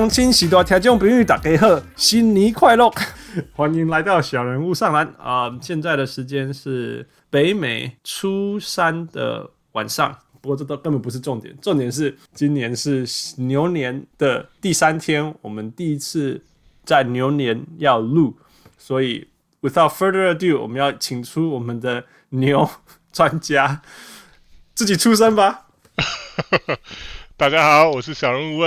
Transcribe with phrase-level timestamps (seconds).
[0.00, 2.90] 各位乡亲、喜多听众朋友，大家好，新年快乐！
[3.52, 5.58] 欢迎来到小人物上篮啊、呃！
[5.60, 13.06] 现在的时间是北美初三的晚上，不过这都根本不是重点，重点是今年是
[13.42, 16.42] 牛年的第三天，我们第一次
[16.86, 18.34] 在牛年要录，
[18.78, 19.28] 所以
[19.60, 22.66] without further ado，我们要请出我们的牛
[23.12, 23.82] 专家，
[24.74, 25.66] 自己出声吧。
[27.36, 28.62] 大家好，我是小人物。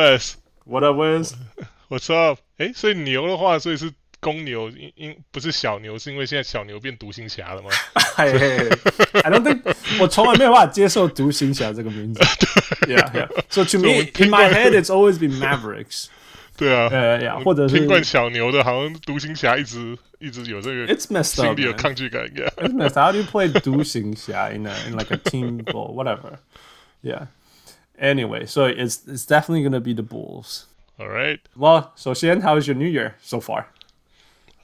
[0.64, 2.40] What up, Wes？What's up？
[2.58, 7.70] 哎，所以牛的话，所以是公牛，因因不是小牛，是因为现在小牛变独行侠了吗？
[8.16, 9.22] Hey, hey, hey.
[9.22, 9.62] I don't think
[10.00, 12.20] 我从来没有办法接受独行侠这个名字。
[12.86, 13.28] Yeah, yeah.
[13.48, 16.06] So to me, in my head, it's always been Mavericks.
[16.56, 22.24] 对啊，呃呀，或者是听惯小牛的，好像独行侠一直一直有这个，It's messed up，心里有抗拒感。
[22.24, 23.06] Yeah，It's messed up.
[23.06, 26.38] How do you play 独行侠 in a in like a team ball, whatever?
[27.00, 27.28] Yeah.
[28.02, 30.66] Anyway, so it's it's definitely gonna be the Bulls.
[30.98, 31.40] All right.
[31.56, 33.64] Well, 首先，How is your New Year so far?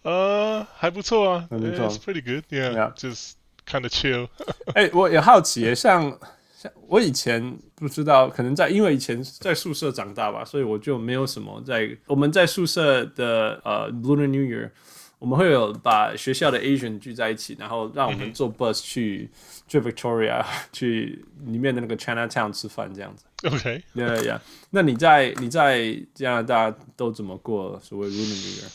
[0.03, 2.45] 呃，还不错啊，还不错，It's pretty good.
[2.51, 3.33] Yeah, just
[3.67, 4.29] kind of chill.
[4.75, 6.19] 哎，我也好奇，像
[6.57, 14.71] 像我以前不知道，可能在因为以前在宿舍长大吧，所以我就没有什么在我们在宿舍的呃 Lunar New Year。
[15.20, 23.26] 我们会有把学校的 Asian 聚在一起，然后让我们坐 bus 去、嗯、去 Victoria 去里面的那个 Chinatown 吃饭这样子。
[23.44, 24.40] OK，Yeah Yeah。
[24.70, 28.72] 那你在你在加拿大都怎么过所谓 Lunar New Year？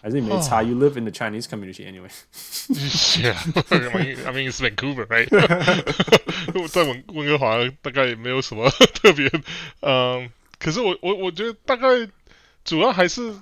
[0.00, 2.10] 还是你没差、oh.？You live in the Chinese community anyway。
[3.20, 5.28] Yeah，I mean it's Vancouver，right？
[6.68, 9.28] 在温温哥华大概也没有什么特别，
[9.80, 10.30] 嗯，
[10.60, 12.08] 可是我我我觉得大概
[12.64, 13.34] 主要还是。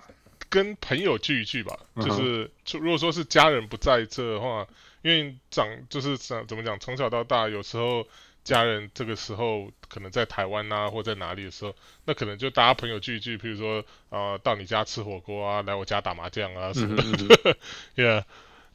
[0.50, 4.66] 跟朋友聚一聚吧，就是如果说是家人不在这的话，
[5.03, 8.05] 因为长就是怎怎么讲，从小到大，有时候
[8.43, 11.72] 家人这个时候可能在台湾啊，或在哪里的时候，
[12.05, 13.78] 那可能就大家朋友聚一聚，譬如说
[14.09, 17.55] 啊、呃，到你家吃火锅啊，来我家打麻将啊什么的。
[17.94, 18.25] 嗯、yeah，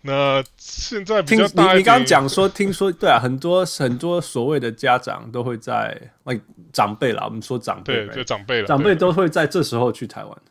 [0.02, 10.42] 那现在比较大，你你刚刚讲说，听说对啊，很多很多所谓的家长都会在，like 长辈啦，我们说长辈，对，就长辈了，长辈都会在这时候去台湾。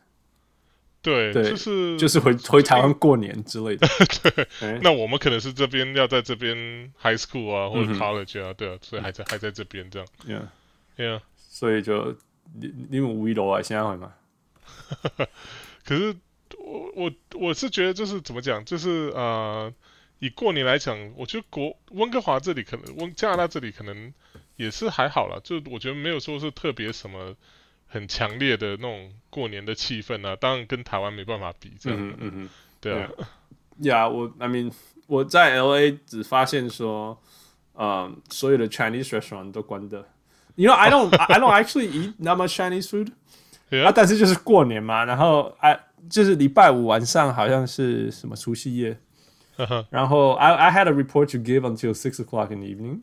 [1.05, 3.87] 对，对，就是就是回回台湾过年之类的。
[4.23, 6.57] 对，欸、那我们可能是这边要在这边
[6.99, 10.07] high school 啊，或者 college 啊，嗯、对啊，所以还在还在这边这样。
[10.97, 12.17] Yeah，Yeah，所以就
[12.59, 14.13] 你你们五一楼啊，现在会吗？
[15.85, 16.15] 可是
[16.57, 19.71] 我我我是觉得就是怎么讲，就是呃，
[20.17, 24.11] 以过年来讲，我觉得国温哥华这里可能温加拿大这里可能
[24.55, 27.35] 也是还好啦，就我觉得没有说是特别什么。
[27.95, 31.97] 很强烈的那种过年的气氛啊，当然跟台湾没办法比，这样。
[31.97, 32.49] 嗯嗯嗯，
[32.81, 33.09] 对啊。
[33.77, 34.69] 呀，我 I mean
[35.07, 37.17] 我在 LA 只发现说，
[37.75, 40.05] 嗯，所有的 Chinese restaurant 都关的。
[40.55, 43.13] You know I don't I don't actually eat that much Chinese food。
[43.85, 45.79] 啊，但是就是过年嘛，然后哎，
[46.09, 48.99] 就是礼拜五晚上好像是什么除夕夜，
[49.89, 52.99] 然后 I I had a report to give until six o'clock in the evening。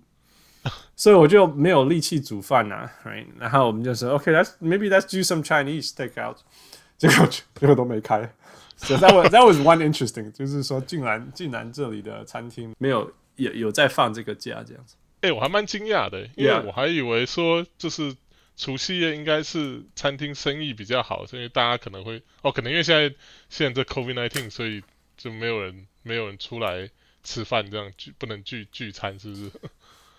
[0.94, 3.26] 所以我就没有力气煮饭呐，right?
[3.38, 6.36] 然后我们就说，OK，let's、okay, maybe let's do some Chinese takeout。
[6.98, 8.32] 结果结果都没开。
[8.76, 14.96] So that was that was one interesting，就是说竟然竟然这里的餐厅没有有有在放这个假这样子。
[15.20, 18.16] 哎、欸，我还蛮惊讶的，因为我还以为说就是
[18.56, 23.14] 除夕夜应该是餐厅生意比较好，所以大家可能会哦，可能因为现在
[23.48, 24.82] 现在这 COVID nineteen，所以
[25.16, 26.88] 就没有人没有人出来
[27.22, 29.50] 吃饭，这样聚不能聚聚餐，是不是？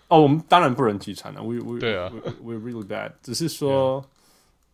[0.08, 1.42] 哦，我们当然不能聚餐了。
[1.42, 2.10] We we 对啊
[2.42, 3.12] we really bad。
[3.22, 4.04] 只是说，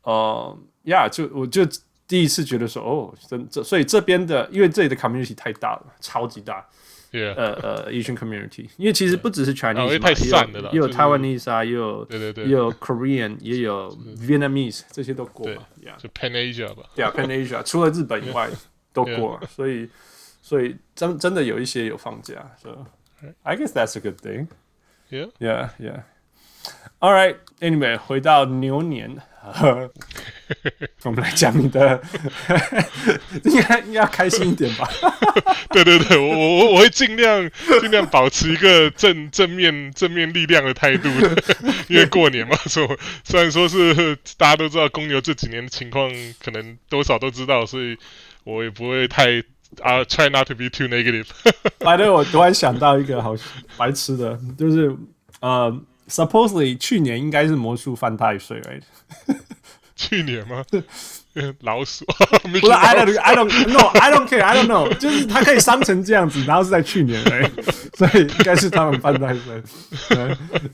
[0.03, 1.65] 呃呀，就我就
[2.07, 6.67] 第一次觉得说，哦，真这，所以这边的，因为这里的 community 太大了，超级大。
[7.13, 7.35] Yeah.
[7.35, 15.69] 呃呃，Asian community，因为其实不只是 Chinese，因为太散的了，也有 Taiwanese 啊，也有对对对，也有 Korean，也有 Vietnamese，这些都过了。
[15.83, 16.85] Yeah，就 Pan Asia 吧。
[16.95, 18.49] 对啊，Pan Asia，除了日本以外
[18.93, 19.49] 都过了。
[19.49, 19.89] 所以，
[20.41, 22.49] 所以真真的有一些有放假。
[22.63, 22.87] So
[23.43, 24.47] I guess that's a good thing.
[25.11, 26.03] Yeah, yeah, yeah.
[27.01, 27.37] All right.
[27.61, 29.17] Anyway，回到牛年，
[31.03, 32.01] 我们来讲你的，
[33.45, 34.89] 应该应该要开心一点吧？
[35.71, 36.29] 对对对，我
[36.59, 41.43] 我我会尽量尽量保持一个正正面正面力量的态度的，
[41.89, 42.89] 因为过年嘛，所以
[43.25, 46.09] 虽然说是大家都知道公牛这几年的情况，
[46.43, 47.99] 可能多少都知道，所以
[48.45, 49.43] 我也不会太。
[49.83, 51.27] 啊、uh,，try not to be too negative。
[51.79, 53.35] 反正我突然想到一个好
[53.77, 54.95] 白痴的，就是
[55.41, 58.83] 呃、uh,，supposedly 去年应该是魔术犯太岁，right？
[59.97, 60.65] 去年吗？
[61.61, 62.05] 老鼠？
[62.51, 64.93] 不是， I don't, I don't, no, I don't care, I don't know。
[64.99, 67.51] 就是它可以伤成这样子，然后是在去年，哎，
[67.95, 69.63] 所以应该是他们犯太岁。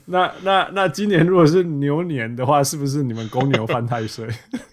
[0.05, 4.27] 那那那今年如果是牛年的话，是不是你们公牛犯太岁？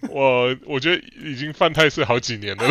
[0.08, 2.64] 我我觉得已经犯太岁好几年了。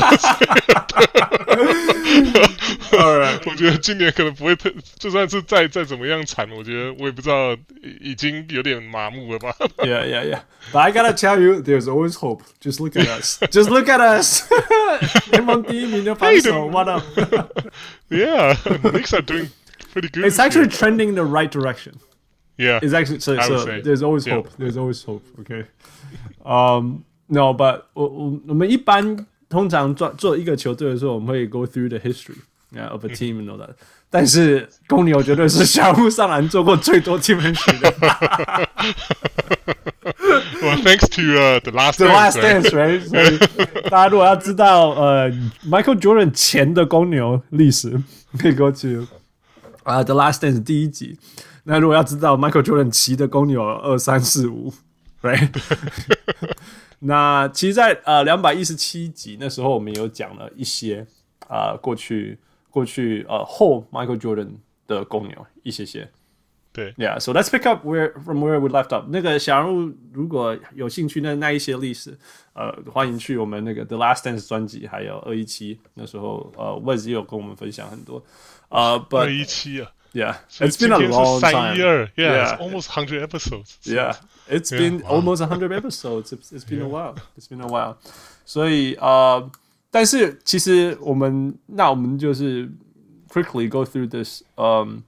[3.45, 7.55] 我觉得今年可能不会特，就算是再再怎么样惨，我觉得我也不知道，
[7.99, 9.53] 已经有点麻木了吧。
[9.77, 10.39] Yeah, yeah, yeah.
[10.71, 12.43] But I gotta tell you, there's always hope.
[12.61, 13.38] Just look at us.
[13.50, 14.42] Just look at us.
[15.30, 17.02] 联盟第一名的防守，What up?
[18.08, 19.48] Yeah, Knicks are doing
[19.92, 20.24] pretty good.
[20.24, 21.94] It's actually trending in the right direction.
[22.56, 23.36] Yeah, it's actually so.
[23.40, 24.50] so there's always hope.
[24.58, 25.22] There's always hope.
[25.40, 25.66] Okay.
[26.44, 32.38] Um, no, but 我我我们一般通常做做一个球队的时候，我们会 go through the history.
[32.70, 33.76] Yeah, of a team and all that.
[34.13, 37.91] 但是公牛绝对是小屋上篮做过最多 team history 的。
[40.61, 42.61] well, thanks to uh, the last the dance, last right?
[42.61, 43.01] dance, right?
[43.07, 43.39] 所以
[43.89, 45.31] 大家如果要知道呃
[45.65, 47.99] Michael Jordan 前的公牛历史，
[48.37, 49.07] 可以 go to
[49.81, 51.17] 啊、uh, the last dance 第一集。
[51.63, 54.71] 那如果要知道 Michael Jordan 骑的公牛二三四五
[55.23, 55.49] ，right？
[56.99, 61.07] 那其实在，在呃两百一十七集那时候，我们有讲了一些
[61.47, 62.37] 啊、呃、过去。
[62.73, 64.55] 过去呃后 Michael Jordan
[64.87, 66.09] 的公牛一些些，
[66.71, 69.05] 对，Yeah，so let's pick up where from where we left off。
[69.09, 72.17] 那个小人物如果有兴趣，那那一些历史，
[72.53, 78.23] 呃，欢迎去我们那个 The Last Dance 专辑，还有二一七那时候，呃，Wes 也有跟我们分享很多，
[78.69, 81.75] 呃，二一七啊，Yeah，it's been a long time。
[82.15, 83.75] Yeah，it's almost hundred episodes。
[83.83, 86.33] Yeah，it's been almost a hundred episodes。
[86.33, 87.17] It's been a while。
[87.37, 87.97] It's been a while。
[88.45, 89.51] 所以呃。
[89.93, 92.67] 但是其实我们那我们就是
[93.29, 95.03] quickly go through this，嗯，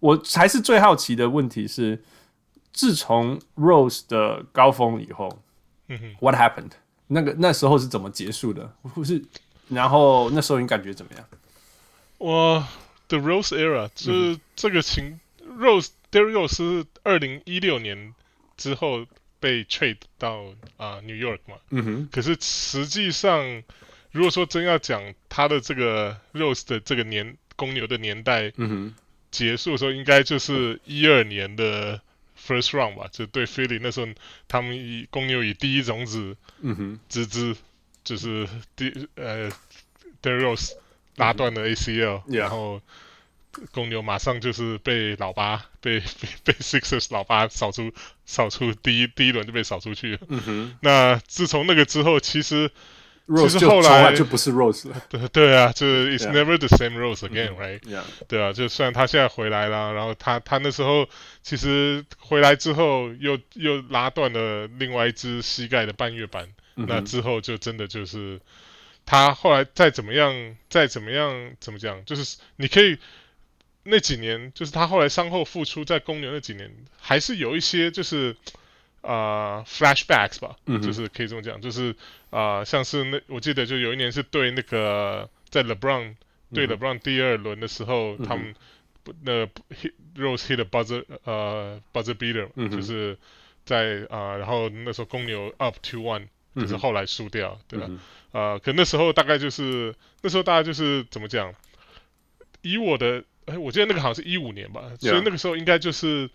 [0.00, 2.02] 我还是最好奇的问题是，
[2.72, 5.28] 自从 Rose 的高峰以后，
[5.88, 6.70] 嗯哼，What happened？
[7.08, 8.72] 那个那时候是怎么结束的？
[8.94, 9.22] 不是，
[9.68, 11.22] 然后那时候你感觉怎么样？
[12.16, 12.66] 我
[13.08, 18.14] The Rose era 就是这个情、嗯、Rose Derrick Rose 是二零一六年
[18.56, 19.04] 之后
[19.38, 20.36] 被 trade 到
[20.78, 23.62] 啊、uh, New York 嘛，嗯哼，可是实际上。
[24.16, 28.50] 如果说真要讲他的这个 Rose 的这个年公牛的年代，
[29.30, 32.00] 结束的时候，应该就是一二年的
[32.40, 34.08] First Round 吧，就对 Philly 那时候，
[34.48, 37.54] 他们以公牛以第一种子，嗯哼，之之，
[38.04, 39.50] 就是第呃
[40.22, 40.72] Derrick Rose
[41.16, 42.80] 拉断了 ACL，、嗯、然后
[43.72, 46.06] 公牛马上就是被老八被被
[46.42, 47.92] 被 Sixers 老八扫出
[48.24, 52.70] 扫出第一第一轮就被扫出去了，嗯哼，那自从那个之后，其实。
[53.26, 57.80] Rose 其实后来就不是 Rose 了， 对对啊，就是 It's never the same Rose again，right？.
[58.28, 61.08] 对啊，就虽然他现在回来了，然后他他那时候
[61.42, 68.40] 其实回来之后又又拉断了另外一只膝盖的半月板，嗯、那之后就真的就是
[69.04, 72.96] 他后来再怎么样再怎么样怎么讲，就是你可以
[73.82, 76.70] 那几年就是他后来伤后复出在公牛那几年
[77.00, 78.36] 还是有一些就是。
[79.06, 81.94] 啊、uh,，flashbacks 吧，嗯、就是可以这么讲，就是
[82.30, 86.16] 啊、uh,，像是那我记得就有一年是对那个在 LeBron、嗯、
[86.52, 88.52] 对 LeBron 第二轮的时候，嗯、他们
[89.22, 93.16] 那 hit Rose hit a buzzer 呃、uh, buzzer beater，、嗯、就是
[93.64, 97.90] 在啊，uh, 然后那时候公牛 up two one，就是后来输掉，嗯、对吧？
[98.32, 101.54] 啊、uh,，可那时候大概就是那时候大家就是怎么讲？
[102.62, 106.28] 以我的哎，我记得那个好像是一五年吧.所以那个时候应该就是。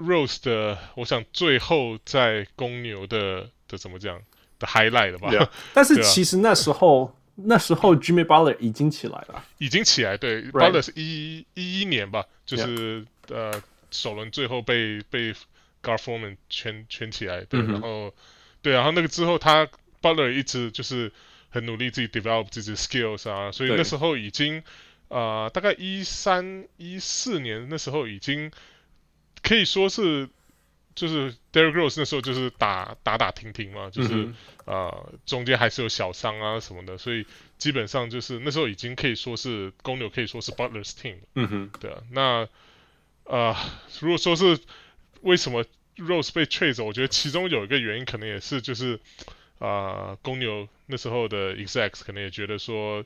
[0.00, 4.18] Rose 的，我想最后在公牛的的怎么讲
[4.58, 5.48] 的 highlight 了吧？Yeah.
[5.74, 10.16] 但是其实那时候、啊、那时候 Jimmy Butler 已经起来了，已经起来。
[10.16, 10.42] 对.
[10.44, 15.32] Butler 是一一一年吧，就是.呃首轮最后被被
[15.82, 17.72] Gar Forman 圈圈起来，对，mm -hmm.
[17.74, 18.14] 然后
[18.62, 19.68] 对，然后那个之后他
[20.00, 21.12] Butler 一直就是
[21.50, 24.62] 很努力自己 develop 自己的 skills 啊，所以那时候已经
[25.08, 28.50] 呃大概一三一四年那时候已经。
[29.42, 30.28] 可以说是，
[30.94, 34.32] 就是 Derrick Rose 那时候就是打打打停停嘛，就是
[34.64, 37.26] 呃、中间还是有小伤啊什么的，所以
[37.58, 41.16] 基本上就是那时候已经可以说是公牛可以说是 Butler's team。
[41.34, 42.02] 嗯哼，对啊。
[42.10, 42.48] 那啊、
[43.24, 43.56] 呃，
[44.00, 44.60] 如果说是
[45.22, 45.64] 为什么
[45.96, 49.00] Rose 被 trade 走，我觉得其中有一个原因可能也是就是
[49.58, 53.04] 啊、呃、公牛那时候的 execs 可能也觉得说。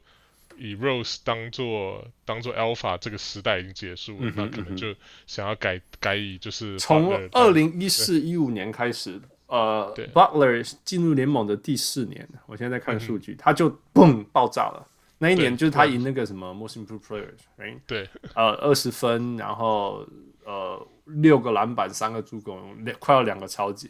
[0.57, 4.95] 以 Rose 当做当做 Alpha 这个时代已经结束了，嗯、那可能就
[5.27, 14.87] 想要改改以就是从二零一四一五年开始，呃，Butler 进入联盟的第四年，我现在在看数据，嗯、他就嘣爆炸了。
[15.19, 17.79] 那一年就是他赢那个什么 Most Improved Players，right?
[17.87, 20.07] 对，呃，二十分，然后
[20.45, 23.89] 呃六个篮板，三个助攻，两快要两个抄截，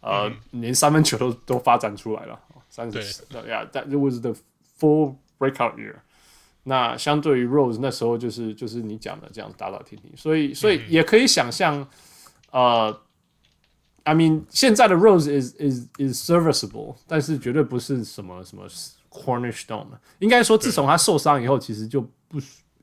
[0.00, 2.40] 呃、嗯，连三分球都都发展出来了，
[2.70, 4.34] 三十，对，Yeah，that was the
[4.78, 5.94] full breakout year，
[6.64, 11.88] 那相对于 Rose 那时候就是就是你讲的这样打打停停，所以所以也可以想象，
[12.50, 13.00] 呃
[14.04, 18.68] ，I mean 现在的 Rose is is is serviceable，但是绝对不是什么什么
[19.08, 19.86] cornerstone。
[20.18, 22.38] 应该说自从他受伤以后，其实就不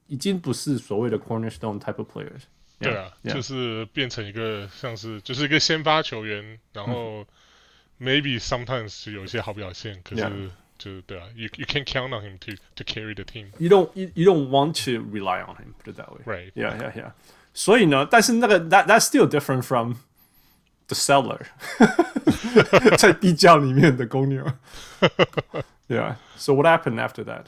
[0.08, 2.42] 已经不是所谓的 cornerstone type of players。
[2.80, 7.24] 对啊.就是变成一个像是就是一个先发球员，然后
[8.00, 10.50] maybe sometimes 有一些好表现，可是。
[10.77, 10.77] Yeah.
[10.79, 13.53] 就对啊，you you can't count on him to to carry the team.
[13.59, 15.75] You don't you, you don't want to rely on him.
[15.79, 16.23] Put it that way.
[16.25, 16.53] Right.
[16.57, 17.13] Yeah, yeah, yeah.
[17.55, 19.95] 所以呢，但是那个 that that's still different from
[20.89, 21.39] the seller，
[22.99, 24.45] 在地窖里面的公牛。
[25.87, 26.17] yeah.
[26.37, 27.45] So what happened after that？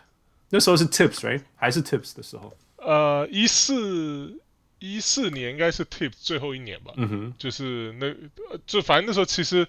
[0.50, 1.42] 那时候是 Tips right？
[1.56, 2.56] 还是 Tips 的时候？
[2.76, 4.38] 呃，一四
[4.78, 6.92] 一四年应该是 Tips 最后一年吧。
[6.98, 8.14] 嗯哼，就是那
[8.64, 9.66] 就反正那时候其实。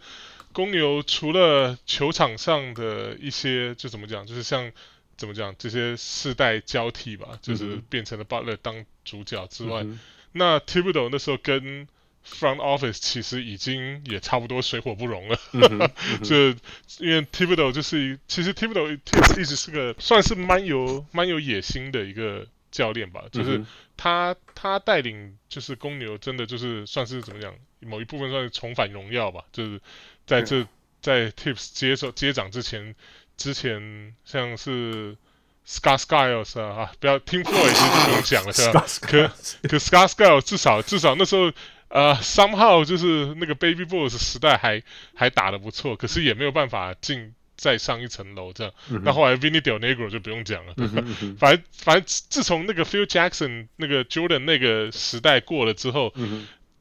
[0.53, 4.73] 公牛除了球场上的一些，就怎么讲，就是像
[5.17, 10.01] 怎么讲这些世代交替吧，就是变成了 Butler 当主角之外，嗯、
[10.33, 11.87] 那 Thibodeau 那时候跟
[12.27, 15.39] Front Office 其实已经也差不多水火不容了。
[15.53, 15.91] 嗯嗯、
[16.25, 16.49] 就
[16.99, 18.93] 因为 Thibodeau 就是其实 Thibodeau
[19.41, 23.65] 一直是个算是蛮有蛮有野心的一个教练吧，就是
[23.97, 29.81] 他他带领就是公牛真的就是算是怎么讲，某一部分算是重返荣耀吧，就是。
[30.31, 30.65] 在这
[31.01, 32.95] 在 Tips 接手接掌之前，
[33.37, 35.17] 之前像是
[35.67, 38.87] Scott Skiles 啊，啊，不要听 Floyd 就不用讲了，是吧？
[39.01, 39.27] 可
[39.69, 41.51] 可 Scott Skiles 至少至少那时候
[41.89, 44.81] 呃 somehow 就是那个 Baby Bulls 时代还
[45.17, 48.73] 还打得不错，可是也没有办法进再上一层楼这样。
[48.89, 56.15] 嗯、那后来 Vinny Del Negro 就不用讲了，嗯嗯、 反正反正自从那个 Phil Jackson 那个 Jordan 那个时代过了之后。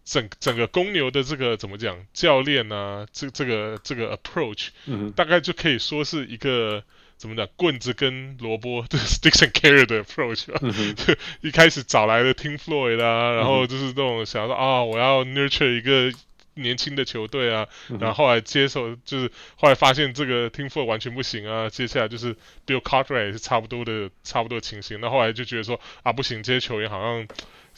[0.10, 6.84] 嗯整整个公牛的这个怎么讲，教练啊，这这个这个 approach，嗯，大概就可以说是一个
[7.16, 10.60] 怎么讲，棍子跟萝卜， 就是 sticks and carrot 的 approach 吧。
[10.64, 11.14] 嗯、就
[11.48, 16.12] 一开始找来的 Tim Floyd 啦，然后就是那种想说、嗯、啊，我要 nurture 一个
[16.56, 22.36] 年轻的球队啊，嗯、然后后来接受，就是后来发现这个 Tim Floyd 完全不行啊，接下来就是
[22.66, 27.28] Bill Cartwright 也是差不多的差不多的情形，那后来就觉得说啊，不行，这些球员好像。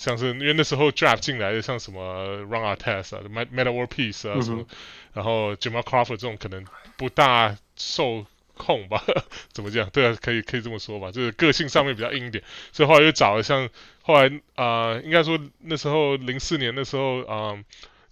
[0.01, 4.65] 像是因为那时候 draft 进来的像什么 Run Artest 啊、Metta World Peace 啊什么，嗯、
[5.13, 6.65] 然后 Jamal Crawford 这种可能
[6.97, 9.03] 不大受控吧，
[9.53, 9.87] 怎么讲？
[9.91, 13.69] 对啊，可以可以这么说吧，就是个性上面比较硬一点，所以后来又找了像
[14.01, 17.35] 后来啊、呃，应该说那时候零四年的时候啊。
[17.35, 17.63] 呃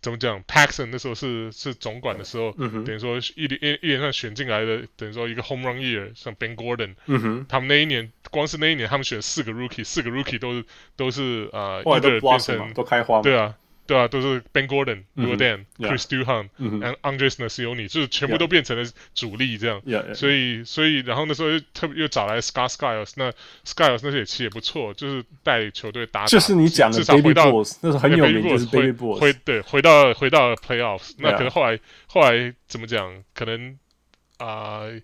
[0.01, 13.55] 怎么讲？Paxson 那时候是是总管的时候，嗯、等于说一连一连串选进来的，等于说一个 Home Run Year，像 Ben Gordon，嗯、他们那一年光是那一年，他们选四个 Rookie，四个 Rookie 都是都是啊，一、呃、个变成都开花，对啊。
[13.89, 19.81] 对啊，都是 Ben Gordon、Deng、Chris Duhon、and Andres Nocioni，就是全部都变成了主力这样。
[20.13, 23.31] 所以，所以，然后那时候又特别又找来 Scott Skiles，那
[23.65, 26.25] Skiles 那些也其实也不错，就是带球队打，打。
[26.27, 27.45] 就是你讲的至少回到
[27.81, 33.23] 那时候很有名，就是 Baby Bulls 回对回到回到 Playoffs，那可能后来后来怎么讲？
[33.33, 33.75] 可能
[34.37, 35.01] 啊、呃，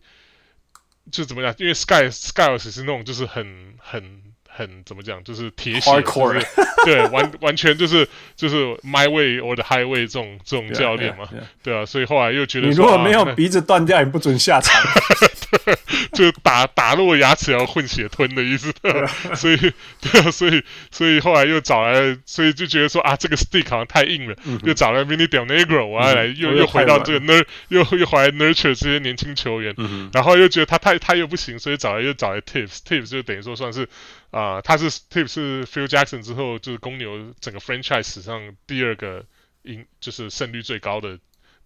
[1.12, 1.54] 就怎么讲？
[1.58, 4.22] 因为 Sky Skiles 是那种就是很很。
[4.58, 6.48] 很怎么讲，就是铁血，就是
[6.86, 8.08] 对， 完完全就是
[8.38, 11.44] 就是 my way or the highway 这种这种教练嘛，yeah, yeah, yeah.
[11.62, 14.74] 对啊，所以后来又觉得，你如果没有鼻子断掉，你不准下场，
[15.20, 15.28] 对，
[16.14, 18.74] 就打打落牙齿要混血吞的意思，
[19.36, 33.88] 所以对啊，所以所以后来又找来，所以就觉得说啊，这个 stick 好像太硬了，嗯、又找来 Mini Del Negro，我要来又、嗯、又回到这个 ner 又又回来 nurture 这些年轻球员，嗯、然后又觉得他太他又不行，所以找来又找来 Tips，Tips 就等于说算是。
[34.32, 39.24] 啊、呃，他是 Tips 是 Phil Jackson 之后，就是公牛整个 franchise 史上第二个
[39.62, 41.18] 赢，就是胜率最高的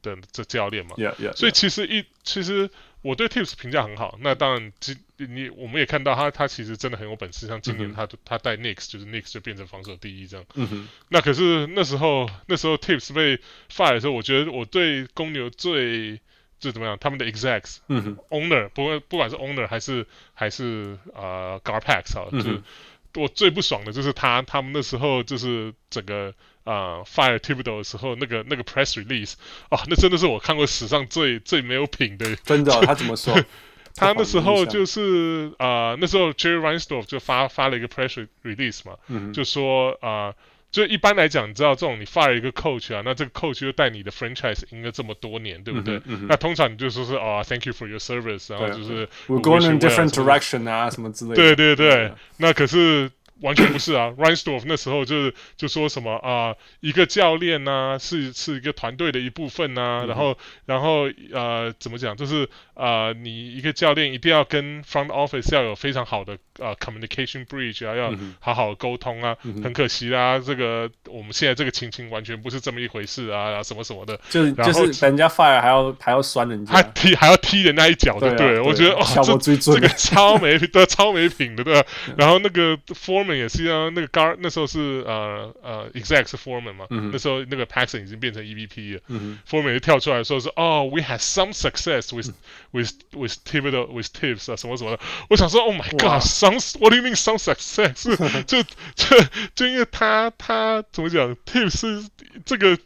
[0.03, 0.91] 的这教练嘛。
[0.95, 1.35] Yeah, yeah, yeah.
[1.35, 2.69] 所以其实一其实
[3.01, 4.17] 我对 Tips 评价很好。
[4.21, 7.47] 那当然，今你我们也看到他他其实真的很有本事。
[7.47, 8.19] 像今年他、mm -hmm.
[8.25, 10.45] 他带 Knicks 就是 Knicks 就变成防守第一这样。
[10.55, 10.87] 嗯哼。
[11.09, 13.37] 那可是那时候那时候 Tips 被
[13.71, 16.19] fire 的时候，我觉得我对公牛最。
[16.61, 16.97] 就怎么样？
[16.99, 22.61] 他们的 execs，嗯，owner，不过不管是 owner 还是还是啊、呃、Garpax 啊，就是
[23.15, 26.33] 我最不爽的就是他他们那时候就是整个
[26.69, 29.33] 啊、呃、fire Thibodeau 的时候，那个那个 press release
[29.69, 32.35] 啊，那真的是我看过史上最最没有品的。
[32.37, 32.83] 真的、哦？
[32.85, 33.33] 他怎么说？
[33.95, 40.27] 他那时候就是啊、呃，那时候 Jerry Reinsdorf 就发发了一个 press release 嘛，嗯、就说啊。
[40.27, 40.35] 呃
[40.71, 45.95] 就一般来讲，你知道这种你 fire 一个 coach 啊，那这个 coach 就带你的 franchise 赢了这么多年，对不对？
[45.95, 51.35] 嗯嗯、那通常你就说是啊、oh,，thank you for your service，然后就是 we're going in different direction 啊，什么之类的。
[51.35, 53.09] 对对对，那可是
[53.41, 78.59] 完全不是啊， Reinsdorf 那时候就是就说什么啊、呃，一个教练呢、啊、是是一个团队的一部分呐、啊嗯，然后然后呃怎么讲，就是呃你一个教练一定要跟 front office 要有非常好的呃 communication bridge 啊，要好好沟通啊、嗯，很可惜啦，这个我们现在这个情形完全不是这么一回事啊，什么什么的，就是就是人家 fire 还要还要酸人家，还踢还要踢人家一脚，对不对？
[78.59, 79.05] 我觉得哇，
[79.39, 81.87] 这这个超没 的超没品的，对吧？
[82.17, 91.53] 然后那个 form 也是啊，那个 Gar 那时候是呃呃 exec 是 Foreman 嘛、嗯，那时候那个 Paxson 已经变成 EVP 了、嗯、，Foreman 就跳出来说是哦，we had some
[91.53, 92.33] success with、嗯、
[92.71, 98.03] with with Thibodeau with Tibbs 啊什么什么的，我想说 Oh my God，some what do you mean some success？
[98.45, 102.09] 就就就因为他他怎么讲 Tibbs 是
[102.45, 102.77] 这个。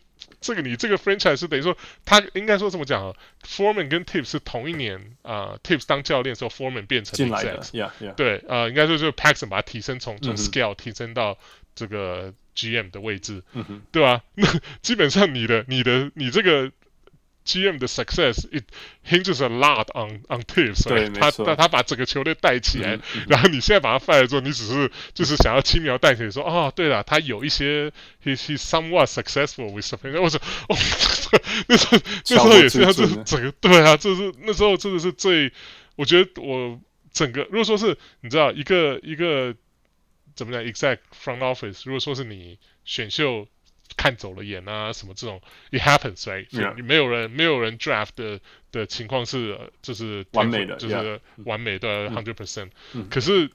[0.44, 8.14] 这个你这个 franchise 是等于说，他应该说怎么讲啊？Foreman 跟 Tibbs 是同一年啊、呃、Tibbs 当教练的时候，Foreman 变成 exec，yeah, yeah.
[8.14, 11.38] 对，呃，应该说就是 Paxson 把他提升从从 scale 提升到
[11.74, 14.22] 这个 GM 的位置，嗯、对吧？
[14.36, 14.48] 那
[14.82, 16.72] 基本上你的你的你这个。
[17.46, 18.64] GM 的 success it
[19.06, 27.92] hinges a lot on on Tibbs，对，他他他把整个球队带起来，嗯嗯，然后你现在把他 fire 之后，你只是就是想要轻描淡写说，哦，对了，他有一些
[28.24, 30.76] he he somewhat successful with something，我说哦，
[31.68, 35.52] 那时候那时候也是他这整个对啊，这是那时候真的是最，
[35.96, 36.80] 我觉得我
[37.12, 39.56] 整个如果说是你知道一个一个
[40.36, 43.48] 怎么讲 exact front office，如果说是你选秀。
[43.96, 46.76] 看走了眼啊，什么这种，it happens，right？、Yeah.
[46.76, 48.40] 你没有人没有人 draft 的
[48.72, 52.70] 的情况是就是完美的，就是完美的 hundred percent。
[53.10, 53.50] 可是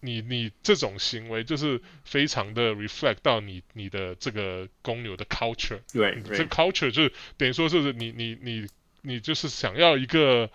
[0.00, 8.66] 你你这种行为就是非常的 reflect 到你你的这个公牛的 culture，对，这个 culture 就是等于说是你你你
[9.02, 10.50] 你就是想要一个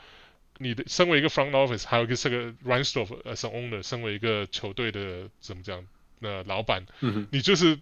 [0.57, 5.85] 你的身为一个 front office，还有一个这个 Reinsdorf as owner，身为一个球队的怎么讲
[6.19, 7.79] 那老板，嗯、你就是。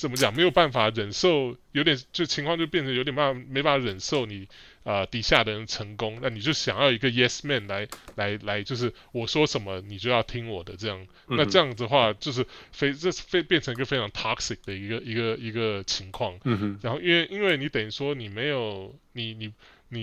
[0.00, 0.34] 怎么讲？
[0.34, 4.48] 没有办法忍受，有点就情况就变成有点办法没办法忍受你
[4.82, 7.86] 啊、呃、底下的人成功，那你就想要一个 yes man 来
[8.16, 11.06] 来来，就是我说什么你就要听我的这样。
[11.28, 16.38] 嗯、那这样子的话，就是非这非变成一个非常 toxic 的一个一个一个情况。
[16.44, 16.78] 嗯哼。
[16.82, 19.46] 然后因为因为你等于说你没有你你。
[19.46, 19.52] 你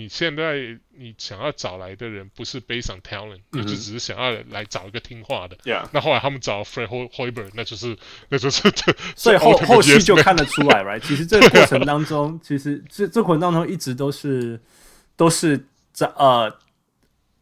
[0.08, 5.56] 现在你想要找来的人不是 based on talent，你、嗯、就只是想要来找一个听话的。
[5.64, 5.88] Yeah.
[5.92, 7.96] 那后来他们找 Fred Hoiberg，那就是
[8.28, 8.94] 那就是这。
[9.16, 11.00] 所以后后续就看得出来，right？
[11.00, 14.60] 其实这个过程当中， 其实这这过程当中一直都是
[15.16, 16.54] 都是在呃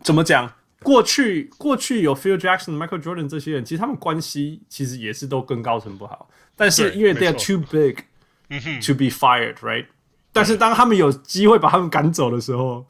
[0.02, 0.52] 怎么讲？
[0.82, 8.04] 过去过去有 Phil Jackson、Michael Jordan 这些人，其实他们关系其实也是都跟高层不好，但是因为 they are too big
[8.86, 9.86] to be fired，right？
[10.36, 12.86] 但是当他们有机会把他们赶走的时候，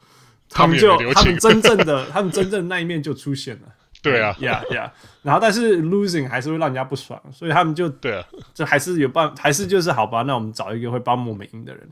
[0.49, 3.67] 他们就他们真正的 他们真正的那一面就出现了。
[4.01, 4.91] 对啊， Yeah Yeah。
[5.23, 11.89] 然后但是 losing 还是会让人家不爽，所以他们就对啊，就还是有办，还是就是好吧，那我们找一个会帮我们赢的人。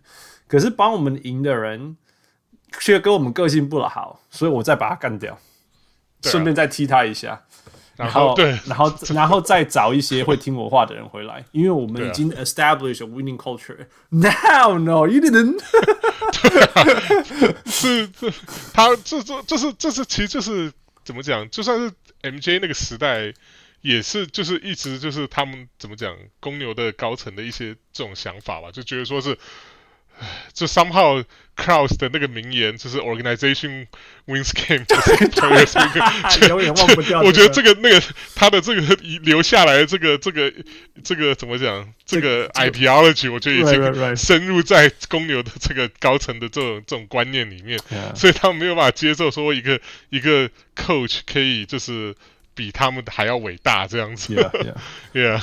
[0.47, 1.97] 可是帮我们赢的人
[2.79, 5.37] 却跟我们个性不好，所以我再把他干掉，
[6.21, 7.41] 顺便再踢他一下。
[7.95, 13.87] 然后，对，然后， 然后再找一些会听我话的人回来，因为我们已经 establish a winning culture。
[14.09, 15.61] Now, no, you didn't
[17.65, 18.31] 是，这，
[18.73, 20.71] 他这这这是这是其实就是
[21.03, 21.49] 怎么讲？
[21.49, 23.33] 就算是 MJ 那个时代，
[23.81, 29.37] 也是就是一直就是他们怎么讲公牛的高层的一些这种想法吧，就觉得说是。
[30.53, 31.23] 就 somehow
[31.55, 33.87] Krause 的那个名言就是 organization
[34.27, 34.95] wins game， 就
[36.29, 37.21] 是 永远忘不掉。
[37.23, 38.01] 我觉得这个那个
[38.35, 38.81] 他的这个
[39.21, 40.51] 留下来的这个这个
[41.03, 41.93] 这个怎么讲？
[42.05, 47.79] 这个 ideology，我觉得已经深入在公牛的这个高层的这种这种观念里面，
[48.15, 52.13] 所以他们没有办法接受说一个一个 coach 可以就是
[52.53, 54.35] 比他们还要伟大这样子。
[55.13, 55.41] Yeah。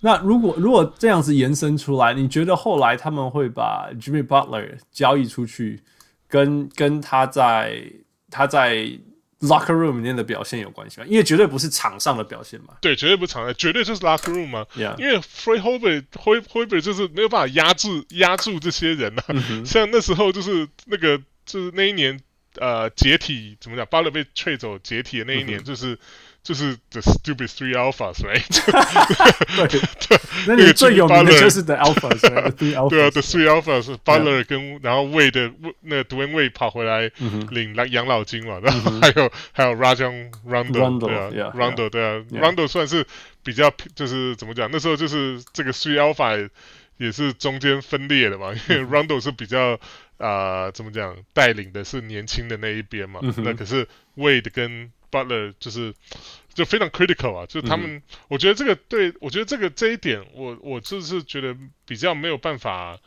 [0.00, 5.82] 那如果如果这样子延伸出来，你觉得后来他们会把 Jimmy Butler 交易出去，
[6.28, 7.82] 跟跟他在
[8.30, 8.76] 他在
[9.40, 11.06] locker room 里面的表现有关系吗？
[11.08, 12.74] 因为绝对不是场上的表现嘛。
[12.80, 14.64] 对，绝对不是场上，绝对就是 locker room 嘛。
[14.76, 14.96] Yeah.
[14.98, 19.24] 因为 Free Hoiberg Hoiberg 就是没有办法压制压住这些人啊。
[19.28, 22.20] 嗯、像那时候就是那个就是那一年
[22.56, 25.94] 呃解体怎么讲，Butler 被 trade 走解体的那一年就是。
[25.94, 25.98] 嗯
[26.48, 28.42] 就是 the stupid three alphas，right？
[29.68, 32.40] 对对，那你最有名的就是 the alphas，right?
[32.40, 32.88] the three alphas。
[32.88, 37.12] 对啊，the three alphas，Butler 跟然后 Wade 那个 Dwyane Wade 跑回来
[37.50, 43.06] 领养老金嘛，然后还有还有 Rajon Rondo，对啊，Rondo 对啊，Rondo 算是
[43.44, 44.70] 比较就是怎么讲？
[44.72, 46.48] 那时候就是这个 three alpha
[46.96, 49.74] 也是中间分裂的嘛，因为 Rondo 是比较
[50.16, 55.94] 啊、呃、怎么讲带领的是年轻的那一边嘛，嗯、那可是 Wade 跟 Butler 就是
[56.54, 61.56] 就非常 critical 啊，就他们、嗯、我觉得这个对我觉得这个这一点我我就是觉得
[61.86, 62.98] 比较没有办法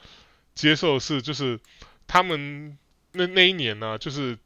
[0.55, 1.59] 接受是就是
[2.07, 2.77] 他们
[3.11, 4.37] 那那一年呢、啊、就是。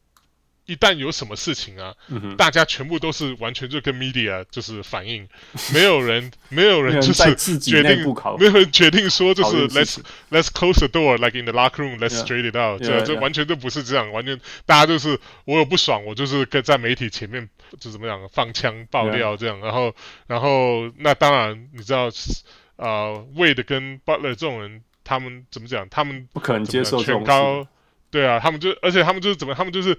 [0.67, 5.29] 一旦有什么事情啊，嗯、大家全部都是完全就跟 media 就是反应，
[5.71, 8.03] 没有人没有人就是决定，
[8.39, 9.99] 没有人决定说就是 let's
[10.31, 17.47] let's close the door like in the locker room let's straight it out，这这完全都不是这样，完全大家就是我有不爽，我就是跟在媒体前面
[17.79, 19.93] 就怎么讲放枪爆料这样，然后
[20.27, 22.07] 然后那当然你知道
[22.75, 25.87] 啊、呃、Wade 跟 Butler 这种人，他们怎么讲？
[25.89, 27.67] 他们不可能接受全高，
[28.11, 29.97] 对啊，他们就而且他们就是怎么，他们就是。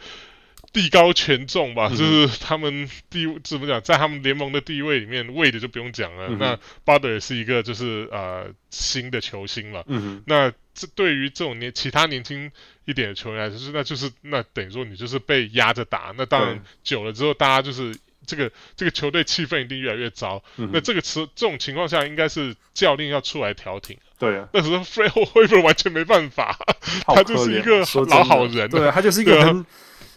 [0.72, 6.26] 地高权重吧，嗯、就是他们地怎么讲，在他们联盟的地位里面，Wade 就不用讲了。
[6.28, 9.84] 嗯、那 Butler 也是一个就是呃新的球星了。
[9.86, 12.52] 嗯、那这对于这种年其他年轻
[12.84, 16.12] 一点的球员来说，那就是那等于说你就是被压着打。
[16.18, 20.42] 那当然久了之后，大家就是这个这个球队气氛一定越来越糟。
[20.58, 23.96] 嗯、那这个词这种情况下，应该是教练要出来调停。
[24.18, 26.58] 对啊，那时候 Fred Hoiberg 完全没办法，
[27.06, 28.68] 他就是一个老好人。
[28.68, 29.64] 对，他就是一个很。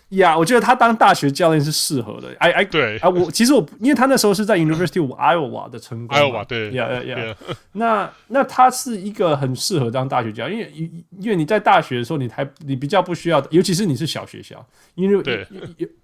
[0.09, 2.29] 呀，yeah, 我觉得他当大学教练是适合的。
[2.39, 6.17] 哎哎，对啊，我其实我因为他那时候是在 University of Iowa 的成功。
[6.17, 7.35] Iowa 对，呀呀呀。
[7.73, 15.45] 那那他是一个很适合当大学教练，因为因为你在大学的时候，你还你比较不需要，尤其是你是小学校，因为对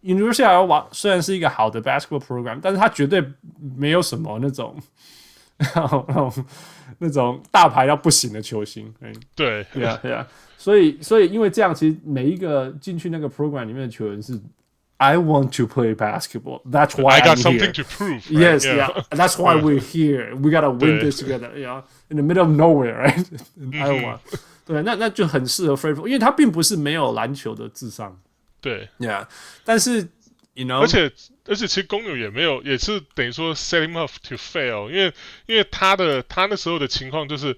[0.04, 3.24] University of Iowa 虽然是一个好的 basketball program，但是他绝对
[3.76, 4.76] 没有什么那种
[5.58, 6.46] 那种
[7.00, 8.94] 那种大牌到不行的球星。
[9.36, 10.26] 对，对呀对呀。
[10.59, 14.39] 所以，所以因为这样，其实每一个进去那个 program 里面的球员是，
[14.99, 16.61] I want to play basketball.
[16.71, 18.21] That's why I got something to prove.
[18.31, 19.03] Yes, yeah.
[19.09, 20.37] That's why we're here.
[20.37, 21.57] We gotta win this together.
[21.57, 23.25] Yeah, in the middle of nowhere, right?
[23.73, 24.19] Iowa.
[24.67, 28.21] 对，那那就很适合 Fred，因为他并不是没有篮球的智商。
[28.61, 29.27] 对，Yeah.
[29.65, 30.07] 但是，
[30.53, 31.11] you know，而且
[31.47, 35.11] 而且其实公牛也没有，也是等于说 set him up to fail，因为
[35.47, 37.57] 因为他的他那时候的情况就是。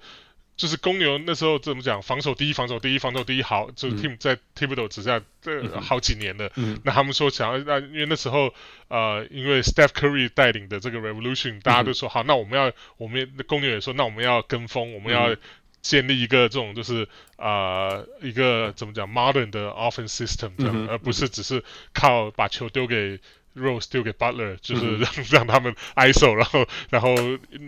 [0.58, 2.02] 就是公牛那时候怎么讲？
[2.02, 6.50] 防守第一，防守第一，防守第一，好，就是 team 在 Thibodeau 只剩下这好几年了。
[6.56, 8.52] 嗯、那他们说想要那，因为那时候
[8.88, 15.36] 呃，因为 Steph Curry 带领的这个 Revolution，大家都说好，那我们要，我们公牛也说，那我们要跟风，我们要
[15.80, 21.62] 建立一个这种就是啊、呃，一个怎么讲 modern 的 offense system 这样，嗯、而不是只是
[21.94, 23.20] 靠把球丢给。
[23.58, 27.14] Rose 丢给 Butler，就是让、嗯、 让他们 ISO，然后然后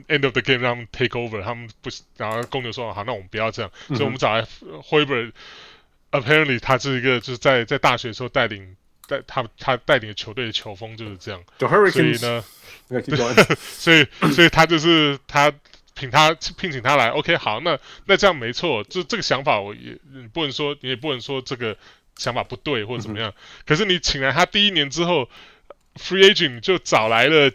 [0.08, 4.46] end of the game 让他们 take over，他们不，然后公牛说好，那我们不要这样，嗯、所以我们找来
[4.88, 8.76] Hoiberg，apparently 他是一个就是在在大学的时候带领
[9.08, 11.42] 带他他带领的球队的球风就是这样，
[11.90, 12.44] 所以呢，
[13.58, 15.52] 所以所以他就是他
[15.94, 19.98] 聘他聘请他来，OK 好，那那这样没错，这这个想法我也
[20.32, 21.76] 不能说，你也不能说这个
[22.16, 23.34] 想法不对或者怎么样，嗯、
[23.66, 25.28] 可是你请来他第一年之后。
[25.96, 27.50] Free agent 就找来了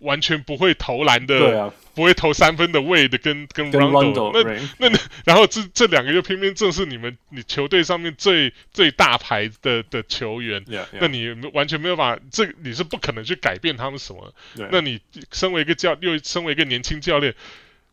[0.00, 4.68] 完全不会投篮的，啊、不会投三分的 Wade 跟跟 Rondo，那 right.
[4.78, 4.88] 那
[5.24, 10.98] 然后这这两个又偏偏正是你们你球队上面最最大牌的的球员，yeah, yeah.
[11.00, 14.34] 那你完全没有办法，这你是不可能去改变他们什么。
[14.72, 17.34] 那你身为一个教又身为一个年轻教练。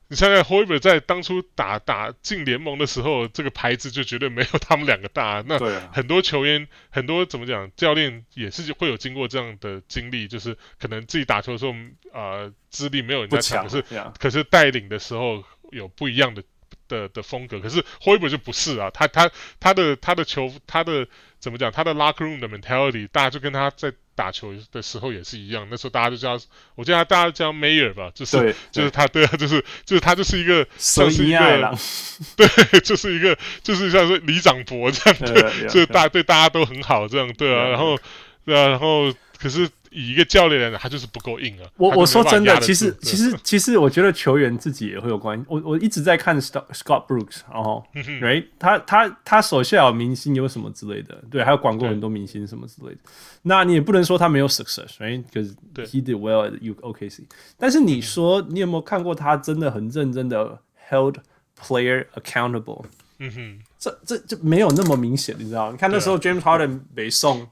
[0.09, 5.43] 你想想 Hoiberg 在当初打打进联盟的时候，这个牌子就绝对没有他们两个大。
[5.47, 5.57] 那
[5.91, 11.71] 很多球员，很多怎么讲，教练也是会有经过这样的经历，就是可能自己打球的时候，
[12.11, 13.85] 啊、呃，资历没有人家强，可是
[14.19, 16.43] 可是带领的时候有不一样的
[16.87, 17.59] 的的风格。
[17.59, 21.07] 可是 Hoiberg 就不是啊，他他他的他的球，他的
[21.39, 23.91] 怎么讲，他的 locker room 的 mentality，大家就跟他在。
[24.15, 26.34] 打球的时候也是一样，那时候大家就叫，
[26.76, 31.78] 我记得他大家叫 Mayor 吧，就是就是他， 对啊，就是就是他就是一个像是一个，
[32.36, 36.23] 对，就是一个就是像是李长伯这样，对就是大对。
[36.23, 37.99] 大家都很好这样，对啊，然后
[38.45, 39.69] 对啊，然后可是。
[39.93, 41.69] 以一个教练来讲，他就是不够硬啊。
[41.77, 45.45] 我我说真的，其实其实其实，我觉得球员自己也会有关系。
[45.47, 52.99] 我我一直在看 Scott Scott Brooks，然后，right，他他他手下有明星有什么之类的，对，还有管过很多明星什么之类的。
[53.43, 55.53] 那你也不能说他没有 success，right？Because
[55.88, 57.23] he did well at OKC。
[57.58, 61.15] 但是你说你有没有看过他真的很认真的 held
[61.62, 62.86] player accountable？
[63.19, 65.71] 嗯哼，这这就没有那么明显，你知道？
[65.71, 67.47] 你看那时候 James Harden 没送，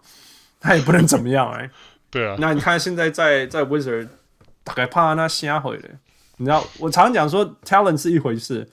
[0.59, 1.69] 他也不能怎么样，哎。
[2.11, 4.07] 对啊，那你看现在在在 Wizard，
[4.63, 5.89] 大概怕他瞎回的。
[6.37, 8.69] 你知道，我常常讲说 talent 是一回事，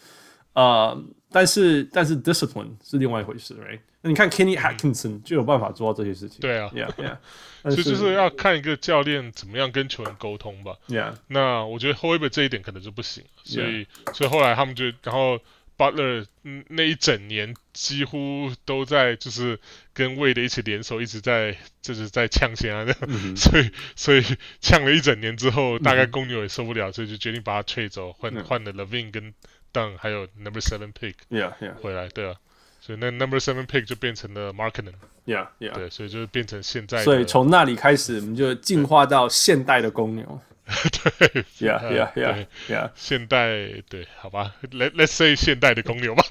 [0.55, 3.79] 呃，但是但是 discipline 是另外一回事，right？
[4.03, 6.41] 那你看 Kenny Atkinson 就有办法做到这些事情。
[6.41, 7.17] 对啊，Yeah Yeah，
[7.71, 10.75] 所以就是要看一个教练怎么样跟球员沟通吧。
[10.89, 15.39] Yeah，那我觉得 Hoiberg 这一点可能就不行，所以所以后来他们就然后。
[15.79, 19.61] Butler 那一整年几乎都在就是
[19.95, 24.23] 跟 Wade 一起联手，一直在就是在呛声啊，嗯、 所以所以
[24.61, 29.33] 呛了一整年之后，大概公牛也受不了，嗯、所以就决定把他吹走，换换了 Levine 跟
[29.73, 32.35] Dunn 还有 Number Seven Pick，Yeah Yeah 回来，对啊，
[32.81, 40.41] 所以那 Number Seven Pick 就变成了 Markkanen，Yeah Yeah，对，所以就变成现在，所以从那里开始，我们就进化到现代的公牛。
[40.69, 42.91] 对，Yeah, yeah, yeah, yeah。
[42.95, 43.49] 现代
[43.89, 46.23] 对，好吧，Let Let's say 现代的公牛吧。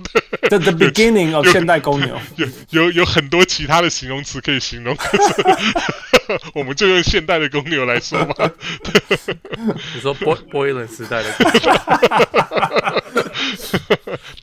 [0.49, 4.95] The the beginning of 现代公牛，有有有很多其他的形容词可以形容，
[6.53, 8.51] 我们就用现代的公牛来说吧。
[9.95, 11.61] 你说 Boy Boylen 时代的公牛，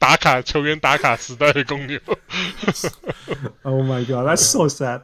[0.01, 2.01] 打卡球员打卡时代的公牛。
[3.63, 5.03] Oh my God, that's so sad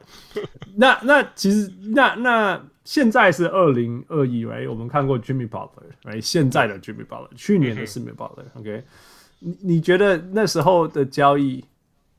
[0.76, 0.98] 那。
[1.02, 2.60] 那那其实那那。
[2.84, 4.68] 现在是二零二一，right？
[4.68, 6.20] 我们看过 Jimmy Butler，right？
[6.20, 8.84] 现在的 Jimmy Butler，去年的是 Jimmy Butler，OK？
[9.40, 11.64] 你你觉得那时候的交易，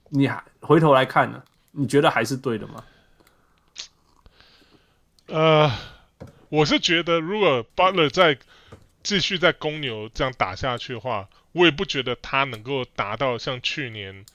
[0.09, 1.43] 你还回头来看呢？
[1.71, 2.83] 你觉得还是对的吗？
[5.27, 5.71] 呃，
[6.49, 8.37] 我是觉得如果 Butler 再
[9.03, 14.25] 继续在公牛这样打下去的话，我也不觉得他能够达到像去年。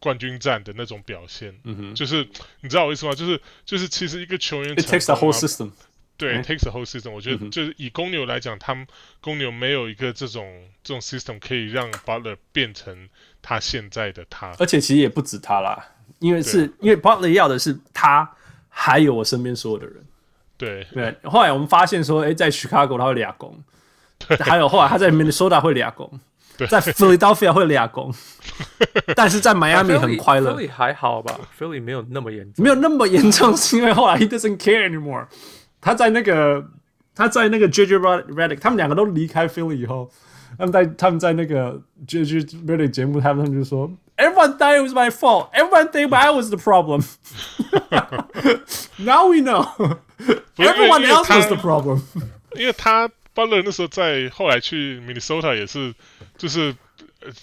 [0.00, 2.26] 冠军战的那种表现，嗯哼，就是
[2.62, 3.14] 你知道我意思吗？
[3.14, 5.72] 就是就是其实一个球员，It takes the whole system，
[6.16, 7.10] 对，It takes the whole system。
[7.10, 8.86] 我觉得就是以公牛来讲，他们
[9.20, 13.08] 公牛没有一个这种这种 system 可以让 Butler 变成
[13.42, 14.54] 他现在的他。
[14.58, 15.86] 而且其实也不止他啦，
[16.18, 18.34] 因为是因为 Butler 要的是他，
[18.70, 20.04] 还有我身边所有的人。
[20.56, 20.86] 对。
[20.94, 23.62] 对，后来我们发现说，哎，在 Chicago 他会俩攻，
[24.40, 26.18] 还有后来他在 Minnesota 会俩攻。
[26.69, 28.13] 在 Philadelphia 会俩攻，
[29.15, 30.53] 但是在迈阿密很快乐。
[30.53, 31.37] Philly 还好吧？
[31.59, 35.25] Philly 没有那么严重，没有那么严重，是因为后来 he doesn't care anymore。
[35.81, 36.65] 他在那个
[37.13, 40.09] 他在那个 JJ Redick，他们两个都离开 Philly 以后，
[40.57, 45.49] 他们在他们在那个 JJ Redick 节目，他们他们就说：“Everyone thought it was my fault.
[45.51, 47.03] Everyone think I was the problem.
[48.97, 49.67] Now we know.
[50.55, 52.01] Everyone else was the problem.”
[52.55, 55.94] 因为他 Butler 那时候在后来去 Minnesota 也是。
[56.36, 56.74] 就是，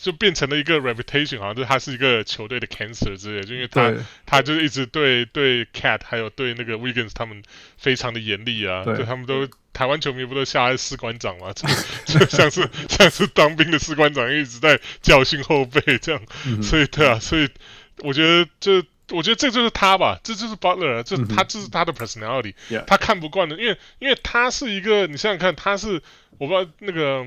[0.02, 3.94] 就变成了一个 reputation，好像就是他是一个球队的 cancer 之类，就因为他
[4.26, 7.44] 他就一直对对 Cat 还有对那个 Wiggins 他们
[7.78, 11.68] 非常的严厉啊，对，他们都台湾球迷不都下来士官长嘛，就
[12.20, 17.48] 就像是 像是当兵的士官长一直在教训后辈这样，嗯、所以对啊，所以
[18.00, 26.02] 我觉得这我觉得这就是他吧，这就是 Butler，这他这是他的 personality，、嗯、他看不惯的，因为因为他是一个，你想想看，他是
[26.38, 27.26] 我不知道那个。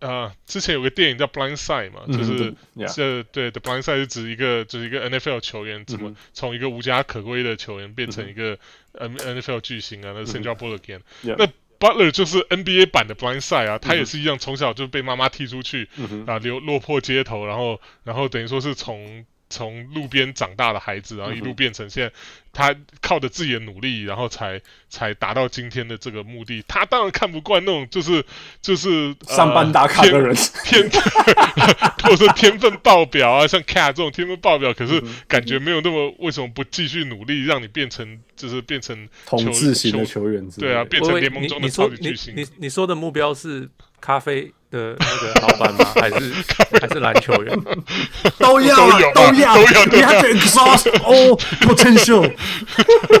[0.00, 2.52] 呃，之前有个电影叫《Blind Side》嘛，就是
[2.92, 8.58] 这.对的，《Blind Side》是指一个就是一个 NFL 球员怎么从一个无家可归的球员变成一个
[8.94, 11.46] NFL 巨星啊，那 Sandra Bullock 那
[11.78, 15.88] Butler 就是 NBA 版的《Blind Side》啊，他也是一样，从小就被妈妈踢出去，
[16.26, 19.24] 啊，流落魄街头，然后然后等于说是从。
[19.48, 22.12] 从路边长大的孩子，然后一路变成现在，
[22.52, 26.64] 他靠着自己的努力，然后才才达到今天的这个目的。
[26.66, 28.24] 他当然看不惯那种就是
[28.60, 31.02] 就是、呃、上班打卡的人，天，天
[32.02, 40.48] 或者说天分爆表啊，像 Cat 这种天分爆表，可是感觉没有那么，为什么不继续努力，让你变成就是变成统治型的球员？
[40.58, 42.34] 对啊，变成联盟中的超级巨星。
[42.34, 43.68] 你你，你，你说的目标是
[44.00, 45.84] 咖啡的那个老板吗？
[45.94, 46.32] 还是
[46.80, 47.58] 还是篮球员？
[48.38, 49.84] 都要啊，都要，都要。
[49.86, 52.32] 你还得 exhaust all potential。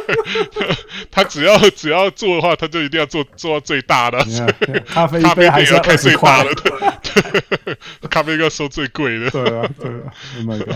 [1.10, 4.18] 他只要只要做的话，他就一定要做做到最大的。
[4.86, 6.50] 咖啡咖啡还是要开最大的。
[8.10, 9.30] 咖啡要收最贵的。
[9.30, 10.12] 对啊，对啊。
[10.36, 10.74] Oh my god！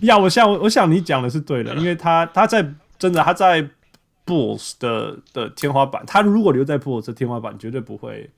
[0.00, 2.66] 呀，我想我想你讲的是对的，因为他他在
[2.98, 3.62] 真的他在
[4.26, 8.30] Bulls 的的天花板，他如果留在 Bulls 的天花板，绝对不会。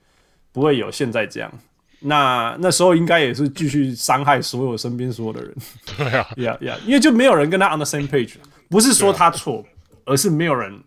[0.51, 1.53] 不会有现在这样，
[2.01, 5.55] 那那时候应该也是继续伤害所有身边所有的人。
[5.97, 8.35] 对啊， Yeah Yeah，因为就没有人跟他 on the same page，
[8.69, 9.65] 不是说他错，啊、
[10.05, 10.81] 而是没有人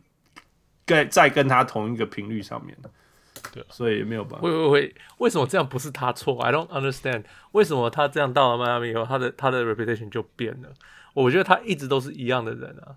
[0.87, 2.77] 跟在跟他同一个频率上面。
[3.53, 4.47] 对，所以也没有办法。
[4.47, 10.71] 喂喂喂，为什么这样不是他错？I don't understand，为什么他这样到了迈阿密以后，他的他的 reputation 就变了？
[11.13, 12.97] 我觉得他一直都是一样的人啊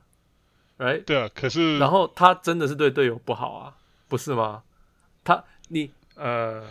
[0.77, 1.03] ，Right？
[1.03, 3.73] 对啊，可是然后他真的是对队友不好啊，
[4.07, 4.63] 不是吗？
[5.23, 5.91] 他你。
[6.15, 6.63] 呃、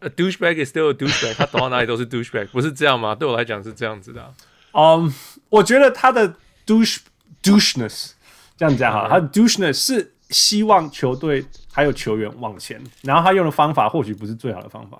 [0.00, 3.14] uh,，a douchebag is still a douchebag，他走到哪里都是 douchebag，不是这样吗？
[3.14, 4.34] 对我来讲是这样子的、啊。
[4.72, 5.10] 嗯，um,
[5.48, 6.34] 我觉得他的
[6.66, 6.98] douche
[7.42, 8.12] doucheness
[8.56, 14.98] 这样讲哈，他的 doucheness 是希望球队还有球员往前，然后他用的方法或许不是最好的方法。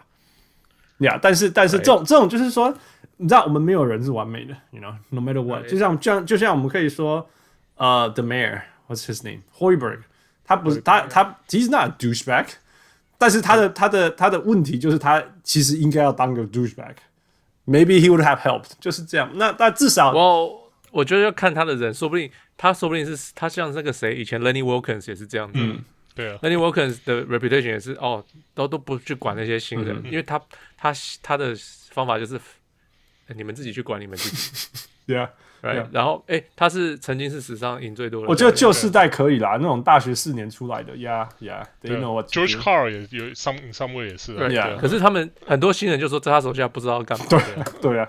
[0.98, 2.74] 呀、yeah,，但是但是这种这种就是说，
[3.18, 7.28] 你知道我们没有人是完美的，you know，no matter what，就像就像就像我们可以说，
[7.74, 10.00] 呃、uh,，the mayor，what's his name，Hoiberg，
[10.42, 12.46] 他不是他他，he's not a douchebag。
[13.18, 19.30] 但是他的他的他的问题就是他其实应该要当个 douchebag，maybe he would have helped，就是这样。
[19.34, 25.58] 那那至少我我觉得要看他的人，说不定他说不定是他像那个谁，以前 Lenny Wilkins 也是这样子。
[25.58, 28.24] 嗯，对啊，Lenny Wilkins 的 reputation 也是哦，
[28.54, 30.40] 都都不去管那些新人，嗯、因为他
[30.76, 31.54] 他他的
[31.90, 32.40] 方法就是
[33.34, 34.68] 你们自己去管你们自己。
[35.06, 35.28] 对啊。
[35.66, 35.88] Right, yeah.
[35.90, 38.28] 然后，哎，他是曾经是史上赢最多的。
[38.28, 44.48] 我觉得旧世代可以啦，那种大学四年出来的，Yeah Yeah，They know what George Carl 也有 some some way 也是啊。
[44.48, 44.76] 对啊。
[44.80, 47.26] 可是他们很多新人就说在他手下不知道干嘛。
[47.28, 47.40] 对
[47.80, 48.08] 对 啊，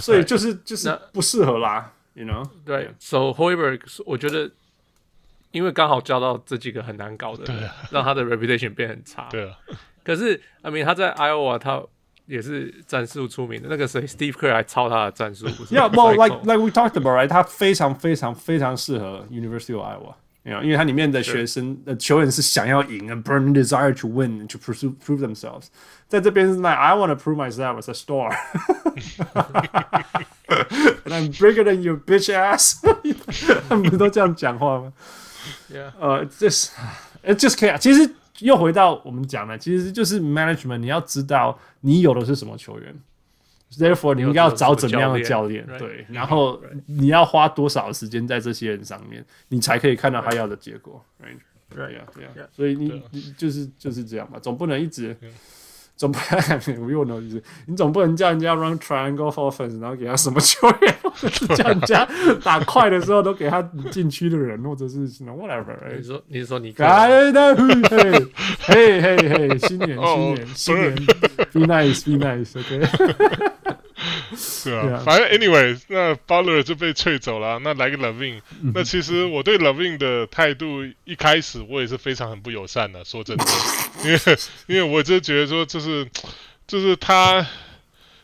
[0.00, 2.48] 所以就是就是不适合啦，You know。
[2.64, 4.50] 对，So Hoiberg，我觉得
[5.50, 7.54] 因为刚好教到这几个很难搞的，对，
[7.90, 9.28] 让他的 reputation 变很差。
[9.30, 9.56] 对啊。
[10.04, 11.82] 可是，I mean 他在 Iowa 他。
[12.25, 15.47] 也是战术出名的，那个谁，Steve Kerr 还抄他的战术。
[15.69, 17.27] Yeah, well, like like we talked about, right？
[17.27, 20.13] 他非常非常非常适合 University of Iowa，
[20.61, 25.67] 因为它里面的学生的球员是想要赢，a burning desire to win, to pursue, prove themselves。
[26.09, 28.35] 在这边是那，I want to prove myself as a star。
[31.05, 32.81] And I'm bigger than your bitch ass。
[33.69, 34.91] 他们都这样讲话吗？
[35.71, 36.71] Yeah，呃、uh,，just
[37.23, 37.77] it just can't。
[37.77, 38.11] 其实。
[38.40, 40.78] 又回到我们讲的，其实就是 management。
[40.78, 42.94] 你要知道你有的是什么球员
[43.72, 51.04] ，therefore 你应该要找怎么样的教练，对，然后你要花多少时间在这些人上面，你才可以看到他要的结果。
[51.22, 51.38] Right,
[51.76, 52.46] right, yeah, yeah.
[52.52, 55.16] 所以你你就是就是这样嘛，总不能一直。
[56.02, 60.92] 总不能，我用的就是你总不能叫人家 run triangle offense，然后给他什么球员，
[61.56, 62.04] 叫人家
[62.42, 63.62] 打快的时候都给他
[63.92, 65.76] 禁区的人，或者是 whatever。
[65.96, 66.74] 你说你说你？
[66.78, 67.32] 哎，
[68.58, 70.92] 嘿嘿嘿，新年新年新年
[71.52, 73.61] ，be nice be nice，OK。
[74.64, 78.40] 对啊，反正 anyway，那 Butler 就被吹走了，那来个 Levine，
[78.74, 83.44] 那其实我对 Levine 的态度一开始我也是非常很不友善的，说真的，
[84.04, 84.18] 因为
[84.66, 86.06] 因为我就觉得说就是
[86.66, 87.46] 就是他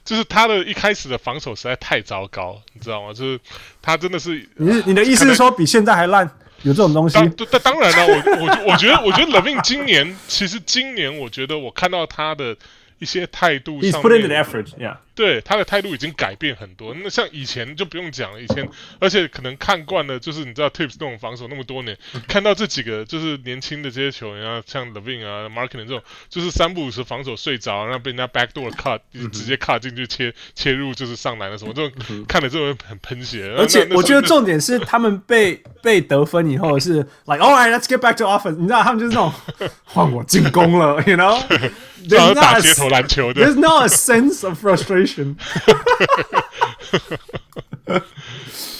[0.04, 3.12] 就是他的一开始的防守实在太糟糕，你知道吗？
[3.12, 3.38] 就是
[3.82, 6.28] 他真的是你你的意思是说比现在还烂？
[6.62, 7.14] 有这种东西？
[7.14, 12.56] 当当然了，我我我觉得我觉得 LaVine 今年其实今年我觉得我看到他的
[12.98, 13.92] 一些态度上面。
[13.92, 14.96] He's put in the effort, yeah.
[15.14, 18.68] 对他的态度已经改变很多，那像以前就不用讲了，以前
[19.00, 29.00] 而且可能看惯了，就是你知道 Tips 那种防守那么多年，看到这几个就是年轻的这些球员啊，像 Levine 啊、Markkanen 这种，就是三不五时防守睡着，然后被人家 backdoor cut，
[29.32, 33.52] 直接 cut 进去切切入就是上篮的什么，这种看了之后很喷血。
[33.58, 39.32] 而且我觉得重点是他们被 被得分以后是 like all right let's get back to offense，你知道他们就是那种
[39.82, 41.42] 换我进攻了，you know，
[42.16, 45.36] 然后 打街头篮球的，there's not a sense of frustration。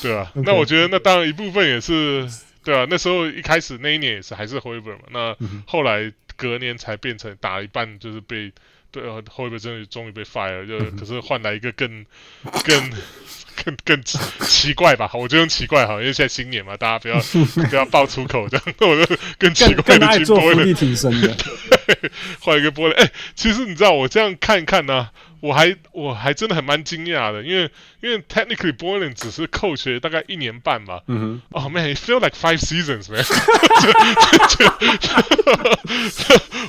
[0.03, 2.29] 对啊， 那我觉得那当然一部分也是
[2.65, 2.87] 对啊。
[2.89, 5.37] 那时候一开始那一年也是还是 Hoiberg 嘛，那
[5.67, 8.53] 后来隔年才变成打一半就是被
[8.91, 12.05] 对 Hoiberg 真的终于被 fire，就 可是换来一个更
[12.65, 12.91] 更
[13.65, 15.11] 更更奇怪吧？
[15.15, 17.21] 我就用奇怪哈，因为现在新年嘛，大家不要
[17.69, 22.95] 不要爆粗口这样， 我就更奇怪的去播了，的，换一个波了。
[22.97, 25.13] 哎，其实你知道我这样看一看呢、啊。
[25.41, 27.71] 我还我还真的很蛮惊讶的，因为
[28.01, 31.01] 因为 technically Boylen 只是 coach 大概一年半吧。
[31.07, 31.43] 嗯哼。
[31.51, 33.25] 哦、oh, man，it feel like five seasons man。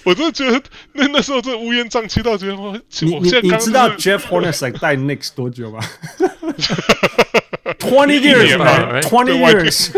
[0.04, 0.62] 我真的觉得
[0.94, 2.80] 那那时候真的乌烟瘴气到觉得我。
[3.02, 5.80] 你你你知道 Jeff Hornacek 带 Knicks 多久吗
[7.80, 9.90] ？Twenty years man, twenty years。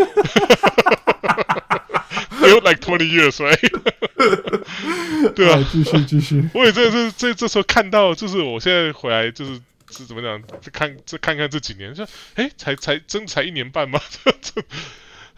[2.42, 3.58] Feel like twenty years right。
[5.34, 6.48] 对啊，继续继续。
[6.54, 10.42] 我也这这这这时候看到，就是我现在回来，就是是怎么讲？
[10.72, 14.00] 看这看看这几年，就哎，才才真才一年半吗？
[14.40, 14.62] 这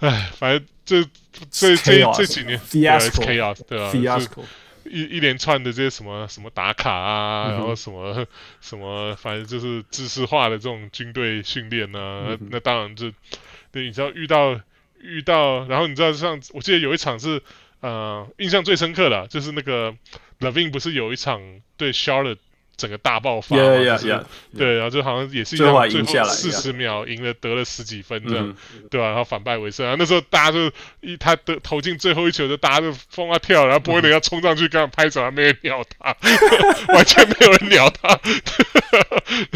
[0.07, 1.03] 哎，反正这
[1.51, 4.43] 这这这几年，fiasco，对啊，fiasco，
[4.85, 8.27] 一一连串的这些什么什么打卡啊，然后什么
[8.61, 13.13] 什么，反正就是知识化的这种军队训练啊，那当然就
[13.71, 14.61] 对，你知道遇到
[15.05, 17.43] 遇到，然后你知道像我记得有一场是。
[17.81, 19.95] 呃，印象最深刻的，就是那个
[20.41, 22.39] Levin 不是有一场对 Charlotte
[22.77, 24.25] 整个大爆发吗？Yeah, yeah, yeah,
[24.57, 29.11] 对，然后就好像也是一样，最后四十秒赢了，得了十几分这样，嗯、对吧、啊？
[29.11, 29.87] 然后反败为胜。
[29.87, 30.71] 然后那时候大家就
[31.01, 36.17] 一他的投进最后一球，就大家就疯啊跳，然后波伊伦要冲上去跟他拍手，还没人鸟他，
[36.95, 38.19] 完全没有人鸟他。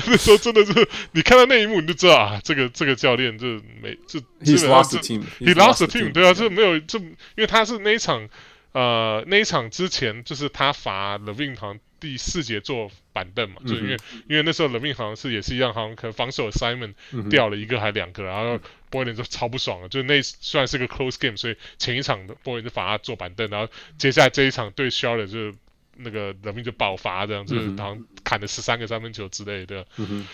[0.07, 3.47] 那时候真的是，你看到那一幕你就知道啊，这个这个教练就
[3.81, 8.29] 没就基本上是 he lost the team，对啊，就没有就因为他是那一场
[8.73, 11.19] 呃那一场之前就是他罚
[11.59, 16.95] 好像第四节坐板凳嘛，就因为、嗯、因为那时候 LaVine 好像是也是一样，好像可能防守 Simon
[17.31, 25.57] 掉了一个还两个，然后波伊伦就超不爽了，就那虽然是个 close game，所以前一场的波伊伦就罚他坐板凳，然后接下来这一场对 Charlotte 就
[25.97, 29.85] 那个 LaVine 就爆发这样子，嗯、好像砍了十三个三分球之类的。
[29.97, 30.29] 嗯哼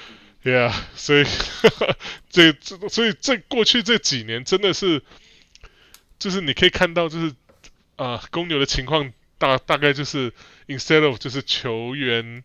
[0.45, 1.25] ，Yeah，所以
[2.29, 5.03] 这这所以这过去这几年真的是，
[6.19, 7.29] 就是你可以看到就是
[7.97, 10.33] 啊、呃，公牛的情况大大概就是
[10.67, 12.43] instead of 就是球员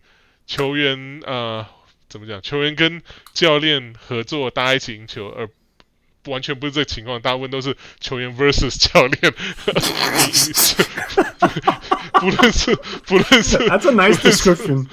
[0.48, 1.66] 球员呃
[2.08, 3.02] 怎么讲，球员跟
[3.34, 5.48] 教练合作，大家一起赢球，而
[6.26, 9.34] 完全不是这个情况，大部分都是球员 versus 教练。
[12.20, 14.88] 不论是不论是，That's a nice description。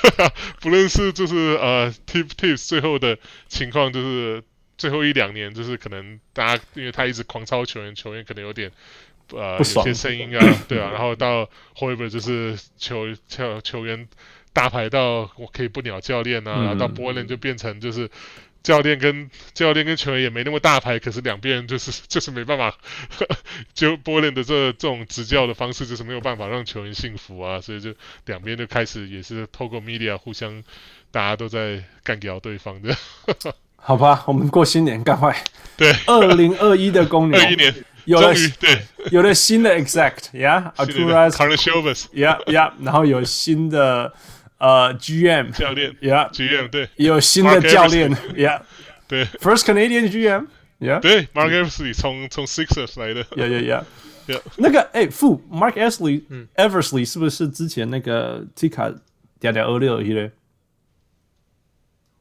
[0.00, 3.18] 对啊，不论是就是呃，Tip Tips 最后的
[3.48, 4.42] 情况，就是
[4.76, 8.70] 最后一两年，就是可能大家因为他一直狂抄球员，球员可能有点
[9.32, 14.08] 呃有些声音啊， 对啊，然后到 Hoiberg 就是球球球员
[14.52, 18.10] 大牌到我可以不鸟教练啊，嗯、然后到 Boylen 就变成就是。
[18.60, 22.76] 教练跟教练跟球员也没那么大牌，可是两边就是 就是没办法，
[23.72, 27.94] 就波伦的这这种执教的方式就是没有办法让球员幸福啊，所以就
[28.26, 30.62] 两边就开始也是透过 media 互相，
[31.12, 32.94] 大家都在干掉对方的。
[33.76, 35.34] 好吧，我们过新年干快。
[35.76, 37.72] 对，二零二一的公牛，二一年
[38.07, 38.81] 有了对，
[39.11, 44.11] 有了新的 exact，yeah，Arturas，yeah，yeah，然后有新的。
[44.59, 48.61] 呃，GM 教练，Yeah，GM 对，有新的教练，Yeah，
[49.09, 58.97] 对，First Canadian GM，Yeah，对，Mark Eversley 从从 Sixers 来的，Yeah，Yeah，Yeah，那个哎，副 Mark Eversley，Eversley 是不是之前那个 Tika
[59.41, 60.31] 嗲嗲二六一嘞？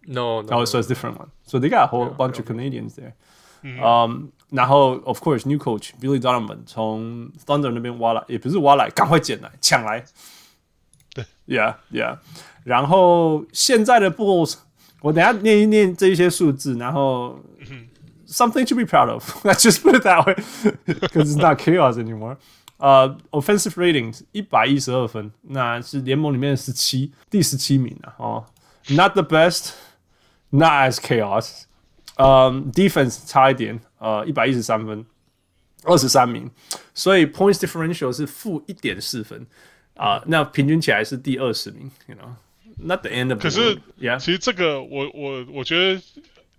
[0.08, 3.12] No，No，Oh，so it's different one，so they got a whole bunch of Canadians there，
[3.62, 3.78] 嗯，
[4.50, 10.04] 然后 Of course new coach Billy Donovan 从 Thunder 那边挖来，也不是挖来，赶快捡来抢来。
[11.46, 12.18] Yeah, yeah.
[12.64, 14.54] 然后现在的 Bulls，
[15.00, 17.40] 我等下念一念这一些数字，然后
[18.26, 19.44] something to be proud of.
[19.44, 20.36] Let's just put it that way,
[20.86, 22.36] because it's not chaos anymore.
[22.78, 28.14] 呃、uh,，offensive ratings 一百一十二分，那是联盟里面的十七，第十七名啊。
[28.16, 28.44] 哦，
[28.88, 29.72] not the best,
[30.50, 31.64] not as chaos.
[32.16, 35.05] 呃、um,，defense 差一点， 呃，一百一十三分，
[35.83, 36.49] 二十三名，
[36.93, 39.45] 所以 points differential 是负一点四分。
[39.95, 43.43] 啊，uh, 那平均起来是第二十名，you know，not the end of the。
[43.43, 44.19] 可是，Yeah.
[44.19, 46.01] 其实这个我我我觉得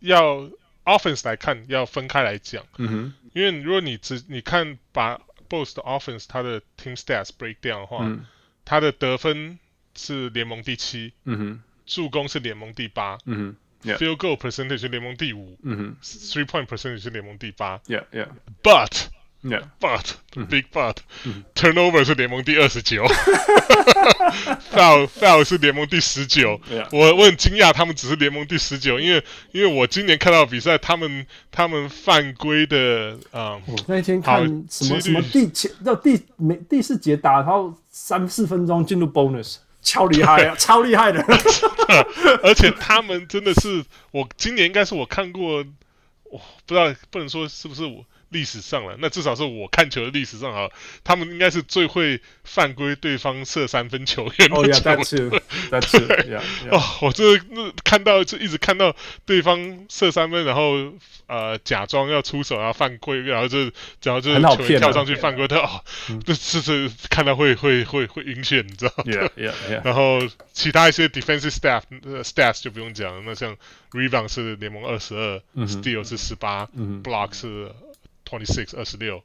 [0.00, 0.50] 要
[0.84, 2.64] offense 来看，要分开来讲。
[2.78, 5.16] 嗯哼，因为如果你只你看把
[5.48, 8.26] 的 offense 它的 team stats break down 的话，嗯、
[8.64, 9.58] 它的得分
[9.94, 18.28] 是联盟第七，嗯哼，助攻是联盟第八，嗯哼，field goal percentage 是联盟第五，嗯哼，three point percentage 是联盟第八，Yeah, yeah.
[18.62, 19.08] But
[19.40, 20.14] Yeah, but
[20.50, 20.96] big but
[21.54, 23.04] turnover 是联盟第二十九
[24.72, 26.60] ，foul foul 是联盟第十九。
[26.90, 39.58] 我我很惊讶，他们只是联盟第十九，因为因为我今年看到比赛，他们他们犯规的啊，那天看什么什么第前到第每第四节打，然后三四分钟进入 bonus，
[39.88, 41.24] 超厉害啊，超厉害的。
[42.44, 45.64] 而且他们真的是，我今年应该是我看过，
[46.24, 48.04] 我不知道不能说是不是我。
[48.30, 50.68] 历史上了，那至少是我看球的历史上啊，
[51.02, 54.76] 他们应该是最会犯规对方射三分球员的 球员。
[54.76, 55.96] 哦，但是，但是，
[56.70, 60.92] 哦，我这那看到就一直看到对方射三分，然后
[61.26, 63.58] 呃假装要出手，然后犯规，然后就
[64.02, 65.82] 然后就是球员跳上去犯规，他哦，
[66.26, 69.04] 这这是看到会会会会晕眩，你知道吗？
[69.82, 70.18] 然后
[70.52, 71.82] 其他一些 defensive staff
[72.22, 73.56] stats 就不用讲了，那像
[73.92, 76.68] rebound 是联盟二十二，steal 是十八
[77.02, 77.72] ，block 是。
[78.28, 79.24] Twenty six 二十六，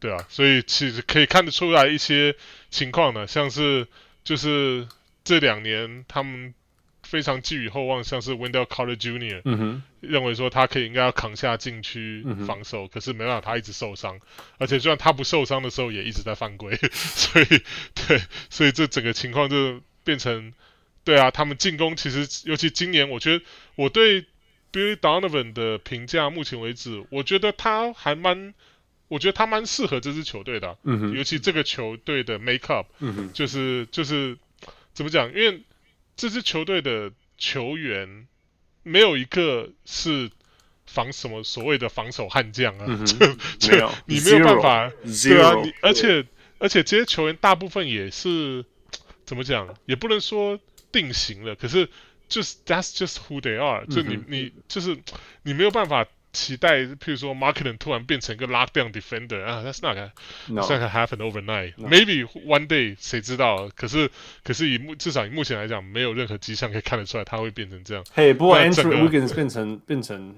[0.00, 2.34] 对啊，所以其实可以看得出来一些
[2.70, 3.86] 情况呢，像是
[4.24, 4.88] 就是
[5.22, 6.54] 这两年他们
[7.02, 14.18] 非常寄予厚望，像是 Wendell Carter Jr.，、嗯、哼认为说他可以应该要扛下禁区防守，嗯、可是没办法，他一直受伤，
[14.56, 17.46] 而且就算他不受伤的时候也一直在犯规， 所以
[17.94, 20.54] 对，所以这整个情况就变成，
[21.04, 23.44] 对啊，他们进攻其实尤其今年，我觉得
[23.74, 24.24] 我对。
[24.76, 28.52] Billy Donovan 的评价，目前为止，我觉得他还蛮，
[29.08, 34.36] 我觉得他蛮适合这支球队的、啊，嗯、哼尤其这个球队的 make up，、嗯、哼就是就是
[34.92, 35.32] 怎么讲？
[35.32, 35.62] 因为
[36.14, 38.26] 这支球队的球员
[38.82, 40.30] 没有一个是
[40.84, 43.16] 防什么所谓的防守悍将啊，就
[43.58, 45.28] 就你没有办法，Zero.
[45.30, 46.26] 对啊，你而且
[46.58, 48.66] 而且这些球员大部分也是
[49.24, 49.74] 怎么讲？
[49.86, 50.60] 也不能说
[50.92, 51.88] 定型了，可是。
[52.28, 53.94] 就是 That's just who they are、嗯哼。
[53.94, 54.98] 就你你就是
[55.42, 60.10] 你没有办法期待，譬如说 Markkanen 突然变成一个 lockdown defender 啊，That's not gonna
[60.48, 61.74] That's not gonna happen overnight.
[61.76, 63.70] Maybe one day，谁知道？
[63.74, 64.10] 可是
[64.44, 68.04] 可是以目至少以目前来讲，没有任何迹象可以看得出来他会变成这样。
[68.12, 70.36] 嘿，不过 Andrew Wiggins 变成变成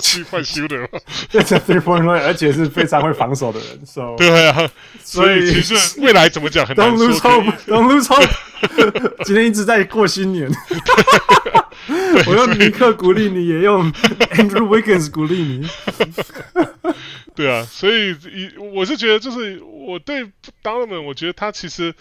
[0.00, 0.88] 去换 shooter
[1.30, 3.86] 变成 three point shooter，而且是非常会防守的人。
[3.86, 4.70] So 对啊，
[5.02, 7.06] 所以其实未来怎么讲很难说。
[7.06, 9.24] Don't lose hope，Don't lose hope。
[9.24, 10.50] 今天一直在过新年，
[12.26, 15.68] 我用尼克鼓励你，也用 Andrew Wiggins 鼓励你。
[17.34, 18.16] 对啊，所以
[18.58, 21.94] 我是觉得，就是我对 d o n a n 我觉得他其实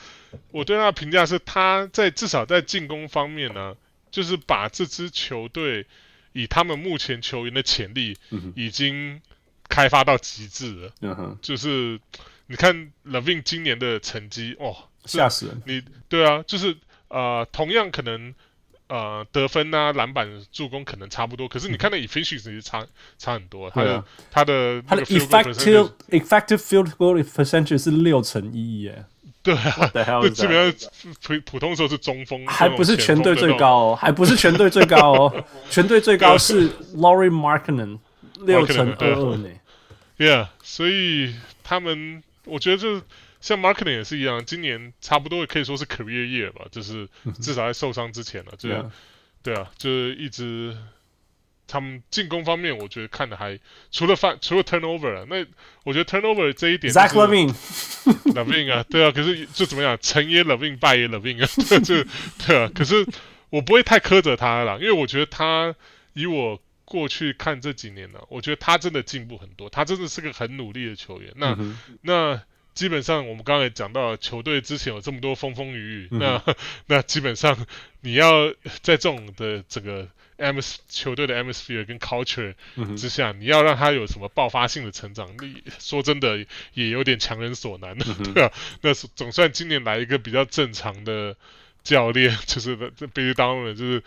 [0.51, 3.73] 我对他的评价是，他在至少在进攻方面呢，
[4.11, 5.85] 就是把这支球队。
[6.33, 8.17] 以他们目前球员的潜力，
[8.55, 9.21] 已经
[9.69, 10.91] 开发到极致了。
[11.01, 11.99] 嗯哼，就是
[12.47, 14.75] 你看 LaVine 今年的成绩，哦，
[15.05, 15.61] 吓死人！
[15.65, 16.75] 你对啊，就是
[17.07, 18.33] 呃，同样可能
[18.87, 22.85] 呃得分啊、篮板、助攻可能差不多，可是你看那 efficiency 差
[23.17, 23.69] 差很多。
[23.69, 29.05] 他的他的他的 effective effective field goal percentage 是六成一耶。
[29.43, 30.89] 对啊，就基本上
[31.21, 37.99] 普普通时候是中锋，还不是全队最高哦，还不是全队最高哦， 全队最高是 Laurie Markkanen
[38.39, 39.49] 六成二二呢。
[40.17, 43.01] Yeah，所以他们我觉得就
[43.41, 47.07] 像 Markkanen 也是一样，今年差不多也可以说是 career year 吧，就是
[47.41, 48.85] 至少在受伤之前了，就是
[49.43, 50.75] 对啊，就是一直。
[51.73, 53.59] 他们进攻方面，我觉得看的还
[53.89, 55.43] 除了犯除了 turnover 啊，那
[55.83, 61.47] 我觉得 turnover 这一点 Zach LaVine，LaVine 啊，对啊，可是就怎么样，成也 LaVine，败也 LaVine 啊，
[61.79, 62.03] 就
[62.45, 63.03] 对啊，可是
[63.49, 65.73] 我不会太苛责他了，因为我觉得他
[66.13, 71.33] 以我过去看这几年呢，我觉得他真的进步很多，他真的是个很努力的球员。
[71.37, 72.39] 那、嗯、那
[72.75, 76.43] 基本上我们刚才讲到，球队之前有这么多风风雨雨，嗯、那
[76.85, 77.57] 那基本上
[78.01, 78.51] 你要
[78.83, 80.07] 在这种的这个。
[80.43, 82.53] M 球队的 atmosphere 跟 culture
[82.97, 88.51] 之下，嗯、你要让他有什么爆发性的成长力，说真的也有点强人所难的， 嗯、对啊。
[88.81, 91.37] 那总算今年来一个比较正常的
[91.83, 94.03] 教练， 就是这 Billy Donovan 就是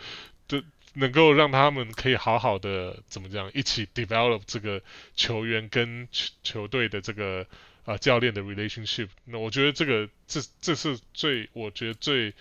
[0.47, 0.63] 这
[0.93, 4.81] 能够让他们可以好好的怎么讲，一起 develop 这个
[5.15, 7.47] 球员跟球球队的这个
[7.85, 9.09] 啊、呃、教练的 relationship。
[9.25, 12.33] 那我觉得这个这这是最我觉得最。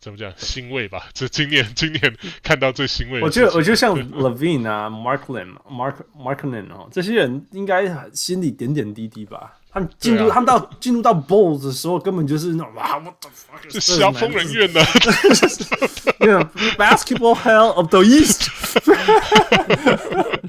[0.00, 1.08] 怎么讲欣慰吧？
[1.12, 3.26] 这今年今年看到最欣慰的。
[3.26, 9.54] 我觉得我觉得像 Levine 啊，Markkanen、Mark Markkanen 哦，这些人应该心里点点滴滴吧。
[9.70, 13.72] 他们进入，他们到进入到 Bulls 的时候，根本就是那种哇 the fuck？
[13.72, 14.82] 是小疯人院的
[16.78, 18.48] ，Basketball Hell of the East。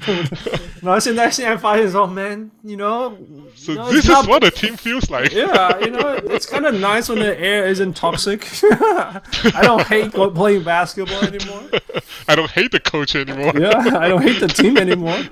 [0.81, 7.33] 然后现在现在发现说，Man，you know，so this is what the team feels like。Yeah，you know，it's kind of nice when the
[7.33, 14.39] air isn't toxic。I don't hate playing basketball anymore。I don't hate the coach anymore。Yeah，I don't hate
[14.39, 15.25] the team anymore。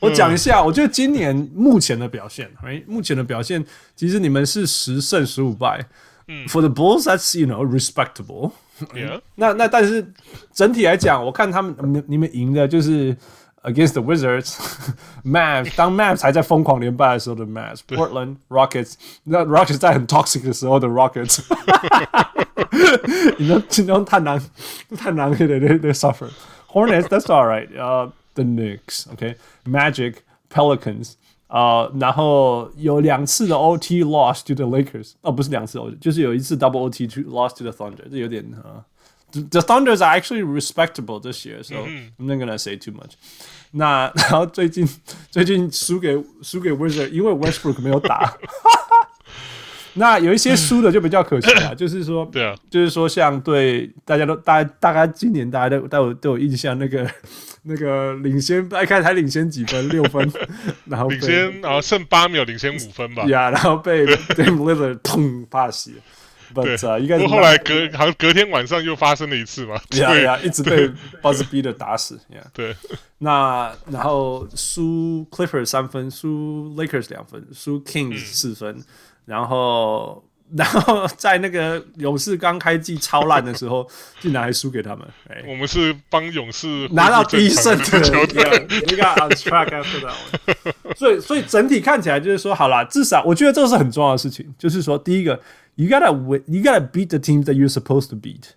[0.00, 3.64] 我讲一下，我觉得今年目前的表现，哎，目前的表现，
[3.96, 5.86] 其实你们是十胜十五败。
[6.28, 8.52] 嗯，For the Bulls, that's you know respectable.
[8.94, 9.20] Yeah.
[9.34, 10.06] 那那但是
[10.52, 13.16] 整体来讲，我看他们你你们赢的就是
[13.62, 14.56] against the Wizards,
[15.24, 15.74] Mavs。
[15.76, 18.94] 当 Mavs 还在疯狂连败的时候的 Mavs, Portland Rockets。
[19.24, 21.40] 那 Rockets 在很 toxic 的时候的 Rockets。
[23.38, 24.40] 你说其中太难
[24.96, 27.68] 太难了，对对对，suffer。Hornets, that's all right.
[27.76, 28.12] 呃。
[28.34, 29.34] The Knicks, OK,
[29.64, 30.18] Magic,
[30.48, 31.14] Pelicans，
[31.53, 38.81] 啊、uh,，然后有两次的 OT loss to the Lakers，哦，不是两次 OT，就是有一次 double OT to loss to the Thunder，这有点啊。
[39.31, 43.11] Uh, the Thunders are actually respectable this year，so I'm not gonna say too much。
[43.69, 44.89] 那然后最近
[45.29, 48.35] 最近输给输给 Wizard，因为 Westbrook 没有打。
[49.93, 57.07] 那有一些输的就比较可惜了，就是说，对啊，就是说像对大家都大大概今年大家都都有都有印象那个。
[57.63, 60.31] 那个领先，一开始还领先几分，六分，
[60.85, 63.23] 然后领先，然后剩八秒，领先五分吧。
[63.25, 64.05] 呀，然后被
[64.35, 65.91] Dame Lillard 痛怕死。
[66.53, 67.25] 对，应该是。
[67.27, 69.75] 后来隔好像隔天晚上又发生了一次嘛。
[69.97, 70.87] 呀呀，一直被
[71.21, 72.19] Buzzer Beater 打死。
[72.29, 72.75] 呀，对。
[73.17, 78.83] 那然后输 Clippers 三分，输 Lakers 两分，输 Kings 四分，
[79.25, 80.23] 然后。
[80.55, 83.87] 然后在那个勇士刚开季超烂的时候，
[84.19, 85.07] 竟然还输给他们。
[85.47, 88.43] 我们是帮勇士拿到第一胜的球队。
[88.69, 90.95] You got on track after that one。
[90.95, 94.53] 所以，所以整体看起来就是说，好啦，至少我觉得这是很重要的事情。
[94.59, 95.39] 就是说，第一个
[95.75, 98.51] ，you gotta win，you gotta beat the teams that you're supposed to beat。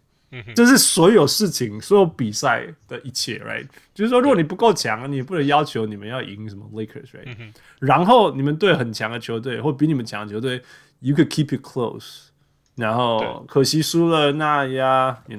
[0.54, 3.66] 这是所有事情、所有比赛的一切，right？
[3.94, 7.36] 就是说，如果你不够强，你不能要求你们要赢什么 Lakers，right？
[7.78, 10.62] 然后你们对很强的球队，或比你们强的球队。
[11.00, 12.28] You could keep it close，
[12.74, 15.36] 然后可惜输了，那呀，you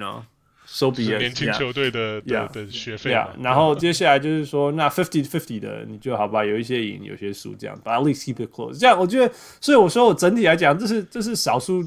[0.92, 1.18] be it。
[1.18, 3.12] 年轻球队的的的学费。
[3.42, 8.80] 然后接下来就是说，那 fifty fifty 的，你就好吧，有一些赢，有些输，这样，but at least keep it close。
[8.80, 11.84] 这样我觉得，所以我说我整体来讲，这是这是少数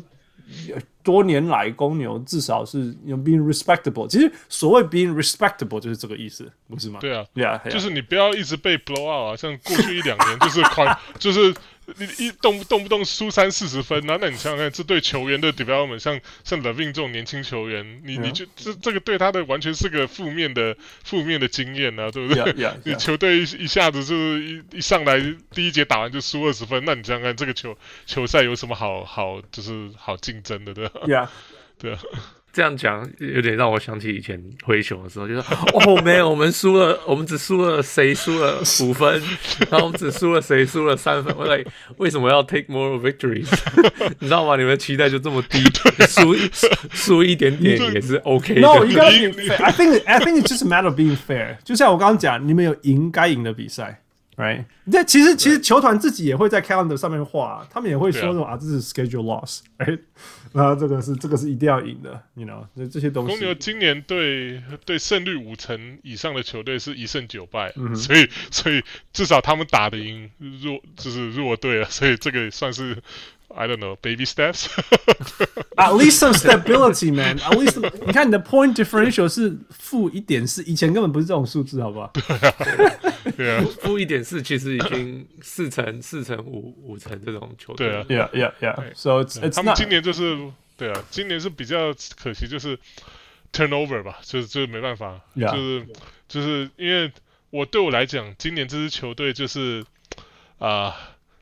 [1.02, 4.06] 多年来公牛至少是用 being respectable。
[4.06, 6.98] 其实所谓 being respectable 就是这个意思，不是吗？
[7.00, 11.54] 对啊，对啊，就是你不要一直被 blow out 啊，像过去一两年就是快 就是。
[11.96, 22.80] 你一动不动不动输三四十分，那那你想想看，这对球员的 development，像像 LaVine 这种年轻球员，你你就这这个对他的完全是个负面的负面的经验啊，对不对？Yeah, yeah, yeah.
[22.84, 25.20] 你球队一一下子就是一一上来
[25.52, 27.76] 第一节打完就输二十分，那你想想看，这个球
[28.06, 31.30] 球赛有什么好好就是好竞争的，对吧.
[31.78, 32.00] 对啊。
[32.52, 35.42] 这样讲有点让我想起以前灰熊的时候，就说
[35.74, 39.22] 哦，没有，我们输了， 我们只输了谁输了五分，
[39.70, 41.32] 然后我们只输了谁输了三分。
[41.36, 41.64] 我来，
[41.98, 43.48] 为什么要 take more victories？
[44.18, 44.56] 你知道吗？
[44.56, 45.62] 你们期待就这么低，
[46.08, 46.34] 输
[46.90, 48.60] 输一点点也是 OK 的。
[48.60, 49.62] No，you gotta be fair.
[49.62, 51.56] I think I think it's just a matter of being fair。
[51.62, 54.02] 就像我刚刚讲，你们有赢该赢的比赛
[54.36, 54.64] ，right？
[54.84, 60.00] 那其实其实球团自己也会在 calendar 上面画，他们也会说说啊，这是 schedule loss，right？
[60.52, 63.32] 那这个是这个是一定要赢的，you know，这这些东西。
[63.32, 68.82] 公牛今年对对胜率五成以上的球队是一胜九败，嗯、所以所以
[69.12, 73.00] 至少他们打得赢弱就是弱队啊，所以这个算是
[73.54, 74.68] I don't know baby steps。
[75.76, 77.38] At least some stability, man.
[77.38, 82.12] At least 你看你的 point differential 是负一点四，以前根本不是这种数字，好不好？
[83.36, 88.04] 对啊，负一点四其实已经四成四成五五成这种球队。
[88.06, 88.92] 对啊，Yeah, yeah, yeah.
[88.94, 90.38] So it's it's 他们今年就是
[90.76, 92.78] 对啊，今年是比较可惜，就是
[93.52, 95.86] turnover 吧，就是就是没办法就是
[96.28, 97.10] 就是因为
[97.50, 99.84] 我对我来讲，今年这支球队就是
[100.58, 100.94] 啊、呃，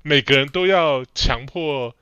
[0.02, 1.94] 每个人都要强迫，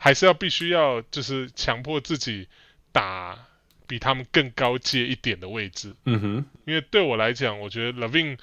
[0.00, 2.48] 还是要必须要就是强迫自己
[2.90, 3.46] 打。
[3.90, 8.38] 比他们更高阶一点的位置，嗯哼，因为对我来讲，我觉得 Levine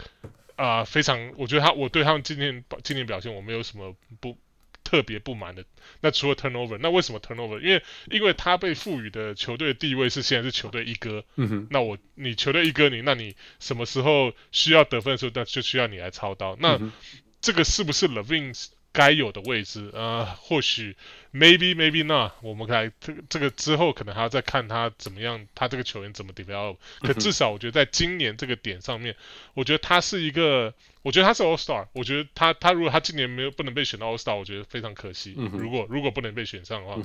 [0.57, 4.37] 啊、呃，非常，我觉得他，我对他们今天今年表现，我没有什么不
[4.83, 5.63] 特别不满的。
[6.01, 7.61] 那除了 turnover，那为什么 turnover？
[7.61, 7.81] 因为
[8.11, 16.57] 因为他被赋予的球队地位是现在是球队一哥，嗯哼，那我你球队一哥你，那你什么时候需要得分的时候，那就需要你来操刀。
[16.59, 16.91] 那、嗯、
[17.39, 18.53] 这个是不是 Levine
[18.91, 19.89] 该有的位置？
[19.93, 20.97] 呃，或许。
[21.37, 22.31] Maybe, maybe not。
[22.41, 26.77] 我们来这个这个之后，可能还要再看他怎么样，他这个球员怎么 develop。
[27.01, 29.15] 可至少我觉得在今年这个点上面，
[29.53, 30.73] 我觉得他是一个，
[31.03, 31.85] 我觉得他是 All Star。
[31.93, 35.35] 我觉得他他如果他今年没有不能被选到 All Star，我觉得非常可惜。
[35.51, 36.97] 如果如果不能被选上的话，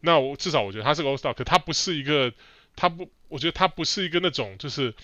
[0.00, 1.34] 那我至少我觉得他是个 All Star。
[1.34, 2.32] 可他不是一个，
[2.76, 4.94] 他不，我觉得他不是一个那种就是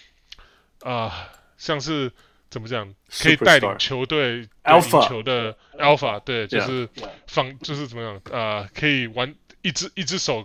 [0.80, 1.12] 啊、呃，
[1.58, 2.10] 像是。
[2.50, 2.92] 怎么讲？
[3.22, 6.88] 可以带领球队赢球的 Alpha，对，就是
[7.28, 8.36] 放就是怎么讲？
[8.36, 9.32] 呃，可以玩
[9.62, 10.44] 一只一只手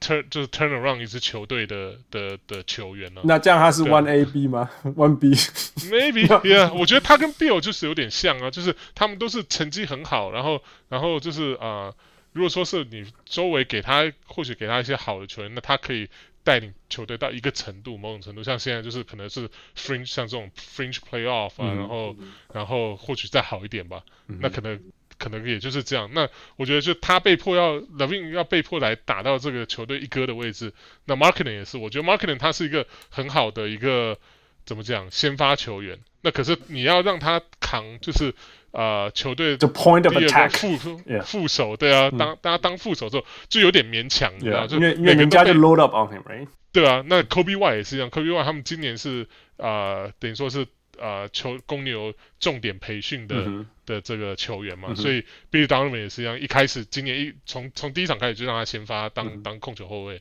[0.00, 3.24] turn，就是 turn around 一支球队的的的球员呢、啊？
[3.26, 4.70] 那这样他是 One A B 吗？
[4.96, 11.94] One B？Maybe，Yeah， 我觉得他跟 Bill 就是有点像啊，就是他们都是成绩很好，然后然后就是啊、呃，
[12.32, 16.08] 如果说是你周围给他，或许给他一些好的球员，那他可以。
[16.44, 24.78] 带领球队到一个程度，某种程度，像现在就是可能是 fringe，像这种 fringe playoff 啊，嗯、然后、嗯、然后或许再好一点吧，嗯、那可能
[25.18, 26.10] 可能也就是这样。
[26.12, 30.72] 那我觉得就他被迫要 LaVine 要被迫来打到这个球队一哥的位置，
[31.06, 34.18] 那 Marketing 也是，我觉得 Marketing 他是一个很好的一个
[34.64, 38.34] 怎么讲先发球员，那可是你要让他扛就是。
[38.76, 40.76] 呃，球队的第二个副
[41.22, 46.48] 副手，对啊，当当他当副手之后，就有点勉强，你知道，就因为因为人家就 load up on him，right？
[46.72, 50.66] 对啊，那 Kobe Y 也是一样，Kobe Y 他们今年是呃，等于说是
[50.98, 60.20] 呃，球公牛重点培训的的这个球员嘛，所以 Billy Donovan 也是一样，一开始今年一从从第一场开始就让他先发当当控球后卫，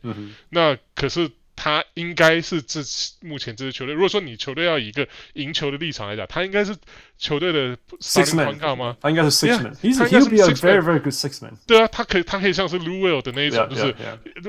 [0.49, 1.31] 那可是。
[1.55, 2.81] 他应该是这
[3.21, 6.75] 目前这支球队，如果说你球队要以一个赢球的立场来讲，他应该是
[7.17, 8.97] 球队的 six man 吗？
[8.99, 11.55] 他应该是 six man，他应该是 very very good six man。
[11.67, 13.95] 对啊，他可以他可以像是 Lou Will 的那一种，就是.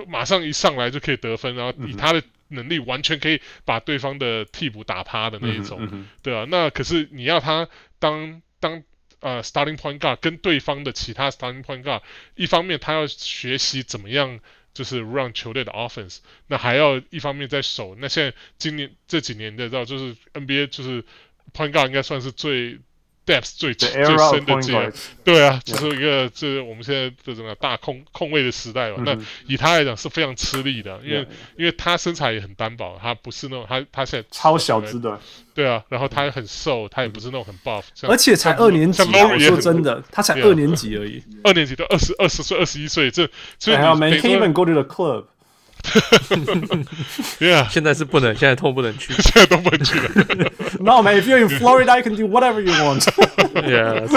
[0.09, 8.83] 马上一上来就可以得分，然后以他的能力完全可以把对方的替补打趴的那一种，对啊，那可是你要他当当
[9.21, 12.01] 呃 starting point guard 跟对方的其他 starting point guard，
[12.35, 14.41] 一方面他要学习怎么样。
[14.75, 16.19] 就是让球队的 offense，
[16.49, 17.97] 那还要一方面在守。
[17.99, 21.03] 那现在今年这几年的知道，就是 NBA 就是
[21.55, 22.81] point guard 应该算是最
[23.27, 24.93] depth 最最深的这样。
[25.23, 28.97] 对啊，就是一个这.我们现在这种大控控位的时代嘛。
[28.99, 29.19] Mm -hmm.
[29.19, 35.19] 那以他来讲是非常吃力的，因为、因为他身材也很单薄，他不是那种他他现在超小只的。
[35.55, 43.29] 对啊，然后他也很瘦，他也不是那种很 buff，而且才二年级，我说真的，他才二年级而已，二年级都二十二十岁、二十一岁，这
[43.61, 45.27] 所以你没 can't even go to the club。
[47.39, 50.09] 对啊，现在是不能，现在都不能去， 现在都不能去了。
[50.81, 53.05] No man, if you're in Florida, you can do whatever you want.
[53.55, 54.09] Yeah.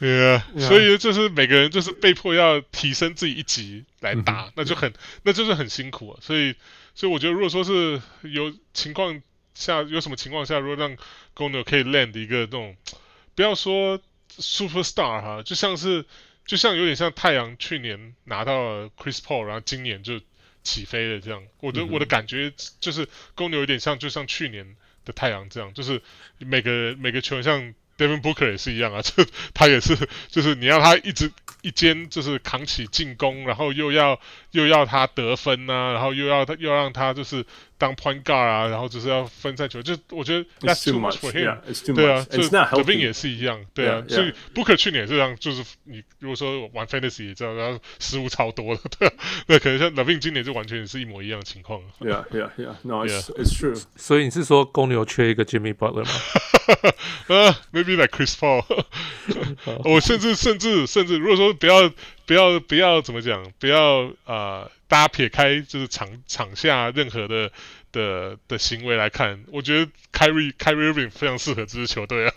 [0.00, 6.18] yeah，所以就是每个人就是被迫要提升自己一级来打，嗯、那就很那就是很辛苦啊。
[6.20, 6.54] 所以
[6.94, 9.20] 所以我觉得，如果说是有情况
[9.54, 10.96] 下有什么情况下，如果让
[11.34, 12.76] 公牛可以 land 一个那种，
[13.34, 14.00] 不要说
[14.38, 16.04] superstar 哈，就像是
[16.48, 20.20] 就像有点像太阳去年拿到了 Chris Paul，然后今年就
[20.64, 21.44] 起飞了这样。
[21.60, 24.74] 我的、嗯、我的感觉就是公牛有点像就像去年
[25.04, 26.02] 的太阳这样，就是
[26.38, 27.74] 每个每个球员像。
[27.98, 29.12] Devin Booker 也是一样啊， 就
[29.52, 29.94] 他也是，
[30.28, 31.30] 就是你要他一直
[31.62, 34.18] 一肩就是扛起进攻，然后又要
[34.52, 37.44] 又要他得分呐、啊，然后又要他又要让他就是。
[37.80, 41.94] 当 point guard 啊，然后就是要分散球，就我觉得 that's too much for him。
[41.94, 49.12] 对啊，就 LaVine 也是一样，对啊，所以 Booker 去年也是这样，就是你如果说玩 fantasy 也知道，然后失误超多的，对，
[49.46, 51.80] 那 可能像 LaVine 今年就完全是一模一样的情况。
[52.00, 52.74] Yeah, yeah, yeah.
[52.82, 53.80] No, it's it's true.
[53.94, 56.10] 所以你是说公牛缺一个 Jimmy Butler 吗？
[57.28, 58.64] 呃， maybe like Chris Paul。
[59.84, 61.90] 我甚至甚至甚至，如果说不要
[62.26, 64.68] 不要不要怎么讲，不要啊。
[64.90, 67.50] 大家撇开就是场场下任何的
[67.92, 72.32] 的的行为来看，我觉得 Kyrie Kyrie Irving 非常适合这支球队啊。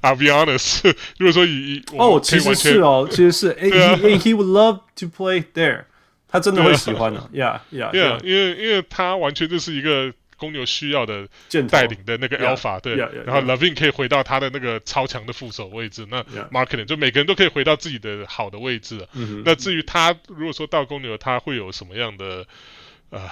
[0.00, 5.84] I'll be honest， 如果说以以哦，其实是哦，其实是，a he he would love to play there，
[6.26, 10.12] 他真的会喜欢的， Yeah Yeah Yeah，因为因为他完全就是一个。
[10.42, 11.28] 公牛需要的
[11.70, 16.20] 带领的那个 Alpha，对，然后 LaVine 可以回到他的那个超强的副手位置，那
[16.50, 19.06] Marketing 就每个人都可以回到自己的好的位置。
[19.44, 22.44] 那至于他如果说到公牛，他会有什么样的
[23.10, 23.30] 呃？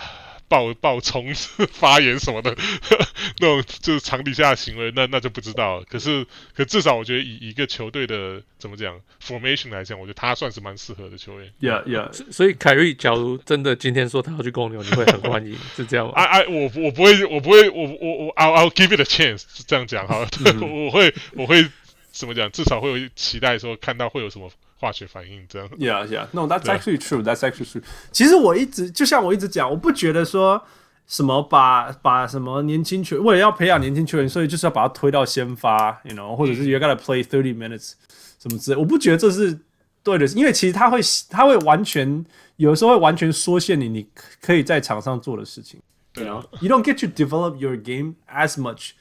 [0.51, 1.32] 爆爆冲
[1.72, 2.55] 发言什么的，
[3.38, 5.84] 那种就是场底下的行为，那那就不知道了。
[5.88, 6.26] 可是，
[6.57, 11.53] 可至少我觉得以一个球队的怎么讲 formation 来讲，我觉得他算是蛮适合的球员。
[11.61, 12.32] Yeah, yeah。
[12.32, 16.14] 所以凯瑞，假如真的今天说他要去公牛，你会很欢迎， 是这样吗？
[16.16, 20.26] 哎哎，我我不会，我不会，我我我，I'll I'll give it a chance，是这样讲哈。
[20.61, 21.64] 我会我会
[22.11, 22.51] 怎么讲？
[22.51, 24.51] 至少会有期待说看到会有什么。
[24.81, 26.26] 化学反应这样，Yeah, yeah.
[26.33, 27.22] No, that's actually true.
[27.22, 27.83] That's actually true.
[28.11, 30.64] 其实我一直就像我一直讲，我不觉得说
[31.07, 37.93] 什么把把什么年轻球员为了要培养年轻球员，所以就是要把他推到先发，you know，或者是 you gotta play thirty minutes
[38.41, 38.76] 什么之类。
[38.78, 39.61] 我不觉得这是
[40.03, 42.24] 对的，因为其实他会他会完全
[42.57, 44.09] 有的时候会完全缩限你你
[44.41, 45.78] 可以在场上做的事情。
[46.14, 48.93] You know, you don't get to develop your game as much，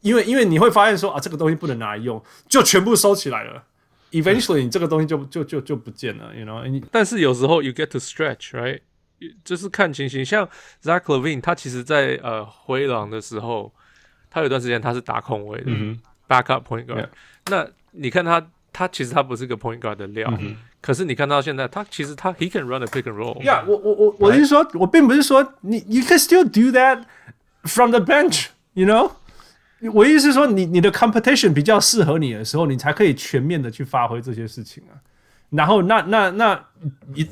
[0.00, 3.64] 因为因为你会发现说啊，这个东西不能拿来用，就全部收起来了。
[4.11, 6.83] Eventually，你这个东西就就就就不见了，you know。
[6.91, 8.79] 但是有时候 you get to stretch，right？
[9.43, 10.23] 就是看情形。
[10.23, 10.47] 像
[10.81, 13.73] Zach LaVine，他其实在呃灰狼的时候，
[14.29, 17.09] 他有段时间他是打控卫的、嗯、，backup point guard。Yeah.
[17.47, 20.33] 那你看他，他其实他不是个 point guard 的料。
[20.39, 24.79] 嗯、可是你看到现在，他其实他 he can run a pick and roll。Yeah，我我我我是说，Right?
[24.79, 27.03] 我并不是说你 you can still do that
[27.63, 29.11] from the bench，you know。
[29.92, 34.94] 我意思是说你，你的 competition 比较适合你的时候，你才可以全面的去发挥这些事情啊。
[35.50, 36.64] 然后那那那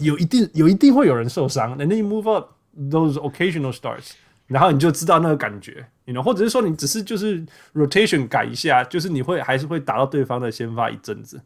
[0.01, 4.11] 有一定有一定会有人受伤，and then you move up those occasional starts，
[4.46, 7.40] 然后你就知道那个感觉，你 you know，或者是说你只是就是
[7.74, 11.40] rotation 改一下，就是你会还是会打到对方的先发一阵子。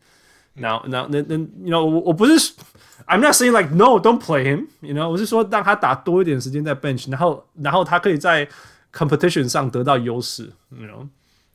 [0.54, 2.32] 然后然后那那 you know 我我不是
[3.06, 8.48] I'm not saying like no don't play him，you know，我是说让他打多一点时间在 bench，然后然后他可以在。
[8.94, 11.06] Competition 上得到优势，你知道？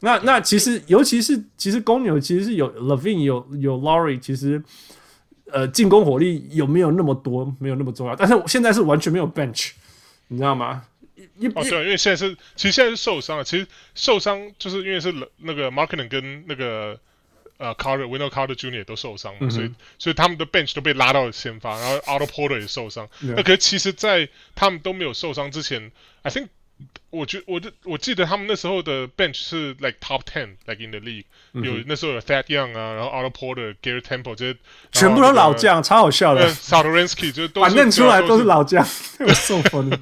[0.02, 4.64] 那那其实，尤其是其实公牛其实是有 Levine 有有 Laurie，其实
[5.52, 8.16] 呃进攻火力有没有那么多，没有那么重要。
[8.16, 9.72] 但是现在是完全没有 bench，
[10.30, 10.86] 你知道吗？
[11.54, 13.44] 哦，对，因为现在是其实现在是受伤了。
[13.44, 16.98] 其实受伤就是因为是那个 Markkanen 跟那个
[17.58, 18.86] 呃 Carter Wendell Carter Jr.
[18.86, 23.10] 都受伤嘛，嗯、所以所以他们的 bench 都被拉到了先发，然后 Otto Porter 也受伤。
[23.20, 26.48] 那可是其实，在他们都没有受伤之前，I think。
[27.10, 34.36] 我觉我的我记得他们那时候的 bench 是 like top ten like in the league，、嗯、有那时候有 Fat Young 啊，然后 Otto Porter、Garrett Temple
[34.36, 34.58] 这些
[34.92, 36.50] 全部都老将，超好笑的。
[36.54, 38.86] Satoransky 就都是反正出来都是老将，
[39.34, 39.98] 受风的。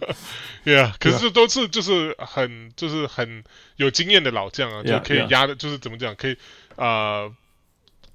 [0.65, 3.43] Yeah，可是都是就是很就是很
[3.77, 6.37] 有经验的老将啊，就可以压的，就是怎么讲，可以
[6.75, 6.85] 啊。
[7.23, 7.33] 呃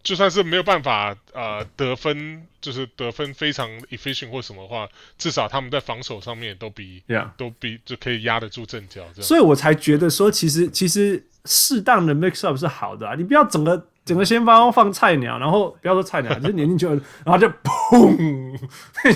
[0.02, 7.02] 就算是没有办法呃得分，就是得分非常 efficient 或什么的话，至少他们在防守上面都比.
[7.36, 9.02] 都比就可以压得住阵脚。
[9.14, 13.14] 所以我才觉得说，其实其实适当的 mix up 是好的啊。
[13.14, 18.58] 你不要整个整个先发放菜鸟，然后不要说菜鸟，就是年轻球员，然后就砰！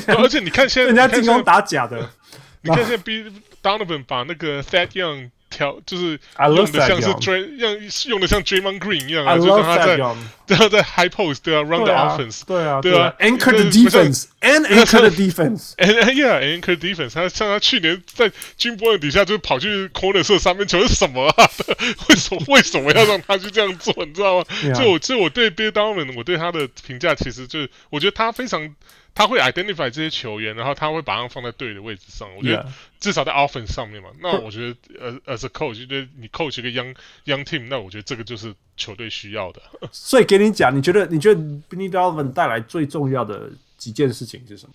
[0.19, 2.09] 而且你看现在人家进攻打假的，
[2.63, 3.25] 你看现在 B
[3.63, 10.17] Donovan 把那个 Thad Young 调，就是用的像是 Dray，用用的像 Draymond Green 一样啊，就让他在，让
[10.49, 19.89] 他在 High Post 对啊，Run the offense，对啊，对啊，Anchor the defense，and Anchor the defense，and yeah，Anchor defense，他像他去年在 Jim Boylen 底下就跑去
[19.89, 21.51] corner 射三分球是什么啊？
[22.09, 23.95] 为什么为什么要让他去这样做？
[24.05, 24.45] 你知道吗？
[24.75, 28.75] 所以我所以我对 Bill Donovan 我对他的评价其实就是，我觉得他非常。
[29.17, 32.29] 他会 identify 这些球员，然后他会把他们放在对的位置上。
[32.37, 34.11] 我觉得至少在 offense 上面嘛。
[34.21, 36.95] 那我觉得呃，as a coach，觉得你 coach 一个 young
[37.25, 39.63] young team，那我觉得这个就是球队需要的。
[39.91, 44.75] 所以给你讲，你觉得你觉得 Benny Donovan 带来最重要的几件事情是什么？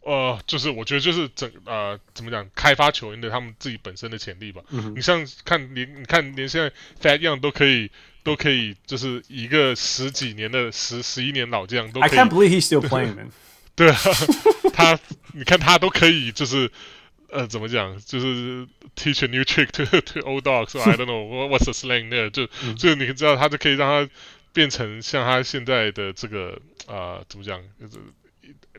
[0.00, 4.62] 呃，就是我觉得就是整呃怎么讲，开发球员的他们自己本身的潜力吧。
[4.70, 4.94] Mm hmm.
[4.96, 7.88] 你像看连你看连现在 Fat Young 都可以。
[8.24, 12.10] 都可以，就是一个十几年的十十一年老将都可以。
[12.10, 13.30] I can't believe he's still playing, man.
[13.76, 13.96] 对啊，
[14.72, 14.98] 他
[15.34, 16.70] 你看他都可以，就是
[17.28, 18.66] 呃，怎么讲，就是
[18.96, 20.78] teach a new trick to to old dogs.
[20.80, 22.30] I don't know what's the slang there.
[22.30, 24.10] 就就你知道，他就可以让他
[24.52, 27.98] 变成像他现在的这个啊、呃，怎么讲，就是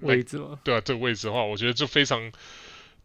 [0.02, 0.58] 位置了。
[0.64, 2.32] 对啊，这个位置的话，我觉得就非常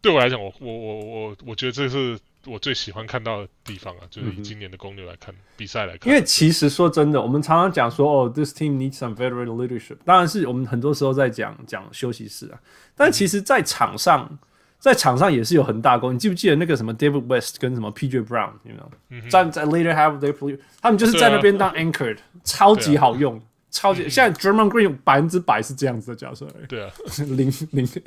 [0.01, 2.17] 对我来讲，我我我我我觉得这是。
[2.45, 6.11] 我最喜欢看到的地方啊，就是以今年的公牛来看、嗯、比赛来看。
[6.11, 9.97] 因为其实说真的，我们常常讲说，哦，this team needs some veteran leadership。
[10.03, 12.59] 当然是我们很多时候在讲讲休息室啊，
[12.95, 14.37] 但其实，在场上，嗯、
[14.79, 16.15] 在场上也是有很大功。
[16.15, 19.29] 你记不记得那个什么 David West 跟什么 PJ Brown，你知道吗？
[19.29, 24.09] 站在 later have their play，他们就是在那边当 anchored，、啊、超级好用，啊、超级。
[24.09, 26.47] 现在 Draymond Green 百分之百是这样子的角色。
[26.67, 26.91] 对啊，
[27.37, 28.01] 零零是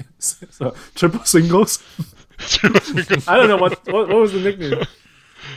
[0.97, 1.79] triple singles。
[3.26, 4.86] I don't know what what what was the nickname.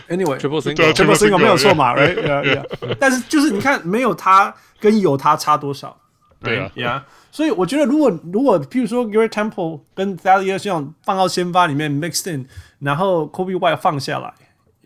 [0.08, 2.14] Anyway, triple single, triple single 没有错嘛，right?
[2.16, 2.96] Yeah, yeah.
[2.98, 5.96] 但是就是你看，没有他跟有他差多少？
[6.40, 7.02] 对啊，Yeah.
[7.30, 12.46] 所以我觉得，如果如果譬如说 Garrett Temple 跟 Thaddeus Young 放到先发里面 mixed in，
[12.80, 14.32] 然后 Coby White 放下来，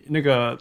[0.09, 0.57] 那个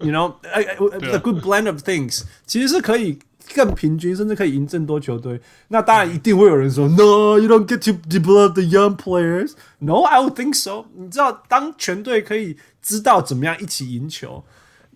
[0.00, 3.18] you know, a good blend of things，其实是可以。
[3.53, 5.39] 更平均，甚至可以赢更多球队。
[5.67, 9.53] 那当然一定会有人说，No, you don't get to develop the young players.
[9.79, 10.85] No, I would think so.
[10.95, 14.43] 你知道，当全队可以知道怎么样一起赢球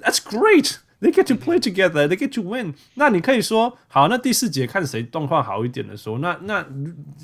[0.02, 0.78] ，That's great.
[1.02, 2.08] They get to play together.
[2.08, 2.74] They get to win.
[2.95, 6.66] 那你可以说，好，那第四节看谁状况好一点的时候，那那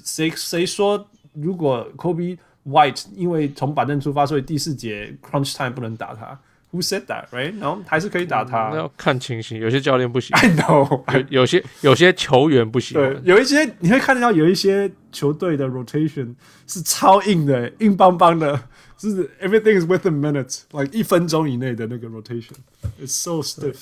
[0.03, 6.39] 谁谁说，如果 Kobe White 因为从板凳出发，所以第四节 crunch time 不能打他
[6.76, 7.57] ？Who said that, right?
[7.57, 8.67] 然后还是可以打他。
[8.69, 10.36] 那要看情形，有些教练不行。
[10.36, 12.99] I know，有有些有些球员不行。
[12.99, 16.36] 对，有一些你会看到有一些球队的 rotation
[16.67, 18.61] 是超硬的，硬邦邦的，
[18.97, 23.78] 是 everything is within minutes，like 一分钟以内的那个 rotation，it's so stiff。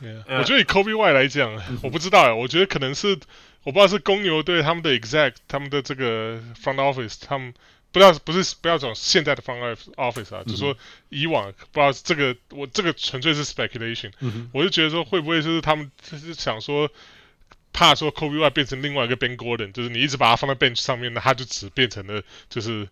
[0.00, 1.52] 我觉得以 Kobe Y 来讲，
[1.82, 3.08] 我不知道哎，我觉得可能是
[3.64, 7.52] 我不知道是公牛队他们的 exact 他们的这个 front office，他们。
[7.96, 10.76] 不要不是不要讲现在的 front office 啊，就是说
[11.08, 14.12] 以往不知道这个我这个纯粹是 speculation，
[14.52, 16.90] 我就觉得说会不会就是他们就是想说
[17.72, 22.86] 怕说 Coby White 变成另外一个 Ben Gordon，就是你一直把它放在 bench 上面，那他就只变成了就是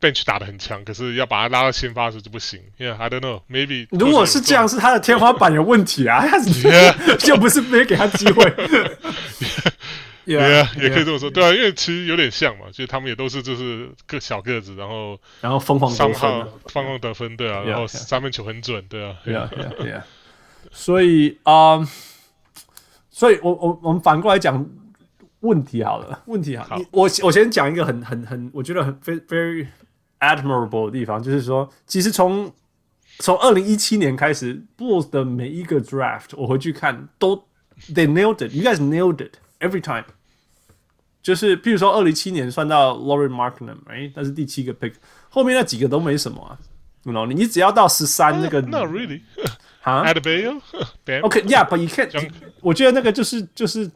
[0.00, 2.60] bench 打得很强，可是要把他拉到先发的时候就不行。
[2.78, 6.38] Yeah，I don't know，maybe 如果是这样，是他的天花板有问题啊， 他
[7.18, 8.44] 就不是没给他机会。
[10.24, 20.04] 对啊，也可以这么说，对啊，因为其实有点像嘛，就他们也都是就是个小个子，然后然后疯狂得分，疯狂得分，对啊，然后三分球很准，对啊，对啊，对啊，
[20.72, 21.86] 所以啊，
[23.10, 24.64] 所以我我我们反过来讲
[25.40, 29.66] 问题好了，问题好，我我先讲一个很很很，我觉得很 very very
[30.20, 32.50] admirable 的地方，就是说，其实从
[33.18, 37.36] 从二零一七年开始，Bulls 的每一个 draft 我回去看都
[37.92, 39.34] they nailed it，you guys nailed it。
[39.64, 40.04] Every time，
[41.22, 44.92] 就是譬如说二零一七年算到 Lauri Markkanen，哎，那是第七个 pick，
[45.30, 46.58] 后面那几个都没什么啊
[47.04, 49.22] ，you know，你只要到十三那个，Not really，
[49.80, 53.90] 哈，Adebayo，OK，Yeah，but you can't，我觉得那个就是就是，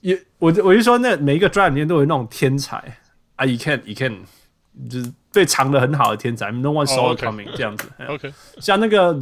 [0.00, 2.98] 也我我就说那每一个 draft 里面都有那种天才
[3.36, 4.18] 啊，you can't，you can't，
[4.90, 5.12] 就是。
[5.34, 7.88] 对藏的很好的天才，No one saw it coming，这样子。
[8.06, 9.12] OK，像那个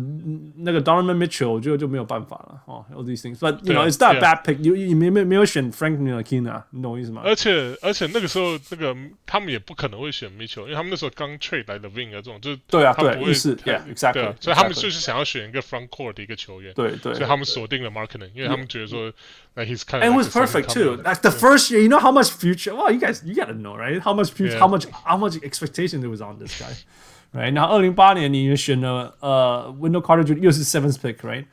[0.58, 2.60] 那个 Donovan Mitchell，我觉得就没有办法了。
[2.66, 4.58] 哦，all these things，but you know it's not a bad pick。
[4.58, 7.22] 你你没没没有选 Frank Ntilikina，你懂我意思吗？
[7.24, 8.94] 而且而且那个时候那个
[9.24, 14.34] 他们也不可能会选 Mitchell，因为他们那时候刚 trade 来的 Wing 啊这种，就是对啊，对，意思，Yeah，exactly。
[14.38, 19.10] 所以他们就是想要选一个 front court 的一个球员，对对，所以他们锁定了 Markkanen，因为他们觉得说。
[19.55, 21.01] Like he's kind of and it was perfect too.
[21.03, 22.75] Like the first year, you know how much future.
[22.75, 23.99] Well, you guys, you gotta know, right?
[23.99, 24.59] How much future, yeah.
[24.59, 26.75] how much, how much expectation there was on this guy,
[27.33, 27.51] right?
[27.51, 31.45] 然后二零八年你选了呃 Wendell Carter 又是 seventh pick, right?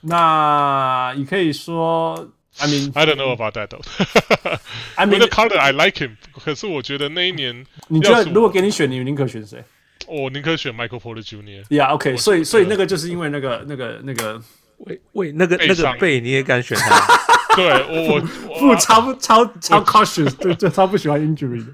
[0.00, 2.28] 那你可以说，
[2.58, 3.84] I mean, I don't know about that though.
[4.96, 6.16] I mean, Wendell Carter, I like him.
[6.44, 9.62] 可是我觉得那一年，你觉得如果给你选，你宁可选谁？
[10.08, 11.64] 我宁可选 Michael Porter Jr.
[11.68, 14.42] Yeah，OK，所以所以那个就是因为那个那个那个
[14.78, 17.20] 喂喂那个那个背你也敢选他？
[17.59, 18.21] 对我我
[18.59, 21.73] 不超超超 cautious，对就超不喜欢 injury 的。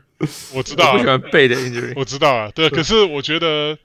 [0.53, 2.51] 我知道，不喜欢背的 injury，我知道啊。
[2.55, 3.77] 对，可是我觉得，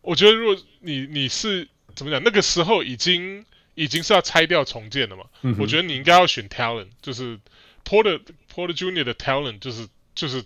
[0.00, 3.44] 我觉得如果你你是怎么讲，那个时候已经
[3.74, 5.24] 已经是要拆掉重建了嘛。
[5.58, 7.38] 我觉得你应该要选 talent，就是
[7.84, 8.20] Porter
[8.54, 10.44] Porter Junior 的 talent，就是就是。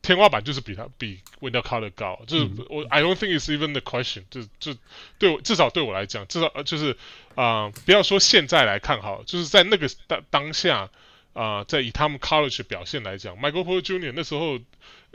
[0.00, 4.78] 天花板就是比他比 Wendell Carter 高，就是、嗯、我 I don't think it's even the question，就就
[5.18, 6.92] 对我至少对我来讲，至少就是
[7.34, 10.88] 啊、呃，不要说现在来看哈，就是在那个当当下
[11.34, 14.12] 啊、呃，在以他们 college 表现来讲，Michael Porter Jr.
[14.14, 14.58] 那时候，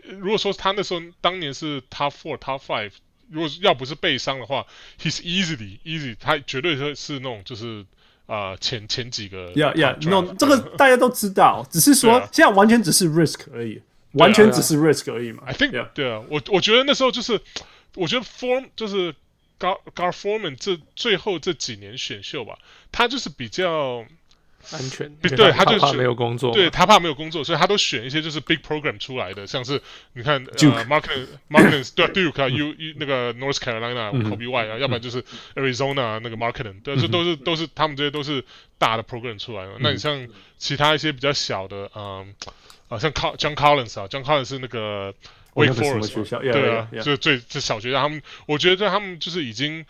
[0.05, 2.91] 如果说他那时候当年是 top four top five，
[3.29, 4.67] 如果要不是被伤的话
[5.01, 7.85] ，he's easily easy，他绝对是是那种就是
[8.27, 13.81] 啊、呃、前前几个，yeah yeah，no 这个大家都知道，只是说、啊、现在完全只是 risk 而已。
[14.13, 15.43] 完全只是 risk 而已嘛。
[15.45, 17.39] I think 对啊，我我觉得那时候就是，
[17.95, 19.13] 我觉得 Form 就是
[19.59, 22.57] Gar Gar Forman 这最后这几年选秀吧，
[22.91, 24.05] 他就是比较
[24.71, 29.81] 安全，对，他就怕没有工作，对他怕没有工作，所以他都选一些就是 big program 出来的，像是
[30.13, 35.23] 你看呃 Mark Mark 对 Duke U U 那个 North Carolina Kobe White 啊，要不然就是
[35.55, 38.43] Arizona 那个 Markkanen，对，这都是都是他们这些都是
[38.77, 39.73] 大的 program 出来的。
[39.79, 42.33] 那你像其他一些比较小的，嗯。
[42.93, 45.13] 啊，像 John Collins 啊，John Collins 是那个
[45.53, 49.85] Wake Forest，对啊，就最这小学他们，我觉得他们就是已经，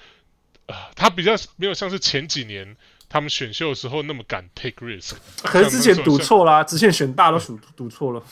[0.68, 2.76] 呃，他比较没有像是前几年
[3.10, 5.16] 他们选秀的时候那么敢 take risk。
[5.43, 8.24] 可是之前赌错啦，之前选大都赌赌错了。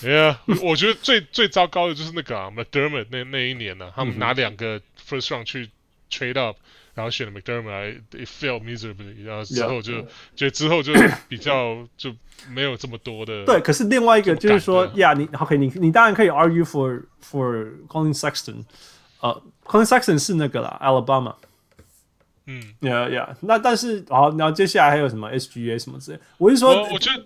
[0.00, 5.68] 对啊，我觉得最最糟糕的就是那个啊，McDermott 那那一年呢、啊，他们拿两个 first round 去
[6.10, 6.56] trade up。
[7.00, 10.02] 然后选了 McDermott，it failed miserably，然后之后就
[10.36, 10.92] 觉得之后就
[11.28, 12.14] 比较就
[12.50, 13.46] 没有这么多的。
[13.46, 18.64] 对，可是另外一个就是说，呀，你 OK，你你当然可以 argue for for Collin Sexton，
[19.20, 21.36] 呃，Collin Sexton 是那个啦，Alabama。
[22.44, 27.24] 嗯，Yeah Yeah，那但是好，然后接下来还有什么 SGA 什么之类，我是说，我觉得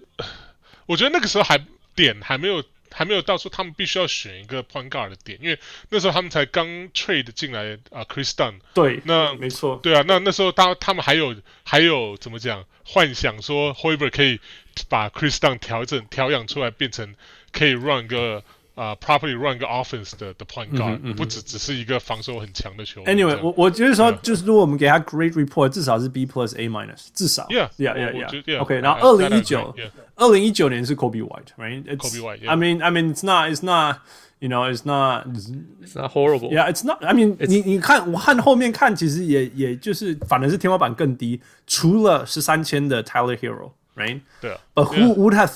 [0.87, 1.59] 我觉得那个时候还
[1.97, 2.62] 点还没有。
[2.95, 5.59] 还没有到说他们必须要选一个 point guard 的点，因为
[5.90, 8.61] 那时候他们才刚 trade 进来啊、呃、，Chris Dunn。
[8.72, 9.78] 对，那没错。
[9.82, 11.34] 对啊，那那时候他他们还有
[11.64, 14.40] 还有怎么讲，幻想说 Hoiberg 可以
[14.88, 17.14] 把 Chris Dunn 调整调养出来，变成
[17.53, 18.42] 可以 run 个。
[18.76, 23.14] 啊、uh,，properly run 个 offense 的的 point guard，、嗯、不只只是一个防守很强的球员。
[23.14, 27.45] Anyway，我我觉得说，就是如果我们给他 great report，至少是 B plus A minus，至少。
[27.50, 29.76] Yeah，Yeah，Yeah，Yeah。OK，然后二零一九，
[30.16, 44.22] 二零一九年是 Kobe White，right？Kobe White，I mean，I mean，it's not，it's not，you know，it's not，it's not horrible。Yeah，it's not，I mean，你你看，我看后面看，其实也也就是，反而是天花板更低，除了十三签的 Tyler Hero，right？
[44.39, 44.62] 对啊。
[44.74, 45.47] But who would have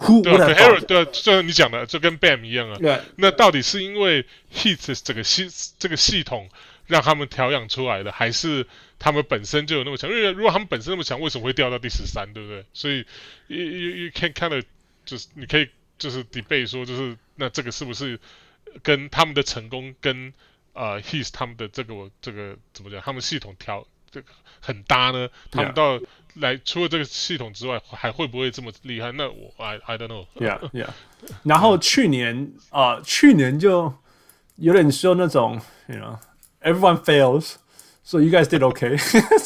[0.00, 2.78] thought？Who 对，Harry 对，就像你讲的，就跟 Bam 一样啊。
[3.16, 5.48] 那到底是因为 Heat 这个系
[5.78, 6.48] 这个系统
[6.86, 8.66] 让他们调养出来的，还是
[8.98, 10.10] 他们本身就有那么强？
[10.10, 12.32] 因为如果他们本身那么强，为什么会掉到第十三？
[12.32, 12.64] 对不对？
[12.72, 13.04] 所以
[13.48, 14.64] you you you can kind of
[15.04, 18.18] 就是你可以就是 debate 说，就是那这个是不是
[18.82, 20.32] 跟他们的成功跟
[20.72, 23.00] 呃 Heat 他们的这个这个怎么讲？
[23.02, 24.28] 他们系统调这个
[24.60, 25.28] 很搭呢？
[25.50, 25.98] 他们到。
[25.98, 26.06] Yeah.
[26.34, 29.12] 来，除了这个系统之外，还会不会这么厉害？
[29.12, 30.26] 那我 I I don't know。
[30.36, 30.88] Yeah, yeah。
[31.42, 33.92] 然后去年啊、呃，去年就
[34.56, 38.92] 有点说那种，you know，everyone fails，so you guys did okay，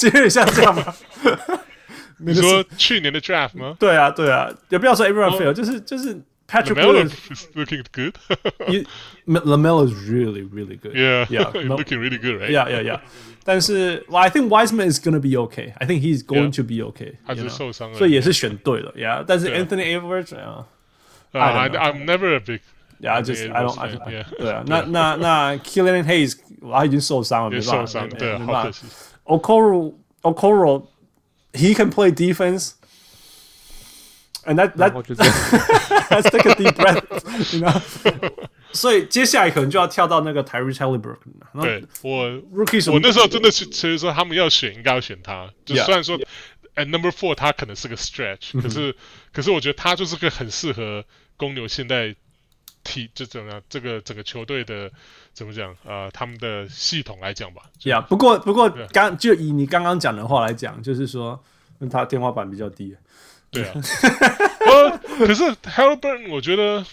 [0.05, 0.95] 有点像这样吧？
[2.18, 3.76] 你说去年的 draft 吗？
[3.78, 6.16] 对啊，对啊，也不要说 everyone fail，、oh, 就是就是
[6.47, 8.17] Patrick Williams is looking good。
[9.28, 12.49] LaMelo is really really good。Yeah, yeah, looking really good, right?
[12.49, 12.99] Yeah, yeah, yeah.
[13.45, 15.74] 但是，well, I think Wiseman is gonna be okay.
[15.80, 17.17] I think he's going to be okay.
[17.26, 19.24] 他是受伤了，所以也是选对了，Yeah.
[19.28, 20.65] 但是 Anthony Edwards 啊，
[21.32, 22.61] I I'm never a big.
[22.99, 23.80] Yeah, just I don't.
[23.80, 28.88] I 对啊，那那那 Killian Hayes 他已经受伤了，没办法，对，没办法。
[29.26, 29.93] Okoro
[30.24, 30.88] Okoro
[31.53, 32.74] he can play defense.
[34.47, 34.92] And that that
[36.11, 37.03] let's take a deep breath,
[37.55, 37.80] you know.
[38.72, 41.62] 所以接下来可能就要跳到那个 Tyrese Haliburton。
[41.62, 45.49] 对我，Rookie，我那时候真的是其实说他们要选，应该要选他。
[45.64, 46.18] 就虽然说
[46.74, 48.95] ，at number four 他可能是个 stretch，可是
[49.32, 51.05] 可是我觉得他就是个很适合
[51.36, 52.14] 公牛现在
[52.82, 54.90] 体就怎么样这个整个球队的
[55.32, 57.62] 怎么讲呃他们的系统来讲吧。
[57.84, 61.42] 呀，不过不过刚就以你刚刚讲的话来讲，就是说
[61.90, 62.95] 他天花板比较低。
[63.55, 63.74] 对啊，
[64.66, 66.84] 我 可是 Haliburton 我觉得。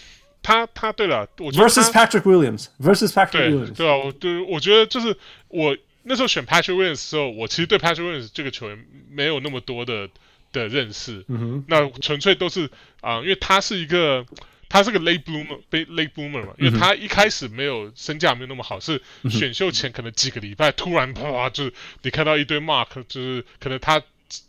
[0.44, 10.08] 他他对了，我觉得 versus Patrick Williams versus Patrick Williams 对啊，我对我觉得就是我那时候选 Patrick Williams 的时候，我其实对 Patrick Williams 这个球员没有那么多的
[10.52, 12.64] 的认识，嗯哼，那纯粹都是
[13.00, 14.26] 啊、呃，因为他是一个
[14.68, 19.00] 他是个 late bloomer，被 late bloomer 嘛，因为他一开始没有身价没有那么好，是
[19.30, 24.02] 选秀前可能几个礼拜突然啪，就是你看到一堆 mark，就是可能他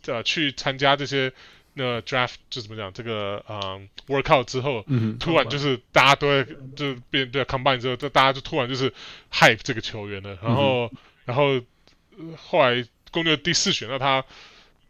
[0.08, 1.32] 呃去参加这些
[1.74, 4.84] 那 draft 就怎么讲这个嗯 workout 之后，
[5.20, 8.92] 突然就是大家都在就变对 combine 之后，大家就突然就是
[9.32, 10.90] hype 这个球员了，然后
[11.24, 11.60] 然后
[12.36, 14.24] 后来公牛第四选到他。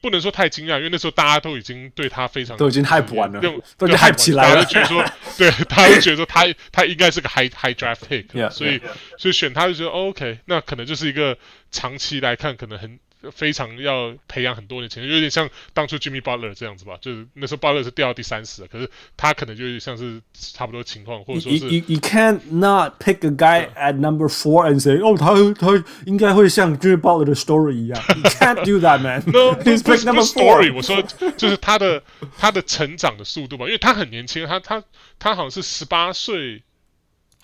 [0.01, 5.05] 不能说太惊讶，因为那时候大家都已经对他非常都已经 hype 完了，用都已经 hype 起来了，大家就觉得说，
[5.39, 8.91] 对，大家就觉得说他他应该是个 high high draft pick，、所以 yeah.
[9.17, 11.39] 所以选他就觉得、哦、OK，那可能就是一个
[11.71, 12.99] 长期来看可能很。
[13.31, 24.27] 非常要培养很多年前，有点像当初 Jimmy Butler 这样子吧，就是那时候 Butler 是掉到第三十，可是他可能就像是差不多情况，或者说是 you, you, you can't not pick a guy at number
[24.27, 29.23] four and say，哦，他他应该会像 Jimmy Butler 的 story 一样，you can't do that man。
[29.27, 30.75] No, he's pick number story。
[30.75, 31.03] 我说
[31.37, 32.03] 就是他的
[32.39, 34.83] 他的成长的速度吧，因为他很年轻，他他
[35.19, 36.63] 他好像是十八岁。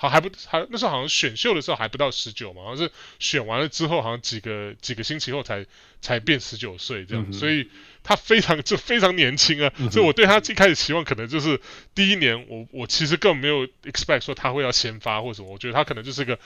[0.00, 5.66] 好还不还那时候好像选秀的时候还不到十九嘛，好像是选完了之后好像几个几个星期后才
[6.00, 7.68] 才变十九岁这样，嗯、所以
[8.02, 11.60] 他非常就非常年轻啊，嗯、所以我对他一开始期望可能就是
[11.94, 16.38] 第一年我我其实根本没有 expect 说他会要先发或什么，我觉得他可能就是个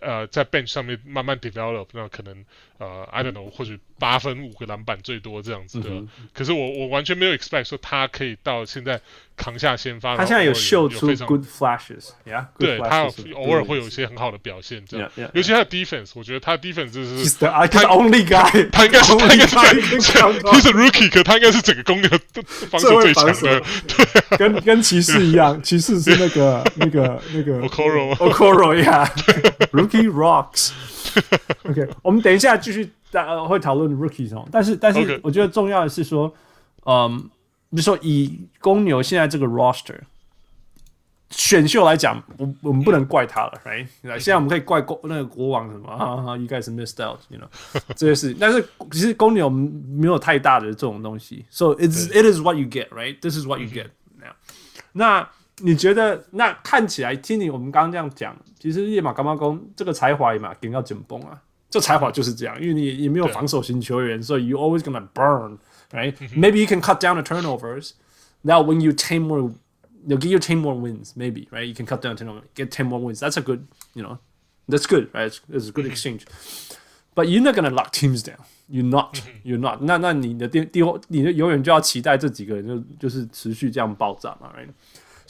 [0.00, 2.44] 呃在 bench 上面慢慢 develop，那可能
[2.80, 9.00] 呃 I don't know 或许八分五个篮板最多这样子的，嗯、可是我我完全没有 expect 说他可以到现在。
[9.36, 13.04] 扛下先发，他现在有秀出 good flashes，yeah，对他
[13.34, 19.72] 偶尔会有一些很好的表现，这样，尤其他的 defense，我觉得他的 defense 就是他 only guy， 他应该是他应该是他
[20.60, 22.10] 是 rookie，可他应该是整个公牛
[22.70, 24.04] 防守最强的，对，
[24.36, 30.04] 跟跟骑士一样，骑士是那个那个那个 Okoro，Okoro，yeah，rookie
[31.10, 36.32] rocks，OK，我们等一下继续呃会讨论 rookies 哦，但是但是我觉得重要的是说，
[36.84, 37.30] 嗯。
[37.72, 39.94] 比如说，以公牛现在这个 roster
[41.30, 43.86] 选秀来讲，我我们不能怪他了，right？
[44.02, 47.46] 现在我们可以怪国那个国王什么啊，you guys missed out，you know
[47.94, 48.36] 这些事情。
[48.40, 53.86] 但是其实公牛没有太大的这种东西，so it's it is what you get，right？This is what you get
[54.18, 54.32] now。
[54.90, 55.28] 那
[55.62, 65.58] 你觉得，那看起来听你我们刚刚这样讲，其实夜马干妈宫这个才华嘛，顶要紧绷啊，这才华就是这样，因为你也没有防守型球员，所以 you always gonna burn。
[65.92, 66.14] right?
[66.16, 66.40] Mm-hmm.
[66.40, 67.94] Maybe you can cut down the turnovers.
[68.42, 69.52] Now, when you team more,
[70.06, 71.14] you'll get your team more wins.
[71.16, 71.66] Maybe, right?
[71.66, 73.18] You can cut down turnovers, get ten more wins.
[73.20, 74.18] That's a good, you know,
[74.68, 75.26] that's good, right?
[75.26, 75.92] It's, it's a good mm-hmm.
[75.92, 76.26] exchange.
[77.14, 78.38] But you're not gonna lock teams down.
[78.68, 79.14] You're not.
[79.14, 79.48] Mm-hmm.
[79.48, 79.80] You're not.
[79.82, 84.68] 那那你的第第你的永远就要期待这几个人就就是持续这样爆炸嘛，right？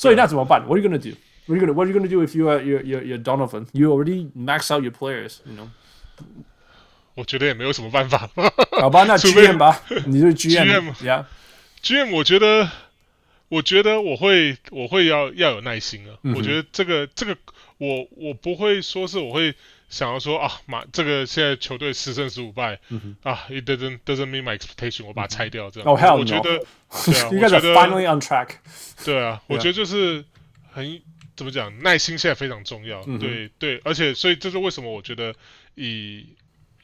[0.01, 1.15] 所以那怎么办？What are you gonna do?
[1.47, 3.23] What are you gonna What are you gonna do if you are you're you're, you're
[3.23, 3.67] Donovan?
[3.73, 5.69] You already max out your players, you know.
[7.15, 8.31] 我觉得也没有什么办法，
[8.81, 12.71] 好吧，那 GM 吧，你是 GM，GM，我觉得，
[13.51, 16.17] 我觉得我会，我会要要有耐心啊。
[16.23, 17.37] 嗯、我觉得这个，这个，
[17.77, 19.55] 我我不会说是我会
[19.91, 25.93] 想要说啊，马这个现在球队十胜十五败，嗯、啊，it doesn't doesn't meet my expectation，我把它拆掉这样。
[25.93, 26.21] 哦，hell no！
[26.21, 26.65] 我觉得，
[27.05, 28.53] 对啊，应该是 finally on track。
[29.05, 30.25] 对啊，我觉得就是
[30.73, 31.03] 很
[31.37, 33.05] 怎么讲，耐心现在非常重要。
[33.19, 35.35] 对对，而且所以这是为什么我觉得
[35.75, 36.27] 以。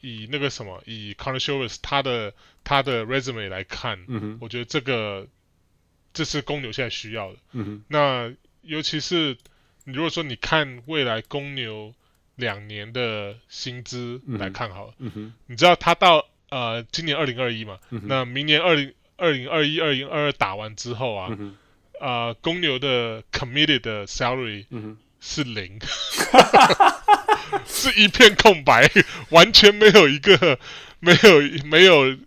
[0.01, 2.31] 以那个什么，以 Connor Showers 他的
[2.63, 5.27] 他的 resume 来看，嗯、哼我觉得这个
[6.13, 7.39] 这是公牛现在需要的。
[7.53, 8.31] 嗯、哼那
[8.61, 9.35] 尤其是
[9.85, 11.95] 你如果说你看未来公牛
[12.37, 15.33] 两年的薪资来看好了，嗯、哼。
[15.47, 21.55] 你知道他到呃今年二零二一嘛，嗯、那明年二零二零二一二零二二打完之后啊，嗯、
[21.99, 24.65] 呃公牛的 committed 的 salary、
[25.19, 25.77] 是零。
[27.65, 28.89] 是一片空白，
[29.29, 30.59] 完全没有一个，
[30.99, 32.17] 没有没有。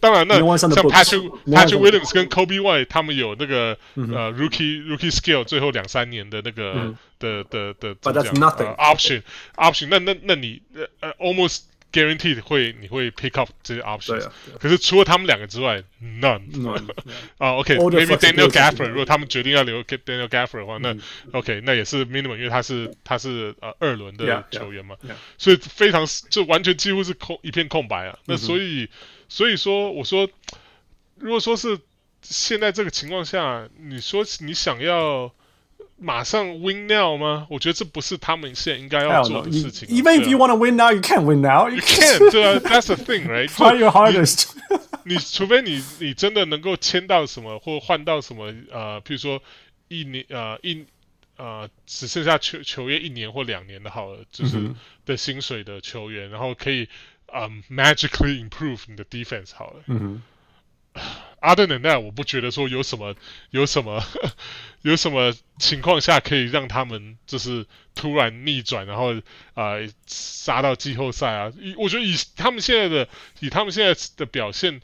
[0.00, 9.22] 当然，那像 Patrick Patrick Williams 跟 White 他们有那个、嗯、呃 Rookie Rookie Skill 最后两三年的那个、嗯、的的的怎么讲、呃、option
[9.56, 9.88] option。
[9.90, 10.62] 那那那你
[11.00, 11.60] 呃 almost。
[11.92, 14.28] Guaranteed 会你会 pick up 这些 options，
[14.60, 16.42] 可是除了他们两个之外，none。
[17.38, 20.94] 啊，OK，maybe Daniel Gafford，如果他们决定要留 Daniel Gafford 的话，那
[21.32, 24.94] OK，那也是 minimum，因为他是他是呃二轮的球员嘛，
[25.38, 28.18] 所以非常就完全几乎是空一片空白啊。
[28.26, 28.90] 那所以
[29.28, 30.28] 所以说我说，
[31.16, 31.78] 如果说是
[32.22, 35.32] 现在这个情况下，你说你想要。
[35.98, 37.46] 马上 win now 吗？
[37.48, 39.88] 我觉得这不是他们现在应该要做的事情。
[39.88, 41.70] Even if you want to win now, you can't win now.
[41.70, 42.30] You can't.
[42.30, 43.48] 对啊，That's the thing, right?
[43.48, 44.50] Try your hardest.
[45.04, 49.42] 你除非你你真的能够签到什么或换到什么呃，譬如说
[49.88, 50.84] 一年呃一
[51.38, 54.74] 呃只剩下球球员一年或两年的好了，就是
[55.06, 56.86] 的薪水的球员，然后可以
[57.36, 59.82] 嗯 magically improve 你的 defense 好了。
[59.86, 60.22] 嗯哼。
[61.42, 63.14] other than that，我不觉得说有什么
[63.50, 64.02] 有什么
[64.80, 69.14] 有什么情况下可以让他们就是突然逆转，然后
[69.52, 71.52] 啊、呃、杀到季后赛啊。
[71.76, 73.08] 我觉得以他们现在的
[73.40, 74.80] 以他们现在的表现，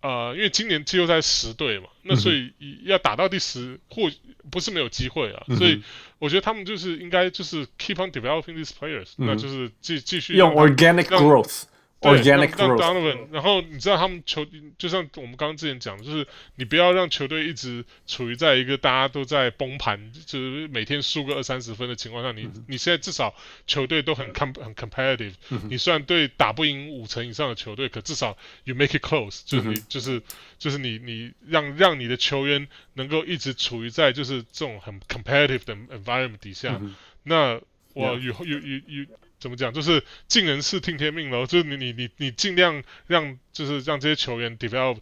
[0.00, 2.52] 呃，因为今年季后赛十队嘛，那所以
[2.82, 4.10] 要打到第十或
[4.50, 5.44] 不是没有机会啊。
[5.56, 5.82] 所以
[6.18, 11.62] 我觉得他们就是应该就是 keep on developing these players，那就是继继续用 organic growth。
[12.04, 16.26] Organic Donovan，然后你知道他们球，就像我们刚刚之前讲的，就是
[16.56, 23.34] 你不要让球队一直处于在一个大家都在崩盘，就是每天输个二三十分的情况下，你你现在至少
[23.66, 25.32] 球队都很 com 很 competitive，
[25.70, 30.22] 你虽然对打不赢五成以上的球队，可至少 you make it close，就是你就是
[30.58, 36.80] 就是你你让让你的球员能够一直处于在就是这种很 competitive 的 environment 底下，
[37.22, 37.60] 那
[37.94, 39.06] 我有有有有。
[39.44, 39.74] 怎么讲？
[39.74, 41.44] 就是尽人事听天命喽。
[41.44, 45.00] 就是你你你你尽量让就是让这些球员 develop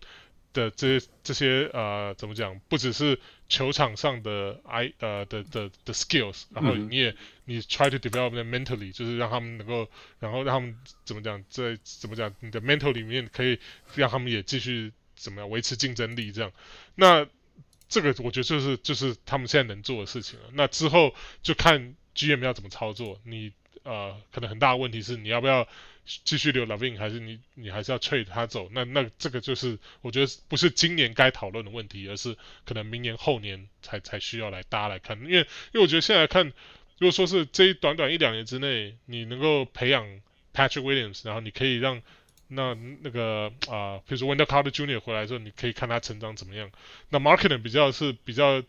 [0.52, 2.58] 的这些这些呃怎么讲？
[2.68, 9.88] 不只是球场上的 I 呃的的的 skills，然后你也、嗯、你 try to develop them mentally，就是让他们能够，
[10.18, 11.44] 然后让他们怎么讲？
[11.48, 12.34] 在怎么讲？
[12.40, 13.60] 你的 mental 里面可以
[13.94, 16.50] 让他们也继续怎么样维持竞争力这样。
[16.96, 17.28] 那
[17.88, 20.46] 这个我觉得就是就是他们现在能做的事情了。
[20.54, 21.14] 那之后
[21.44, 23.52] 就看 GM 要怎么操作你。
[23.84, 25.66] 呃，可能很大的问题是你要不要
[26.24, 28.68] 继续留 LaVine，还是你你还是要 trade 他走？
[28.72, 35.16] 那那这个就是我觉得不是今年该讨论的问题，而是可能明年后年才才需要来大家来看。
[35.20, 36.46] 因为因为我觉得现在来看，
[36.98, 40.04] 如果说是这一短短一两年之内，你能够培养
[40.52, 42.02] Patrick Williams，然后你可以让
[42.48, 44.98] 那那个啊、呃，比如说 Wendell Carter Jr.
[44.98, 46.70] 回来之后，你可以看他成长怎么样。
[47.10, 48.62] 那 Markkanen 比较是比较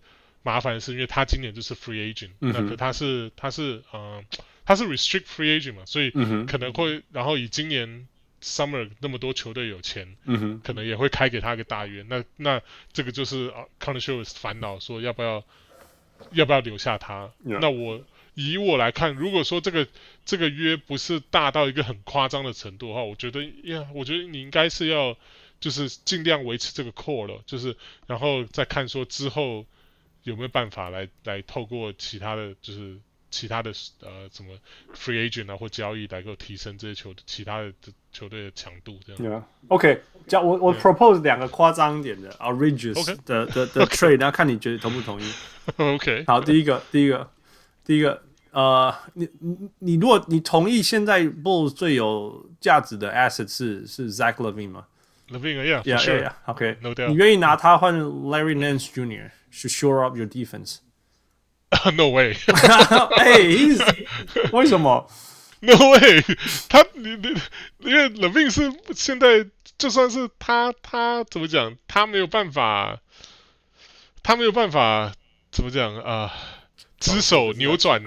[0.43, 4.01] 麻烦的是，因为他今年就是 free agent，、嗯、那可他是他是嗯。
[4.01, 4.25] 呃
[4.65, 6.09] 他是 restrict free agent 嘛，所以
[6.47, 8.07] 可能会，嗯、然后以今年
[8.41, 12.03] summer 那么多球队有钱，嗯、可能也会开给他一个大约。
[12.07, 12.61] 那那
[12.93, 15.43] 这个就是啊 Connor 烦恼，说要不要
[16.31, 18.01] 要不要留下他.那我
[18.35, 19.85] 以我来看，如果说这个
[20.23, 25.17] 这个约不是大到一个很夸张的程度的话，我觉得呀，我觉得你应该是要
[25.59, 27.75] 就是尽量维持这个 core 了，就是
[28.07, 29.65] 然后再看说之后
[30.23, 32.97] 有没有办法来来透过其他的就是。
[33.33, 34.53] 其他的呃，什么
[34.95, 37.73] free agent 啊，或交易来够提升这些球其他的
[38.11, 39.43] 球队的强度，这样。
[39.67, 45.25] Yeah.OK，叫我我 propose 两个夸张一点的 outrageous 的的的 trade，然后看你觉得同不同意。
[45.77, 47.27] OK，好，第一个，第一个，
[47.83, 54.85] 第一个，呃，你你你，如果你同意现在 Bulls 最有价值的 asset 是是 Zach Levine 吗
[55.29, 55.81] Levine，Yeah.
[55.81, 55.97] Yeah.
[55.99, 56.33] Yeah.
[56.45, 56.77] OK.
[56.81, 57.07] No doubt。
[57.07, 59.31] 你愿意拿他换 Larry Nance Jr.
[59.61, 60.27] to shore up your
[61.81, 62.35] defense？No way！
[63.17, 63.39] 哎，
[64.51, 65.09] 为什么
[65.61, 66.21] ？No way！
[66.69, 67.33] 他你你，
[67.79, 69.45] 因为 LaVine 是现在
[69.77, 72.99] 就算是他他怎么讲，他没有办法，
[74.21, 75.13] 他没有办法
[75.51, 76.33] 怎么讲啊？
[76.99, 78.01] 只手扭转。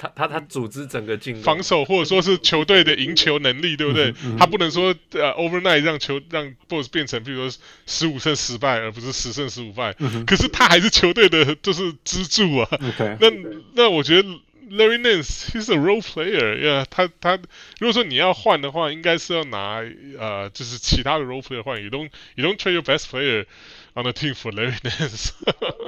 [0.00, 4.08] 他他他组织整个进攻防守，或者说是球队的赢球能力，对不对？
[4.12, 9.94] 嗯嗯、他不能说呃 overnight 让球让 boss 变成，比如说十五胜十败，而不是十胜十五败。
[9.98, 12.68] 嗯、可是他还是球队的就是支柱啊。
[12.70, 13.30] Okay, 那
[13.74, 14.28] 那我觉得
[14.70, 17.36] Larry Nance he's a role player，呀、yeah,，他他
[17.78, 19.82] 如果说你要换的话，应该是要拿
[20.18, 21.82] 呃就是其他的 role player 换。
[21.82, 23.44] You don't you don't trade your best player
[23.94, 25.32] on the team for Larry Nance。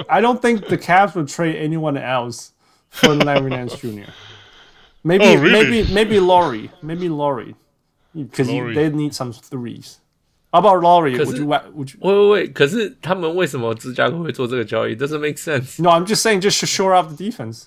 [0.07, 2.52] I don't think the Cavs would trade anyone else.
[2.92, 4.10] For Larry Nance Jr.
[5.04, 5.84] Maybe oh, really?
[5.84, 7.56] maybe maybe Laurie maybe Laurie
[8.14, 10.00] because they need some threes.
[10.52, 11.18] How about Laurie?
[11.18, 12.00] Would you would you?
[12.02, 12.48] 喂喂喂！
[12.48, 14.96] 可是他们为什么芝加哥会做这个交易？
[14.96, 15.82] Doesn't make sense.
[15.82, 17.66] No, I'm just saying just to shore up the defense.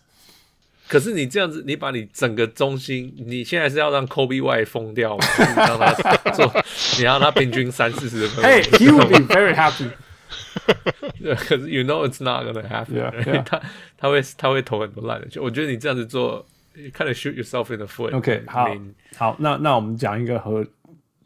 [0.89, 5.25] 可是你这样子，你把你整个中心，你现在是要让 Coby White 疯掉吗？
[5.39, 5.93] 你让他
[6.33, 6.53] 做，
[6.99, 8.45] 你让他平均三四十分。
[8.45, 9.91] Hey, he would be very happy.
[11.37, 13.43] 可是 you know it's not gonna happen，、yeah, yeah.
[13.43, 13.61] 他
[13.97, 15.43] 他会他会投很多烂的球。
[15.43, 16.47] 我觉得你这样子做，
[16.93, 18.69] kind of shoot yourself in the foot。OK，好，
[19.17, 20.67] 好，那那我们讲一个和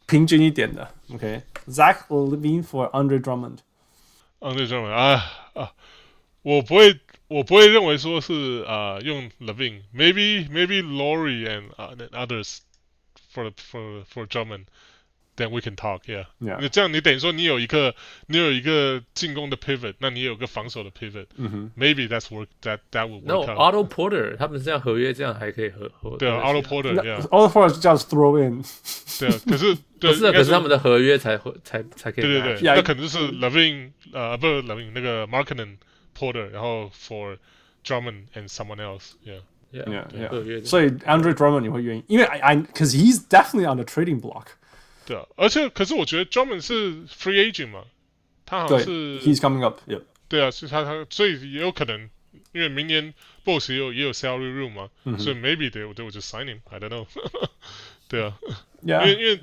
[0.06, 0.88] 平均一点的。
[1.12, 2.36] OK，Zach、okay.
[2.36, 5.22] LaVine for Andre Drummond。Andre Drummond 啊
[5.54, 5.72] 啊，
[6.42, 6.98] 我不会
[7.28, 12.58] 我不会认为说是啊、呃、用 LaVine，maybe maybe Laurie and、uh, and others
[13.32, 14.64] for for for Drummond。
[15.38, 16.26] Then we can talk, yeah.
[16.38, 16.60] Yeah.
[16.60, 17.92] 你这样，你等于说你有一个，
[18.28, 21.26] 你有一个进攻的 pivot，那你有个防守的 pivot。
[21.34, 21.70] 嗯哼。
[21.76, 23.24] Maybe that's work that that will work.
[23.24, 26.16] No, Otto Porter，他们这样合约这样还可以合合。
[26.18, 28.62] 对啊，Otto Porter，yeah。Otto Porter just throw in。
[29.18, 32.24] 对啊，可是不是，可是他们的合约才会才才可以。
[32.24, 35.78] 对对对，那可能是 LaVine，呃，不是 LaVine，那个 Markkanen
[36.16, 37.38] Porter，然后 for
[37.84, 40.64] Drummond and someone else，yeah。Yeah, yeah, yeah.
[40.64, 44.46] 所以 Andre Drummond 你会愿意，因为 I I because he's definitely on the trading block。
[45.09, 47.85] 对啊，而且可是我觉得 Drummond 是 free agent 嘛，
[48.45, 50.03] 他好像是 He's coming up，yeah.
[50.27, 52.11] 对啊，是他他，所以也有可能，
[52.51, 57.07] 因为明年 Boss 也有也有 salary room 嘛，嗯、所以 maybe they they will just sign him，I don't know，
[58.07, 58.37] 对啊.
[58.83, 59.41] 因为因为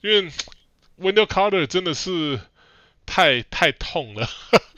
[0.00, 0.32] 因为
[1.00, 2.40] Wendell Carter 真的是
[3.06, 4.28] 太太痛了，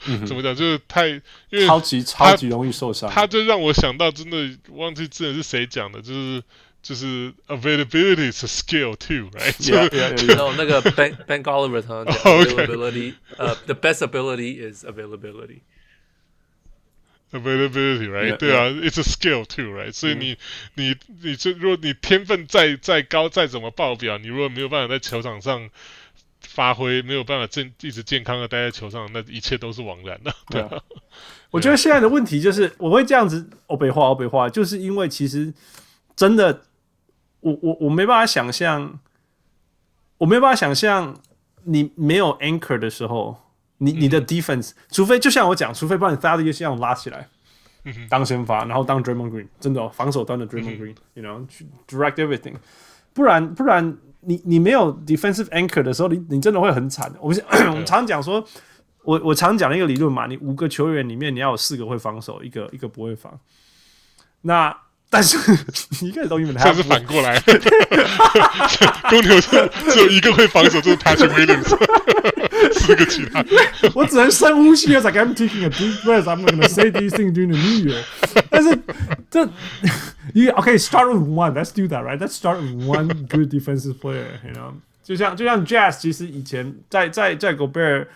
[0.05, 1.23] 嗯、怎么讲就是太因
[1.53, 6.43] 为超级超级容易受伤，他就让我想到真的忘记之前是谁讲的，就是。
[6.83, 9.53] 就是 availability is a skill too, right?
[9.59, 15.61] Yeah, yeah, 后那个 Ben Ben Golliver 他讲 availability，呃，the best ability is availability.
[17.33, 18.37] Availability, right?
[18.37, 19.91] 对啊，it's a skill too, right?
[19.91, 20.37] 所以你
[20.75, 25.69] 你你这如果你天分再再高再怎么爆表，你如果没有办法在球场上
[26.39, 30.33] 发挥，没有办法健一直健康的待在球上，那一切都是枉然的。
[30.49, 30.81] 对啊，
[31.51, 35.53] 我觉得现在的问题就是我会这样子欧北话欧北话，就是因为其实
[36.15, 36.63] 真的。
[37.39, 38.99] 我我我没办法想象，
[40.17, 41.15] 我没办法想象
[41.63, 43.37] 你没有 anchor 的时候，
[43.77, 47.29] 你你的 defense，、嗯、除非就像我讲，除非把你 Thaddeus Young 拉起来、
[47.83, 52.55] 嗯、当先发，然后当 Draymond Green，真的、哦、防守端的 Draymond Green，you、嗯、know，去 direct everything，
[53.13, 57.13] 不然不然你你没有 defensive anchor 的时候，你你真的会很惨。
[57.21, 58.43] 我们 我们常讲说，
[59.03, 63.39] 我我常讲的一个理论嘛，你五个球员里面你要有四个会防守，一个一个不会防，
[64.41, 64.75] 那。
[65.09, 65.37] 但是
[66.01, 67.39] 你一开始都以为他是反过来，
[69.09, 71.69] 公牛是只有一个会防守，就是 Patrick Williams，
[72.73, 73.43] 四个其他。
[73.95, 76.25] 我只能深呼吸 like I'm taking a deep breath.
[76.25, 78.03] I'm gonna say these things during the New Year。
[78.49, 78.77] 但是
[79.31, 79.45] 这
[80.33, 80.77] ，you okay?
[80.77, 81.53] start with one.
[81.53, 82.19] Let's do that, right?
[82.19, 84.41] Let's start with one good defensive player.
[84.45, 84.73] You know，
[85.05, 88.07] 就像就像 Jazz，其实以前在在在 Gobert，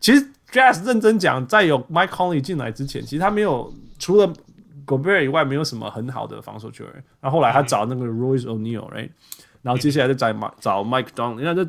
[0.00, 4.32] 其实 Jazz 认真讲，在有 Mike Conley 进来之前，其实他没有除了。
[4.89, 9.09] Gobert 以外没有什么很好的防守球员，然后后来他找那个 Royce O'Neal，right？
[9.61, 11.65] 然后接下来再找找 Mike Dunleavy，那那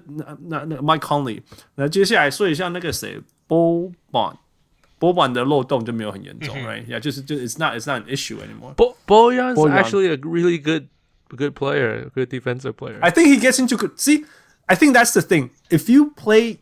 [0.48, 1.40] 那那 Mike Conley，
[1.76, 3.18] 那接下来说一下那个谁，
[3.48, 10.88] Boban，Boban 的漏洞就没有很严重，right？Yeah，就是就 It's not It's not an issue anymore。Boban is actually a really good
[11.28, 12.98] good player, good defensive player.
[13.00, 13.98] I think he gets into good.
[13.98, 14.26] See,
[14.66, 15.50] I think that's the thing.
[15.70, 16.58] If you play,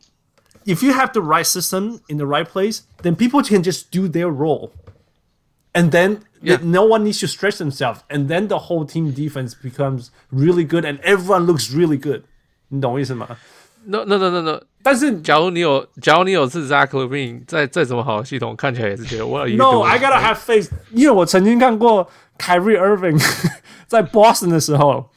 [0.64, 4.08] if you have the right system in the right place, then people can just do
[4.08, 4.70] their role.
[5.74, 6.58] And then yeah.
[6.62, 10.84] no one needs to stretch themselves, and then the whole team defense becomes really good,
[10.84, 12.22] and everyone looks really good.
[12.68, 13.28] 你懂我意思吗？
[13.86, 14.62] No no no no no。
[14.82, 23.22] 但是假如你有，假如你有是 Zach LaVine，再再怎么好的系统，看起来也是觉得 What are you No, I gotta have faith，因为我曾经看过 Kyrie Irving
[23.86, 25.10] 在 Boston 的时候，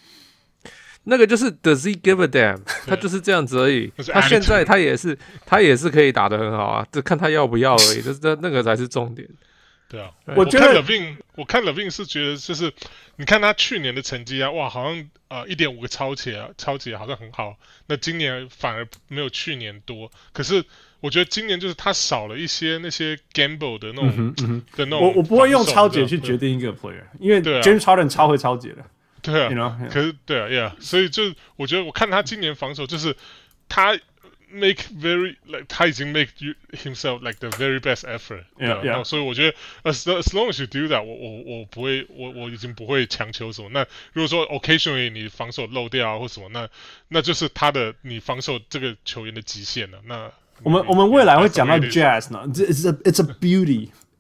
[1.04, 2.60] 那个就是 Does he give a damn？
[2.86, 3.92] 他就是这样子而已。
[4.12, 8.02] 他现在他也是他也是可以打得很好啊，就看他要不要而已。
[8.02, 9.28] 这这那个才是重点。
[9.93, 12.73] 对啊，我觉得我看 LaVine，我看 LaVine 是觉得就是，
[13.17, 17.55] 你看他去年的成绩啊，哇，好像呃一点五个抄截啊，抄截好像很好。
[17.89, 20.11] 那今年反而没有去年多。
[20.33, 20.65] 可是
[21.01, 25.03] 我觉得今年就是他少了一些那些 gamble 的那种、嗯嗯、的那种。
[25.03, 28.83] 我我不会用抄截去决定一个 player，因为 James Harden 超会抄截的。
[29.21, 29.89] 对啊，you know?
[29.91, 33.15] 可是对啊，Yeah，所以就我觉得我看他今年防守就是
[33.69, 33.95] 他。
[34.55, 39.57] Make very like 他已经 make you himself like the very best effort，yeah yeah，所以我觉得
[39.91, 43.71] as as long as you do that，我我我不会我我已经不会强求什么。
[43.71, 46.69] 那如果说 occasionally 你防守漏掉啊或什么，那
[47.09, 49.99] 那就是他的你防守这个球员的极限了。
[50.05, 50.31] 那
[50.63, 53.35] 我们我们未来会讲到 Jazz 呢，it's a it's a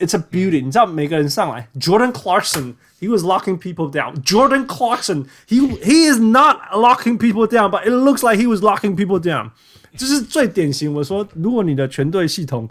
[0.02, 0.64] beauty，it's a beauty。
[0.64, 8.42] 你知道每个人上来，Jordan Clarkson，he was locking people down。Jordan Clarkson，he he is not locking people down，but it looks like
[8.42, 9.52] he was locking people down。
[9.98, 10.94] 这是最典型。
[10.94, 12.70] 我说，如果你的全队系统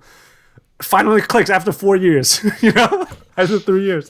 [0.79, 3.07] finally clicks after four years，you know?
[3.35, 4.09] 还是 three years，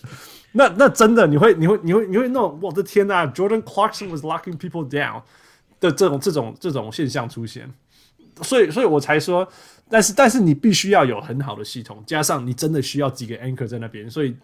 [0.52, 5.22] 那那真的你会你会你会你会那种我的天呐，Jordan Clarkson was locking people down
[5.80, 7.72] 的这种这种这种现象出现。
[8.42, 9.48] 所以所以我才说，
[9.90, 14.34] 但是但是你必须要有很好的系统，加上你真的需要几个 anchor 在那边，所以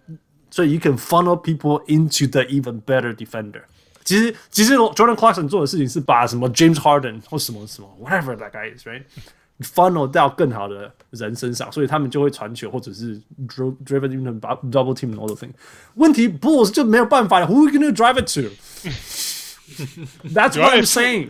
[0.49, 3.61] 所以 you can funnel people into the even better defender。
[4.05, 15.13] 其实，其实 Jordan Clarkson 做的事情是把什么 James Harden 或什么什么 whatever that guy is，right，funnel 到更好的人身上，所以他们就会传球，或者是 driven in double team
[15.13, 15.51] and all the thing。
[15.95, 21.29] 问题 Bulls 就没有办法，Who are you gonna drive it to？That's what I'm saying。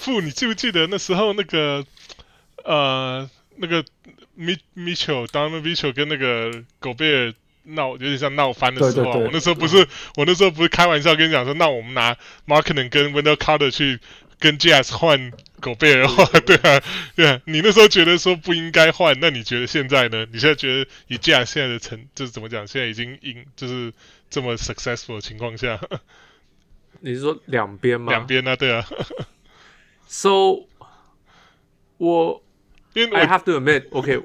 [0.00, 1.84] 傅，你记不记得那时候那个
[2.65, 3.83] 呃那个
[4.75, 6.51] Mitchell，Donovan Mitchell 跟那个
[6.81, 9.87] Gobert 闹有点像闹翻的时候，我那时候不是
[10.17, 13.99] 我那时候不是开玩笑跟你讲说，那我们拿 Markkanen 跟 Wendell Carter 去
[14.39, 15.31] 跟 Jazz 换
[15.61, 16.83] 狗贝的话， 对啊，
[17.15, 20.27] 对啊，你那时候觉得说不应该换，那你觉得现在呢？
[20.31, 22.67] 你现在觉得以 Jazz 现在的成就是怎么讲？
[22.67, 23.93] 现在已经赢就是
[24.29, 25.79] 这么 successful 的情况下，
[26.99, 28.11] 你是说两边吗？
[28.11, 28.85] 两边啊，对啊。
[30.07, 30.67] So
[31.97, 32.43] 我
[32.95, 34.21] 因为 I have to admit，OK，、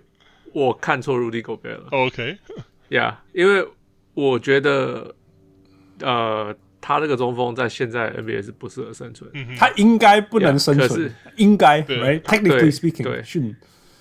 [0.53, 1.89] 我看错 Rudy Gobert 了。
[1.91, 3.17] OK，Yeah，、okay.
[3.33, 3.67] 因为
[4.15, 5.15] 我觉得，
[6.01, 9.29] 呃，他这个中锋在现在 NBA 是不适合生存。
[9.59, 13.23] 他应该不能生存，yeah, 是应该，right？Technically speaking，对，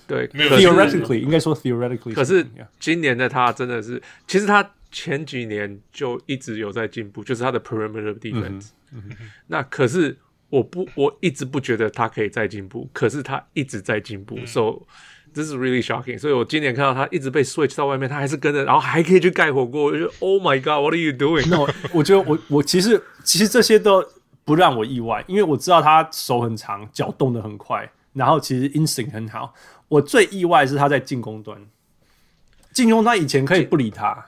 [0.06, 2.14] 对，对，theoretically 应该说 theoretically。
[2.14, 2.46] 可是
[2.78, 8.68] 今年的他真的是，其实他前几年就一直有在进步，就是他的 perimeter defense。
[9.48, 10.16] 那可是。
[10.50, 14.82] 我不，我一直不觉得他可以再进步，可是他一直在进步、嗯、，so
[15.32, 16.18] this is really shocking。
[16.18, 21.46] 所以我今年看到他一直被 switch 到外面，他还是跟着，然后还可以去盖火锅，我就 Oh my God，What are you doing？
[21.48, 21.58] 那
[21.94, 24.04] 我觉得我我其实其实这些都
[24.44, 29.54] 不让我意外，因为我知道他手很长，脚动得很快，然后其实 instinct 很好。
[29.86, 31.56] 我最意外是他在进攻端，
[32.72, 34.26] 进攻端以前可以不理他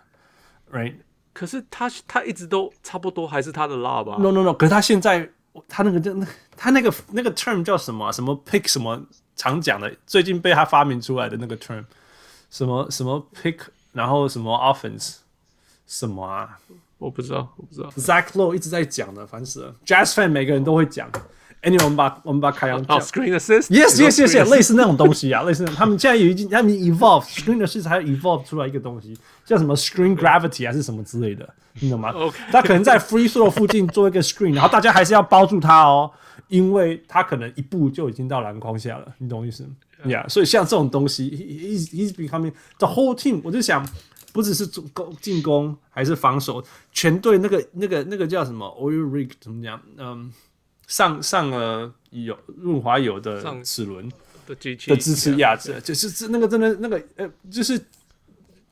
[0.73, 0.95] ，right？
[1.33, 5.29] 可是他他一直都差不多，还是他的 lob 吧？No No No，可是他现在。
[5.69, 6.27] 他那个叫那
[6.57, 8.13] 他那个那个 term 叫什么、啊？
[8.13, 9.01] 什么 pick 什么
[9.37, 9.95] 常讲的？
[10.07, 11.85] 最近被他发明出来的那个 term，
[12.51, 13.59] 什么什么 pick，
[13.93, 15.17] 然后什么 offense，
[15.87, 16.59] 什么啊？
[16.99, 17.91] 我不知道，我不知道。
[17.97, 19.75] Zach Lowe 一直在讲的，烦死了。
[19.85, 21.11] Jazz fan 每个人都会讲。
[21.63, 23.01] Anyway，我们把我们把凯阳讲。
[23.01, 23.69] Screen assist。
[23.69, 31.49] Yes yes yes yes，类似那种东西啊，类似他们现在有已经他们 evolve screen assist 还 evolve 出来一个东西，叫什么 screen gravity 还是什么之类的。
[31.81, 32.13] 你懂吗
[32.53, 36.11] 他可能在 free throw 附近做一个 screen，然后大家还是要包住他哦，
[36.49, 39.67] 因为他可能一步就已经到篮筐下了，你懂我意思
[40.05, 43.41] ？Yeah，所以像这种东西，he's he's becoming the whole team。
[43.43, 43.87] 我就想，
[44.33, 46.63] 不只是进攻进攻还是防守，
[46.93, 49.81] 全队那个那个那个叫什么 oil rig 怎么讲？
[49.97, 50.33] 嗯，
[50.87, 54.09] 上上了有润滑油的齿轮
[54.47, 57.81] 的的支持压制，就是这那个真的那个呃，就是。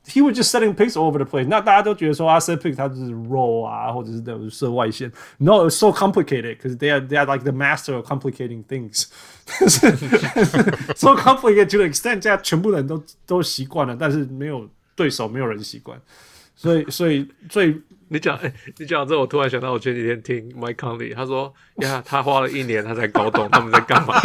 [0.08, 1.46] He was just setting picks all over the place。
[1.48, 5.10] 那大家都觉得说啊，set pick 他就是 roll 啊，或者是那种射外线。
[5.38, 9.06] No, it's so complicated because they are they are like the master of complicating things。
[10.94, 16.00] so complicated to the extent，这样全部人都都习惯了，但是没有对手，没有人习惯。
[16.54, 17.80] 所以，所以最。
[18.13, 24.17] 你讲，哎、欸，你讲这，我突然想到，我前几天听 Mike Conley，他说，呀，他花了一年，他才搞懂他们在干嘛。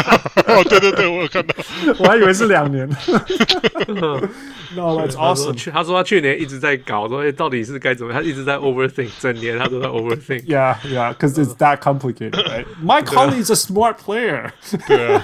[0.48, 1.54] 哦，对对对，我有看到，
[2.00, 2.88] 我还以为是两年。
[4.74, 5.70] No, that's awesome 他。
[5.70, 8.12] 他说他去年一直在搞，说，哎，到底是该怎么？
[8.12, 10.44] 他一直在 overthink，整年他都在 overthink。
[10.46, 12.66] Yeah, yeah, because it's that complicated, right?
[12.82, 14.50] Mike Conley is a smart player.
[14.88, 15.22] 对啊。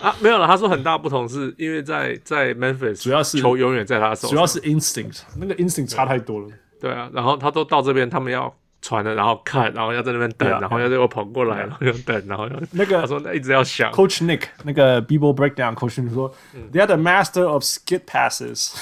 [0.00, 0.48] 啊，没有了。
[0.48, 6.48] 他说很大不同是因为在在 Memphis，主要是球永远在他手上，主要是 instinct，那个 instinct 差太多了。
[6.80, 13.90] 对啊，然后他都到这边，他们要传了，然后看，然后要在那边等然后要又跑过来.然后又等，然后又那个他说那一直要想。
[13.92, 18.72] Coach Nick 那个 B-ball breakdown coach 说、嗯、，They are the master of skip passes。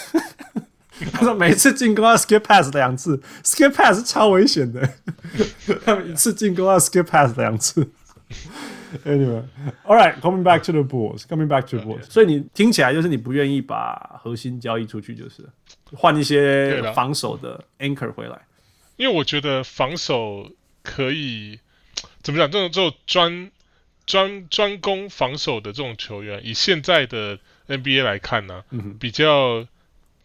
[1.13, 4.89] 他说每次进攻要 skip pass 两次，skip pass 是超危险的。
[5.85, 7.87] 他们一次进攻要 skip pass 两次。
[9.05, 12.05] Anyway，all right，coming back to the Bulls，coming back to the Bulls。
[12.05, 15.47] 所以你听起来就是你不愿意把核心交易出去，就是。
[15.97, 18.47] 换一些防守的 anchor 回来，
[18.97, 20.51] 因为我觉得防守
[20.83, 21.59] 可以
[22.23, 22.51] 怎么讲？
[22.51, 23.51] 这种这种专
[24.07, 29.67] 专专攻防守的这种球员，以现在的 NBA 来看呢、啊嗯，比较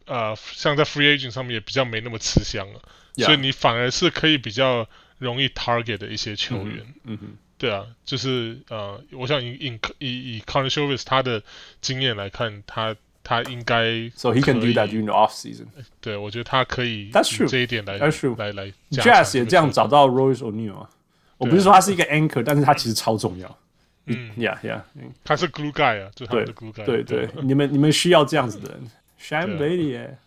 [0.06, 2.82] 呃，像在 free agent 上面也比较没那么吃香了.
[3.18, 4.88] 所以你反而是可以比较
[5.18, 6.86] 容易 target 的一些球员。
[7.06, 11.44] 嗯哼，嗯对啊，就是呃，我想以以以以 Karnisovas 他的
[11.82, 12.96] 经验来看，他。
[13.24, 15.66] 他应该，so he can do that during the off season。
[16.00, 17.12] 对，我觉得他可以。
[17.12, 17.48] That's true。
[17.48, 18.38] 这一点来，That's true。
[18.38, 20.90] 来来，Jazz 也这样找到 Royce O'Neal 啊。
[21.38, 23.58] 我不是说他是一个 anchor，但是他其实超重要。
[24.06, 24.82] 嗯，Yeah Yeah。
[25.24, 26.84] 他是 glue guy 啊，就他的 glue guy。
[26.86, 28.92] 对对，你们你们需要这样子的人。
[29.20, 30.18] Sham Brady 耶。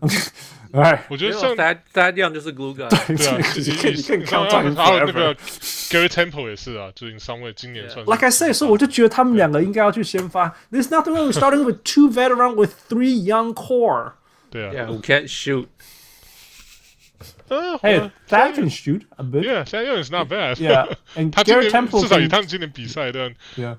[0.73, 2.89] 哎，我觉得像大家大家这样就是 glue guy。
[3.07, 4.61] 对，可以可以靠他。
[4.61, 8.11] 然后那个 Gary Temple 也是啊，最近上位，今年算是。
[8.11, 10.53] Like I said，所以我就觉得他们两个应该要去先发。
[10.71, 14.13] There's nothing wrong with starting with two veteran with three young core。
[14.49, 14.73] 对啊。
[14.73, 15.67] Yeah, who can't shoot。
[17.82, 19.44] Hey, that can shoot a bit.
[19.44, 20.56] Yeah, Milton is not bad.
[20.56, 23.32] Yeah, and 他今年至少以他们今年比赛的，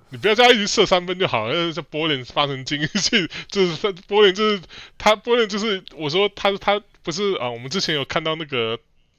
[0.10, 1.72] 你不要叫他一直射三分就好了。
[1.72, 4.62] 这波林发生惊喜， 就是波林就是
[4.98, 8.78] 他波林就是我说他他不是啊，我们之前有看到那个。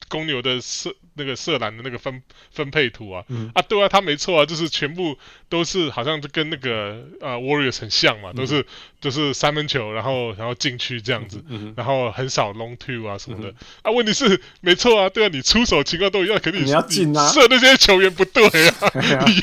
[0.09, 2.21] 公牛的射那个射篮的那个分
[2.51, 5.17] 分配图啊，嗯、啊对啊，他没错啊，就是全部
[5.49, 8.65] 都是好像就跟那个呃 Warriors 很像嘛，嗯、都是
[9.01, 13.91] 就是三分球，然后然后进去这样子，嗯、然后很少 long two 啊什么的、嗯、啊。
[13.91, 19.41] 问题是没错啊，对啊，你出手情况都一样，肯定你要进啊，射那些球员不对啊， 啊你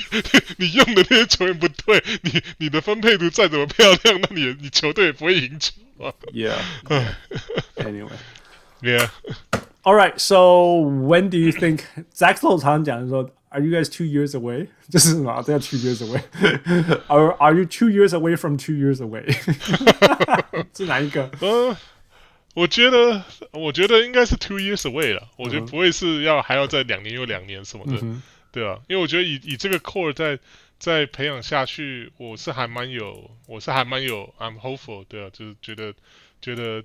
[0.67, 5.73] 你用的那些球员不对，你你的分配图再怎么漂亮，那你你球队也不会赢球
[6.33, 6.55] yeah.
[7.77, 8.11] Anyway.
[8.81, 9.11] Yeah.
[9.84, 11.82] All right, so when do you think
[12.14, 14.68] Zach Lowe 常常讲说 Are you guys two years away？
[14.90, 19.32] 就是嘛，都要 two years away。Are Are you two years away from two years away？
[20.76, 21.30] 是哪一个？
[21.40, 21.76] 嗯，
[22.54, 25.30] 我觉得，我觉得应该是 two years away 了。
[25.38, 28.22] 我觉得不会是要还要再两年又两年什么的，嗯、
[28.52, 30.38] 对啊，因为我觉得以以这个 core 在
[30.78, 35.94] 在培养下去，我是还蛮有，我是还蛮有，I'm hopeful，对啊，就是觉得
[36.42, 36.84] 觉得，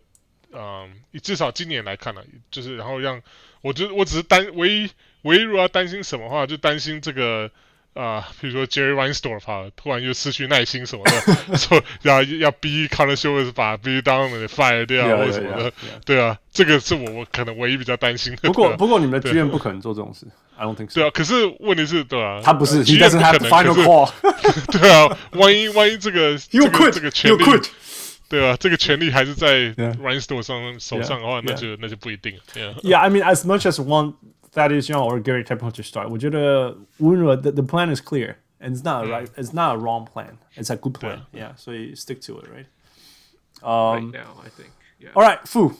[0.56, 0.90] 嗯，
[1.22, 3.22] 至少今年来看呢、啊，就是然后让，
[3.62, 4.90] 我觉得我只是担唯一。
[5.24, 7.50] 唯一如果要担心什么话，就担心这个
[7.96, 11.04] 啊，比如说 Jerry Reinsdorf 哈，突然又失去耐心什么
[11.50, 15.74] 的， 说要要逼 Connor Schultz 把 Billy Donovan fire 掉或者什么的，
[16.06, 18.42] 对啊，这个是我我可能唯一比较担心的。
[18.44, 20.94] 不过不过你们的剧院不可能做这种事，I don't think so。
[20.94, 24.12] 对啊，可是问题是，对啊，他不是，He doesn't have final call。
[24.80, 27.44] 对啊，万一万一这个这个这个权利，
[28.29, 32.33] 对啊，这个权利还是在 Reinsdorf 上手上的话，那就那就不一定。
[32.83, 34.15] Yeah, I mean, as much as one.
[34.53, 36.09] Thaddeus Young or Gary Trent Holt to start.
[36.09, 40.05] 我觉得无论如何 the the plan is clear and it's not a right it's not a wrong
[40.05, 40.39] plan.
[40.57, 41.21] It's a good plan.
[41.33, 42.67] Yeah, so you stick to it, right?
[43.63, 44.73] Um, right now, I think.
[44.99, 45.11] Yeah.
[45.15, 45.75] All right, Fu,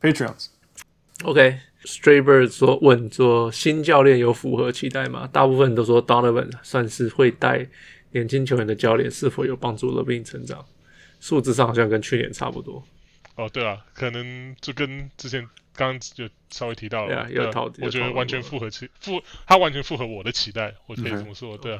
[0.00, 0.46] Patreons.
[1.24, 5.28] OK, Straybird 说问说新教练有符合期待吗？
[5.30, 7.68] 大部分都说 Donovan 算是会带
[8.12, 10.64] 年轻球员的教练，是否有帮助 LaVine 成长？
[11.21, 12.83] 数字上好像跟去年差不多。
[13.35, 15.47] 哦，对啊，可能就跟之前。
[15.73, 17.29] 刚刚就稍微提到了，
[17.79, 21.79] 我觉得完全符合期符，他完全符合我的期待，我可以这么说，对啊。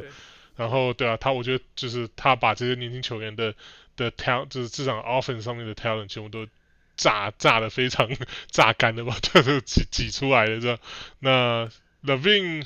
[0.56, 3.54] 然后对啊，他我觉得就是他把这些年轻球员的
[3.98, 6.48] 的 talent，就是至少 offense 上面的 talent 全部都
[6.96, 8.10] 榨榨的非常
[8.50, 10.80] 榨干的吧，就是挤挤出来的这样。
[11.20, 11.70] 那
[12.06, 12.66] LaVine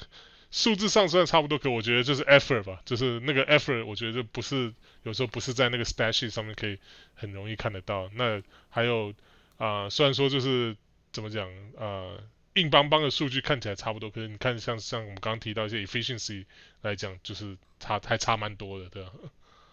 [0.51, 4.71] 数字上虽然差不多，可我觉得就是 effort 吧，就是那个 effort，我觉得不是
[5.05, 6.77] 有时候不是在那个 stat sheet 上面可以
[7.13, 8.11] 很容易看得到。
[8.13, 9.13] 那还有
[9.55, 10.75] 啊、呃，虽然说就是。
[11.15, 11.47] 怎么讲？
[11.77, 12.21] 呃，
[12.55, 16.43] 硬邦邦的数据看起来差不多，可是你看像像我们刚刚提到一些 efficiency
[16.81, 19.11] 来讲，就是差还差蛮多的，对吧？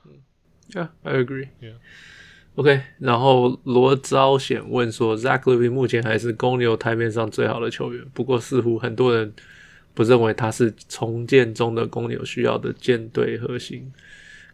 [0.04, 0.22] 嗯
[0.70, 1.48] ，Yeah，I agree。
[1.60, 1.74] Yeah。
[2.54, 9.34] OK，然后罗昭显问说，Zach Levine 目前还是公牛台面上最好的球员，不过似乎很多人
[9.94, 13.92] 不认为他是重建中的公牛需要的舰队核心。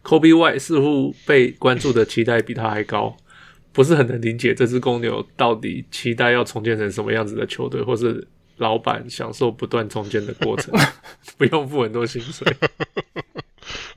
[0.08, 3.14] Coby White 似乎被关注的期待比他还高。
[3.70, 8.26] 不是很能理解这支公牛到底期待要重建成什么样子的球队，或是
[8.56, 10.74] 老板享受不断重建的过程，
[11.36, 12.50] 不用付很多薪水。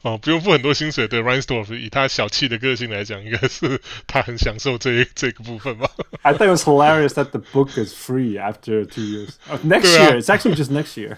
[0.01, 1.07] 哦，不用付很多薪水。
[1.07, 5.89] 对，Reinsdorf 以他小气的个性来讲，应该是他很享受这一这个部分吧。
[6.21, 9.29] I think it's hilarious that the book is free after two years.
[9.63, 11.17] Next year, it's actually just next year.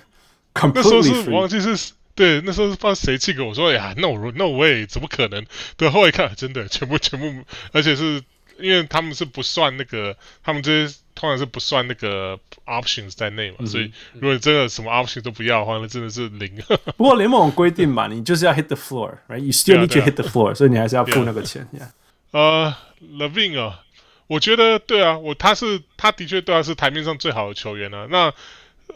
[0.53, 0.83] Completely free.
[0.83, 5.45] 那时候是忘记是对，那时候是不知道谁寄给我说，哎呀，no no way，怎么可能？
[5.77, 8.21] 对，后来一看，真的全部全部，而且是。
[8.59, 16.55] 因为他们是不算那个，他们这些通常是不算那个 options 在内嘛，嗯、所以如果你真的什么 options 都不要的话，那真的是零。
[16.95, 21.67] 不过联盟规定嘛，你就是要 hit the floor，right？You still need to hit the floor，所以你还是要付那个钱。
[21.73, 21.89] Yeah.
[22.29, 23.81] 呃，LaVine 啊，
[24.27, 28.05] 我觉得对啊，我他是他的确对他是台面上最好的球员啊。
[28.11, 28.31] 那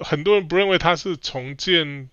[0.02, 2.10] 很多人不认为他是重建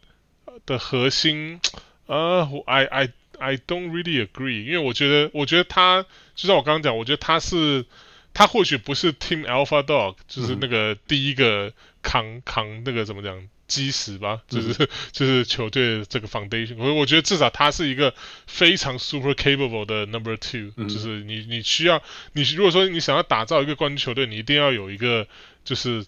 [0.67, 1.61] 的核心，
[2.07, 3.09] 呃，我 I I。
[3.37, 7.85] I don't really agree，因为我觉得，我觉得他就像我刚刚讲，我觉得他是，
[8.33, 16.77] 他或许不是 Team Alpha Dog，就是那个第一个扛扛那个怎么讲基石吧，就是、嗯、 就是球队这个 foundation。
[16.79, 18.15] 我我觉得至少他是一个
[18.47, 22.01] 非常 super capable 的 number two，、嗯、就是你你需要
[22.35, 25.27] 你如果说你想要打造一个冠军球队，你一定要有一个。
[25.65, 26.05] 就是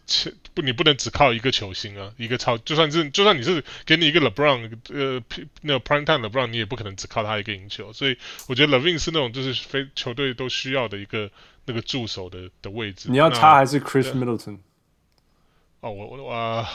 [0.53, 5.23] 不，你不能只靠一个球星啊，一个超，就算是就算你是给你一个 LeBron，呃，
[5.63, 7.91] 那个 Prime Time LeBron，你也不可能只靠他一个赢球。
[7.95, 8.19] 所以
[8.49, 11.31] 我觉得 Levine 是那种就是非球队都需要的一个
[11.65, 13.09] 那个助手的的位置。
[13.11, 14.59] 你要他还是 Chris Middleton？
[15.81, 16.69] 哦，我我啊，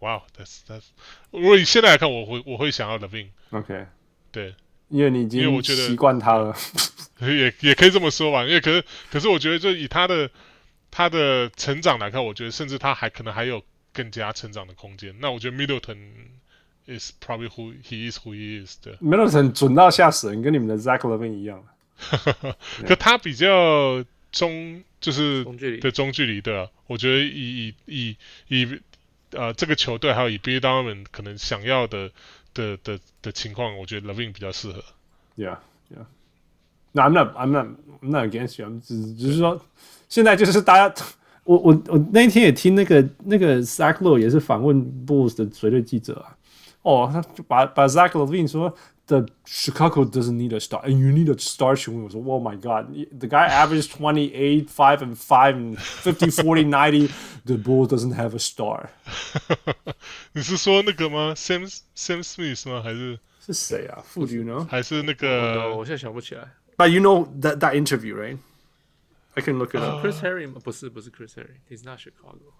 [0.00, 0.86] 哇，That's That's，
[1.30, 3.28] 如果以现在来看，我会我会想要 Levine。
[3.50, 3.86] OK，
[4.32, 4.56] 对，
[4.88, 6.52] 因为你已经因为我觉得习惯他了，
[7.22, 8.42] 也也可以这么说吧。
[8.44, 10.28] 因为可是可是我觉得就以他的。
[10.96, 13.62] 他的成长来看，我觉得甚至他还可能还有
[13.92, 15.14] 更加成长的空间。
[15.20, 15.98] 那我觉得 Middleton
[16.86, 18.96] is probably who he is who he is 的。
[19.02, 21.62] Middleton 准到吓死人，跟你们的 Zach Levine 一样。
[22.86, 24.02] 可他比较
[24.32, 25.44] 中，就是
[25.82, 26.66] 的中距离，对啊。
[26.86, 28.16] 我觉得以以以
[28.48, 28.80] 以
[29.32, 32.10] 呃这个球队还有以 Billy Donovan 可能想要的
[32.54, 34.82] 的的的情况，我觉得 Levine 比较适合。
[35.36, 35.58] Yeah,
[35.94, 36.06] yeah.
[36.92, 37.66] No, I'm not, I'm not,
[38.00, 38.80] I'm not against you.
[38.82, 39.62] 只只是说。
[40.09, 41.03] 现在就是大家，
[41.43, 46.35] 我我我那一天也听那个那个 Zach Lowe 也是访问 Bulls 的随队记者啊，
[46.83, 48.75] 哦，他就把把 Zach LaVine 说
[49.07, 52.01] the Chicago doesn't need a star, and you need a star to win.
[52.01, 52.87] I was like, oh my god,
[53.19, 57.09] the guy averaged 28, 5 and 5 and 50, 40, 90.
[57.43, 58.89] The Bulls doesn't have a star.
[60.31, 61.33] 你是说那个吗？
[61.35, 62.81] Sam Sam Smith 吗？
[62.81, 64.01] 还是是谁啊？
[64.13, 64.65] Who do you know？
[64.67, 65.75] 还是那个？
[65.75, 66.47] 我现在想不起来。
[66.77, 68.37] But you know that that interview, right?
[69.36, 70.04] I can look it up.
[70.04, 70.60] Chris Harry 吗？
[70.64, 71.58] 不是，不是 Chris Harry。
[71.70, 72.52] He's not Chicago.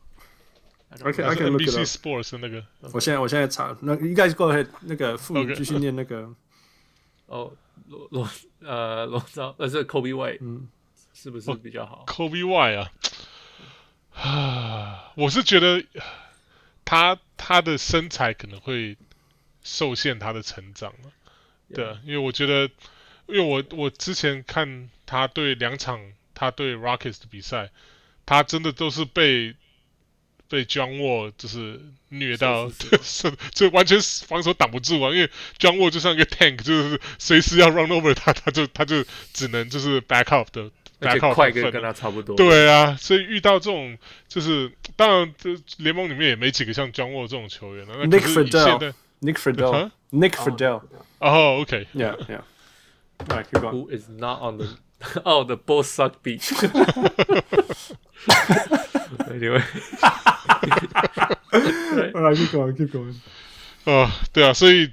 [0.91, 1.87] I can I can look it NBC up.
[1.87, 2.65] Sports 那个。
[2.93, 5.55] 我现在我现在查，那 you guys go ahead，那个副 Okay.
[5.57, 6.33] 继续念那个。
[7.27, 7.53] 哦，
[7.89, 8.29] 罗罗
[8.61, 10.69] 呃罗昭，呃是 Kobe White，嗯，
[11.13, 12.93] 是不是比较好？Kobe White 啊，
[14.15, 15.85] 啊，我是觉得
[16.85, 18.97] 他他的身材可能会
[19.65, 21.11] 受限他的成长了。
[21.75, 22.71] 对啊，因为我觉得，
[23.27, 26.01] 因为我我之前看他对两场
[26.37, 27.71] 他对 Rockets 的比赛，
[28.25, 29.57] 他真的都是被
[30.49, 31.81] 被 John Wall 就是
[32.11, 32.71] 虐到，
[33.03, 35.11] 是就完全防守挡不住啊！
[35.13, 40.71] 因为 John Wall 就像一个 tank，就是随时要 run over 他，他就他就只能就是 back up 的。
[40.99, 42.35] 而且快跟跟他差不多。
[42.37, 43.99] 对啊，所以遇到这种
[44.29, 48.07] 就是，当然，这联盟里面也没几个像 John Wall 这种球员了。
[48.07, 50.81] Nick Friedel，Nick Friedel，Nick Friedel。
[51.19, 52.41] 哦，OK，Yeah，Yeah。
[53.19, 53.73] Alright, keep going.
[53.73, 54.69] Who is not on the
[55.25, 56.39] 澳的 boss 萨比
[59.29, 59.63] ，Anyway，
[63.85, 64.91] 啊，对啊，所以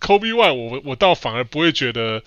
[0.00, 2.22] Kobe Y 我我倒反而不会觉得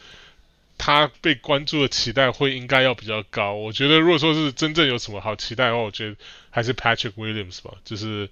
[0.77, 3.53] 他被关注的期待会应该要比较高。
[3.53, 6.15] 我觉得如果说是真正有什么好期待的话，我觉得
[6.49, 7.73] 还是 Patrick Williams 吧。
[7.83, 8.29] 就是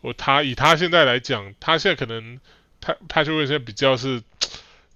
[0.00, 2.40] 我他以他现在来讲，他现在可能
[2.80, 4.22] 他 Patrick Williams 比较是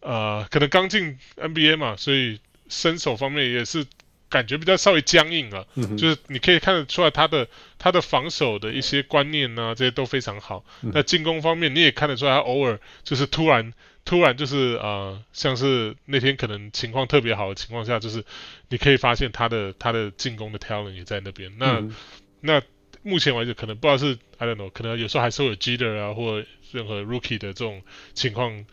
[0.00, 2.40] 呃，可能刚进 NBA 嘛，所以。
[2.68, 3.86] 身手方面也是
[4.28, 5.66] 感觉比较稍微僵硬了。
[5.74, 10.64] 嗯、就是你可以看得出来他的他的防守的一些观念呢，这些都非常好。
[10.82, 13.72] 嗯、那进攻方面你也看得出来，他偶尔就是突然。
[14.06, 18.22] 突然就是呃，像是那天可能情况特别好的情况下，就是
[18.68, 21.50] 你可以发现他的他的进攻的 talent 也在那边。
[21.56, 21.96] 那、嗯、
[22.42, 22.60] 那
[23.02, 27.80] 目前为止可能不知道是 I don't know，可能有时候还是会有 Jeter 啊，或任何 Rookie 的这种
[28.12, 28.66] 情况，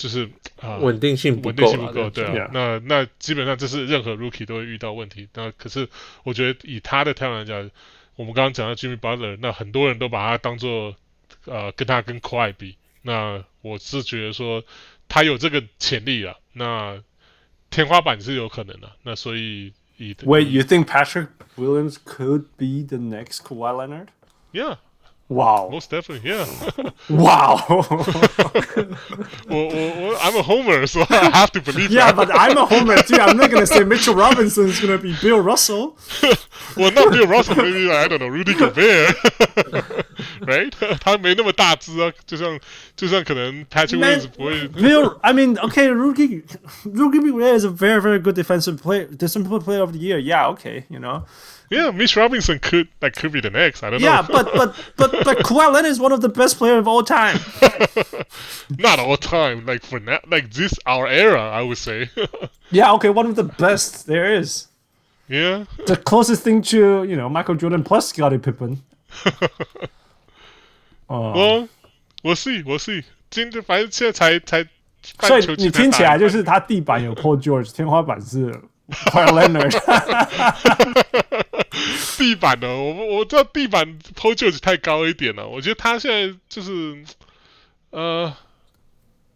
[0.00, 0.26] 就是
[0.62, 2.50] 啊，稳定性不够，稳定性不够，对啊。
[2.54, 5.28] 那那基本上这是任何 rookie 都会遇到问题。
[5.34, 5.86] 那可是
[6.24, 7.70] 我觉得以他的 talent 来讲，
[8.16, 10.96] 我们刚刚讲到 Jimmy Butler，那很多人都把他当做
[11.44, 12.76] 呃跟他跟 Kawhi 比。
[13.02, 14.64] 那我是觉得说
[15.06, 17.02] 他有这个潜力啊，那
[17.68, 24.78] 天花板是有可能的、那所以以 Wait，you think Patrick Williams could be the next Kawhi Leonard？Yeah。
[25.29, 25.69] Wow.
[25.71, 26.29] Most definitely.
[26.29, 26.45] Yeah.
[27.09, 27.57] wow.
[29.49, 31.89] 我我我 I'm a homer, so I have to believe.
[31.89, 33.15] Yeah, but I'm a homer too.
[33.19, 35.97] I'm not gonna say Mitchell Robinson is gonna be Bill Russell.
[36.77, 37.55] well, not Bill Russell.
[37.55, 39.15] Maybe I don't know Rudy Gobert.
[40.41, 40.75] Right?
[41.01, 42.59] 他没那么大只啊，就像
[42.95, 44.67] 就像可能 Patrick Williams 不会。
[44.67, 46.43] Bill, I mean, okay, Rudy
[46.83, 50.19] Rudy Gobert is a very very good defensive player, defensive player of the year.
[50.19, 51.23] Yeah, okay, you know.
[51.69, 53.81] Yeah, Mitch Robinson could that could be the next.
[53.81, 54.27] I don't yeah, know.
[54.37, 57.03] Yeah, but but but but Kawhi Leonard is one of the best players of all
[57.03, 57.39] time.
[58.77, 62.09] Not all time, like for now, like this our era, I would say.
[62.69, 64.67] yeah, okay, one of the best there is.
[65.27, 65.65] Yeah.
[65.87, 68.83] The closest thing to you know Michael Jordan plus Scottie Pippen.
[69.25, 69.31] uh,
[71.09, 71.69] well,
[72.23, 73.03] we'll see, we'll see.
[73.31, 78.53] 今天反正现在才才，所以你听起来就是他地板有 Paul George，天花板是
[78.89, 79.71] Kawhi Leonard。
[82.17, 82.67] 地板呢？
[82.67, 85.47] 我我知道地板 Paul George 太高一点了。
[85.47, 87.03] 我觉得他现在就是
[87.91, 88.33] 呃，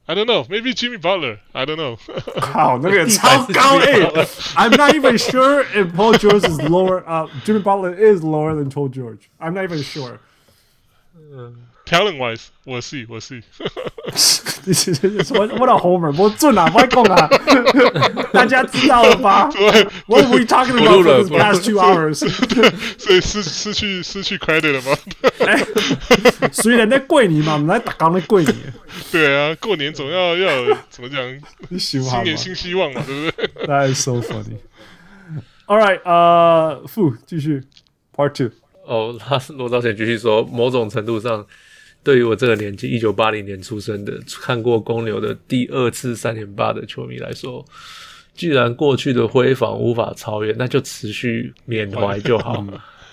[0.06, 1.98] I don't know, maybe Jimmy Butler, I don't know
[2.40, 4.06] 靠，那个超高诶！
[4.56, 7.04] I'm not even sure if Paul George is lower.
[7.06, 9.30] 啊、uh,，Jimmy Butler is lower than Paul George.
[9.40, 10.20] I'm not even sure.
[11.87, 13.43] Talent wise, 我是我是。
[15.35, 16.11] what what a homer！
[16.13, 17.29] 不准啊，不会讲啊，
[18.33, 19.51] 大家知道了吧
[20.07, 22.27] ？What are we talking about for the past two hours？
[22.97, 24.97] 所以失失去失去 credit 了吗？
[25.41, 28.55] 欸、虽然在过年嘛，我们来打刚在过年。
[29.13, 31.79] 对啊，过年总要要怎么讲？
[31.79, 34.57] 新年新希望嘛，对不对？That is so funny.
[35.67, 37.63] All right，呃，负继续
[38.17, 38.53] Part Two。
[38.87, 41.45] 哦，他罗兆贤继续说，某种程度上。
[42.05, 47.65] 对于我这个年纪，一九八零年出生的，看过公牛的第二次三连霸的球迷来说，
[48.35, 52.65] 既然过去的辉煌无法超越，那就持续缅怀就好。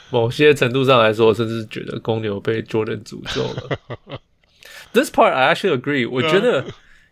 [0.09, 3.80] 某些程度上来说，甚至觉得公牛被 Jordan 诅咒了。
[4.91, 6.09] This part I actually agree。
[6.09, 6.65] 我觉得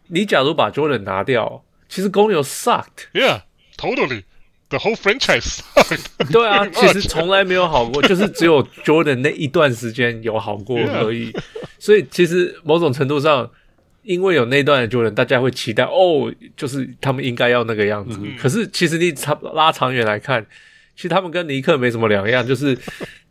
[0.07, 3.07] 你假如把 Jordan 拿掉，其实公牛 sucked。
[3.13, 3.43] Yeah,
[3.77, 4.23] totally.
[4.69, 5.61] The whole franchise，
[6.31, 11.35] 对啊，其实从来没有好过，就是只有 Jordan 那一段时间有好过而已。
[11.79, 13.49] 所以其实某种程度上，
[14.03, 18.19] 因为有那段的 Jordan，大家会期待哦，就是他们应该要那个样子。
[18.21, 20.45] 嗯、可是其实你长拉长远来看，
[20.95, 22.77] 其实他们跟尼克没什么两样，就是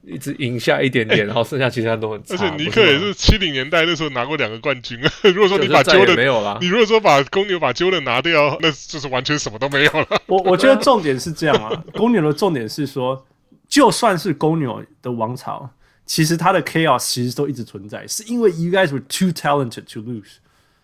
[0.03, 2.35] 一直赢下一点点，欸、然后剩下其他都很差。
[2.35, 5.13] 而且尼克也是七零年代那时候拿过两个冠军啊。
[5.35, 10.07] 如果说你把 Jordan 没有了，你如果说把公牛把 Jordan 拿掉，那就是完全什么都没有了。
[10.27, 13.27] 我我觉得重点是这样啊， 公牛的重点是说，
[13.69, 15.69] 就算是公牛的王朝，
[16.07, 20.37] 其实它的 chaos 其实都一直存在，是因为 you guys were too talented to lose。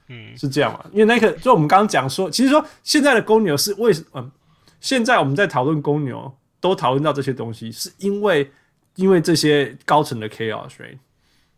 [0.08, 0.84] 嗯，是这样嘛？
[0.92, 4.20] 因为那个，就我们刚刚讲说，其实说现在的公牛是为什么？
[4.20, 4.30] 嗯，
[4.78, 6.30] 现在我们在讨论公牛，
[6.60, 8.50] 都讨论到这些东西，是因为
[8.95, 10.97] 因为这些高层的 chaos，right？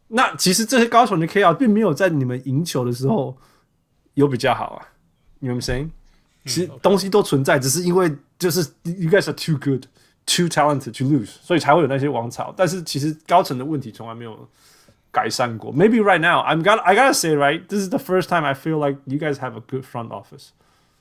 [0.07, 3.38] 那其实这些高层的 chaos 并没有在你们赢球的时候
[4.13, 4.88] 有比较好啊。
[5.39, 5.89] You know what I'm saying？
[6.45, 9.85] 其实东西都存在，只是因为就是 you guys are too good,
[10.26, 12.53] too talented to lose，所以才会有那些王朝。
[12.55, 14.49] 但是其实高层的问题从来没有。
[15.13, 18.77] 改善过，maybe right now I'm got I gotta say right this is the first time I feel
[18.77, 20.51] like you guys have a good front office。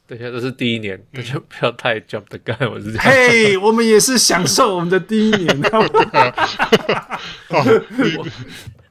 [0.08, 2.70] 等下这是第一年，那就不要太 jump the gun。
[2.70, 3.04] 我是这样。
[3.04, 5.48] 嘿， 我们也是享受我们的第一年。
[7.50, 8.28] 我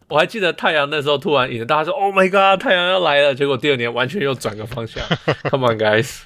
[0.09, 5.03] 我还记得太阳那时候突然赢了，大家说 Oh my God，太阳要来了，结果第二年完全又转个方向。
[5.51, 6.21] Come on guys，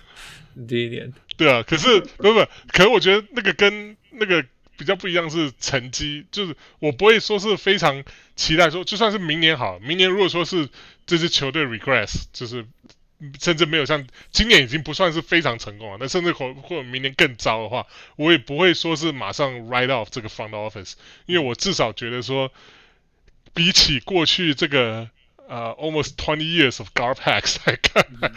[0.66, 1.12] 第一年。
[1.36, 4.44] 对啊，可是不不，可是我觉得那个跟那个。
[4.78, 8.04] 比较不一样是成绩，就是我不会说是非常
[8.36, 10.68] 期待说，就算是明年好，明年如果说是
[11.04, 12.64] 这支球队 regress，就是
[13.39, 17.85] 甚至没有像今年已经不算是非常成功了，那甚至或或者明年更糟的话，
[18.15, 20.93] 我也不会说是马上 write off 这个 front office，
[21.25, 22.51] 因为我至少觉得说，
[23.53, 25.09] 比起过去这个
[25.47, 28.31] 呃 almost twenty years of Garpax 来看，嗯、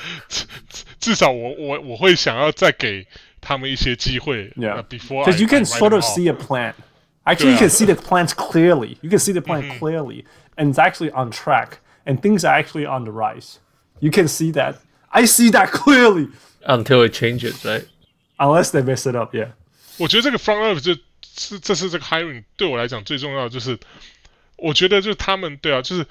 [1.00, 3.06] 至少我我我会想要再给。
[3.38, 4.82] 他们一些机会，Yeah.
[4.88, 6.74] Before because you can sort of see a plan.
[7.22, 8.96] Actually, you can see the plans clearly.
[9.02, 10.24] You can see the plan clearly,
[10.56, 13.60] and it's actually on track, and things are actually on the rise.
[14.01, 14.75] You can see that.
[15.07, 16.27] I see that clearly
[16.67, 17.85] until it changes, right?
[18.37, 19.53] Unless they mess it up, yeah.
[19.97, 20.93] 我觉得这个 front office 就
[21.35, 23.79] 是这是这个 hiring 对我来讲最重要的，就是
[24.57, 26.05] 我觉得就是他们对啊，就是。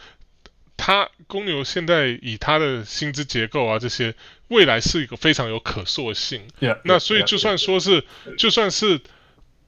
[0.82, 4.14] 他公牛现在以他的薪资结构啊，这些
[4.48, 6.40] 未来是一个非常有可塑性。
[6.58, 8.36] Yeah, 那所以就算说是，yeah, yeah, yeah.
[8.36, 9.00] 就算是，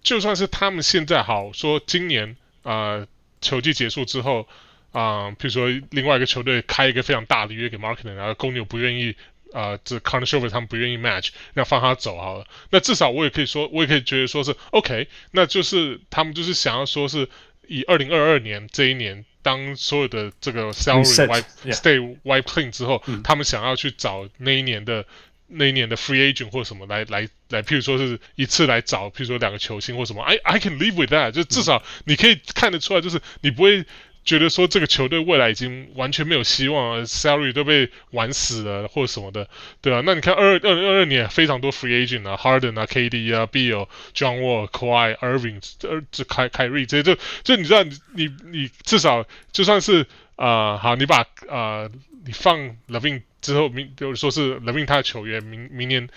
[0.02, 3.06] 就算是他们现在好说，今年啊、呃、
[3.42, 4.48] 球季结束之后
[4.92, 9.16] 啊，比、呃、如说另外一个球队开一个非常大的约给 Markkanen，然后公牛不愿意
[9.52, 12.46] 啊，这 Karnisovas 他们不愿意 match，那放他走好了。
[12.70, 17.28] 那至少我也可以说，我也可以觉得说是 OK，那就是他们就是想要说是
[17.66, 19.24] 以二零二二年这一年。
[19.44, 25.04] 当所有的这个 salary wipe stay wipe clean 之后，嗯、他们想要去找那一年的
[25.48, 33.84] 那一年的 free agent 或什么来来来，譬如说是一次来找，譬如说两个球星或什么，I I can live with that，就至少你可以看得出来，就是你不会。
[34.24, 39.48] 觉得说这个球队未来已经完全没有希望了，salary 都被玩死了或者什么的，
[39.80, 51.88] 对啊，那你看二二零二二年非常多 free agent 啊，Harden 啊，KD 啊，Bill、John Wall、Kawhi、Irving 呃，这凯凯瑞这些就就你知道你你你至少就算是啊、好，你把啊、
[52.24, 56.08] 你放 LaVine 之后明，比如说是 LaVine 他的球员明明年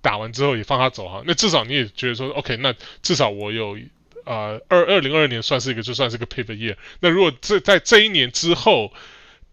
[0.00, 3.78] 打完之后也放他走哈，那至少你也觉得说 OK，那至少我有。
[4.24, 6.76] 呃，二二零二二年算是一个，就算是个 pivot year。
[7.00, 8.92] 那如果这在这一年之后，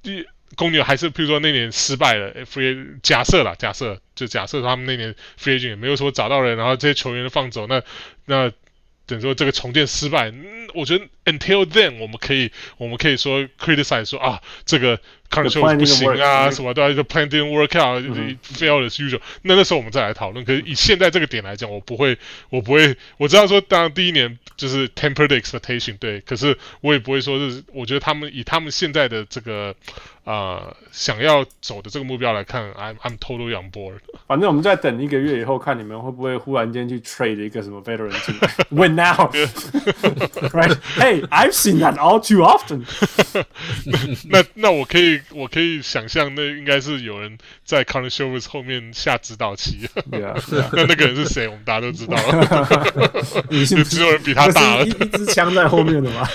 [0.02, 0.26] 第
[0.56, 7.82] 公牛还是，比如说那年失败了，free 假设啦，假设就假设他们那年 free agent 也没有说找到人，然后这些球员都放走，那
[8.26, 8.52] 那。
[9.06, 15.00] 等于说这个重建失败，嗯，我觉得 until then 我们可以我们可以说 criticize 说啊，这个
[15.30, 19.20] Karnisovas 不行啊，什么的，the plan didn't work out，failed as usual。
[19.44, 20.44] 那那时候我们再来讨论。
[20.44, 22.18] 可是以现在这个点来讲，我不会，
[22.50, 29.76] 我不会，我知道说，当然第一年就是 tempered expectation，对，可是我也不会说是，我觉得他们以他们现在的这个。
[30.26, 33.98] 啊、呃，想要走的这个目标来看，I'm I'm totally on board。
[34.28, 38.48] 反正我们再等一个月以后，看你们会不会忽然间去 trade 一个什么 veteran 进来。
[38.70, 40.78] Win now，right?
[41.19, 42.85] Hey, I've seen that all too often
[43.85, 44.39] 那。
[44.41, 49.89] 那那我可以我可以想象，那应该是有人在 Karnisovas 后面下指导棋。
[50.11, 50.41] Yeah,
[50.73, 51.49] 那那个人是谁？
[51.49, 52.85] 我们大家都知道了。
[53.51, 54.87] 就只有人比他大了。
[54.87, 56.29] 一一支枪在后面的吗？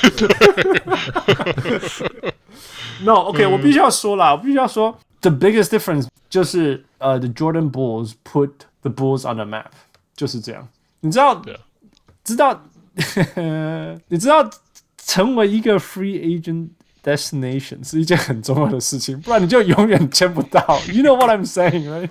[3.02, 8.52] No，OK，、okay, 我必须要说啦，我必须要说，the biggest difference 就是呃、uh,，the Jordan Bulls put
[8.82, 9.72] the Bulls on the map，
[10.16, 10.68] 就是这样。
[11.00, 11.56] 你知道，Yeah.
[12.26, 12.62] 知道，
[14.10, 14.50] 你知道，
[15.05, 16.69] 成为一个 free agent
[17.03, 20.61] destination 是一件很重要的事情，不然你就永远签不到。
[20.93, 22.11] You know what I'm saying, right?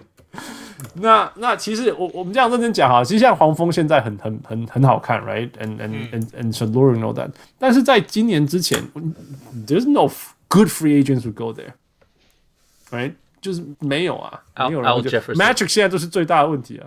[0.95, 7.31] 那那其实我我们这样认真讲哈，其实像黄蜂现在很很很很好看，right？And and and and so Lauren know that。
[7.57, 8.81] 但是在今年之前
[9.67, 10.09] ，there's no。
[10.49, 13.13] Good free agents would go there.，right？
[13.41, 14.39] 就是没有啊，
[14.69, 14.91] 没有人。
[14.91, 16.85] Magic 现在就是最大的问题啊。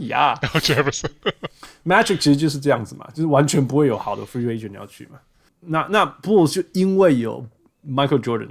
[0.00, 5.18] 呀 Jefferson，Magic 其实就是这样子嘛，就是完全不会有好的 free agent 要去嘛。
[5.60, 7.46] 那那 Bulls 就因为有
[7.86, 8.50] Michael Jordan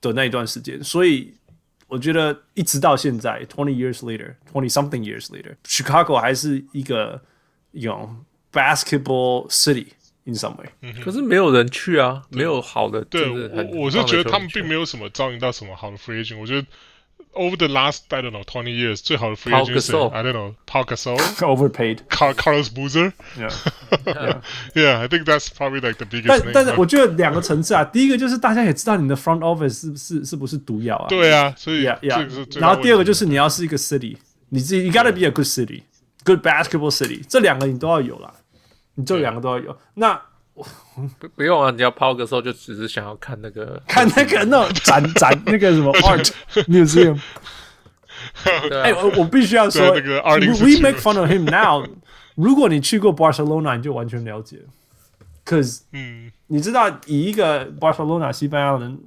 [0.00, 1.34] 的那一段时间，所以
[1.86, 7.20] 我觉得一直到现在，twenty years later，twenty something years later，Chicago 还是一个
[7.72, 8.08] 有 you know,
[8.52, 9.86] basketball city
[10.24, 10.68] in some way。
[11.02, 13.02] 可是没有人去啊，没有好的。
[13.06, 16.38] 对，我我是觉得他们并没有什么招引到什么好的 free agent。
[16.38, 16.66] 我觉得。
[17.35, 22.01] Over the last I don't know twenty years，最好的 free agent I don't know Pau Gasol overpaid
[22.07, 23.49] Carlos Boozer yeah
[24.75, 31.07] yeah I think that's probably like the biggest 但但是我觉得两个层次啊，第一个就是大家也知道你的 front office 是是是不是毒药啊？
[31.09, 34.15] 对啊，所以 yeah yeah，然后第二个就是你要是一个 city，
[34.49, 38.31] 你自己 you gotta be a good city，good basketball city，这两个你都要有啦，
[38.93, 39.75] 你这两个都要有。
[39.95, 40.21] 那
[41.18, 41.70] 不 不用啊！
[41.70, 46.32] 你要抛个时候就只是想要看那个看那个那种展 展那个什么 art
[46.66, 47.18] museum。
[48.82, 51.86] 哎，我我必须要说，we make fun of him now。
[52.34, 54.58] 如果你去过 Barcelona，你就完全了解。
[55.44, 58.98] Cause，嗯，你知道以一个 Barcelona 西班牙人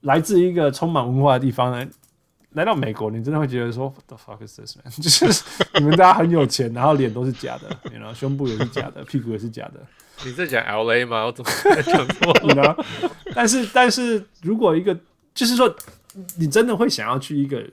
[0.00, 1.86] 来自一个充满文化的地方呢，
[2.52, 4.90] 来到美国，你真的会觉得说，What the fuck is this man？
[4.92, 5.44] 就是
[5.74, 9.80] 你们大家很有钱，然后脸都是假的，然后胸部也是假的，屁股也是假的。
[10.24, 11.24] 你在讲 LA 吗？
[11.26, 12.76] 我怎么在讲错 呢？
[13.34, 14.98] 但是，但是如果一个
[15.34, 15.72] 就是说，
[16.36, 17.64] 你真的会想要去一个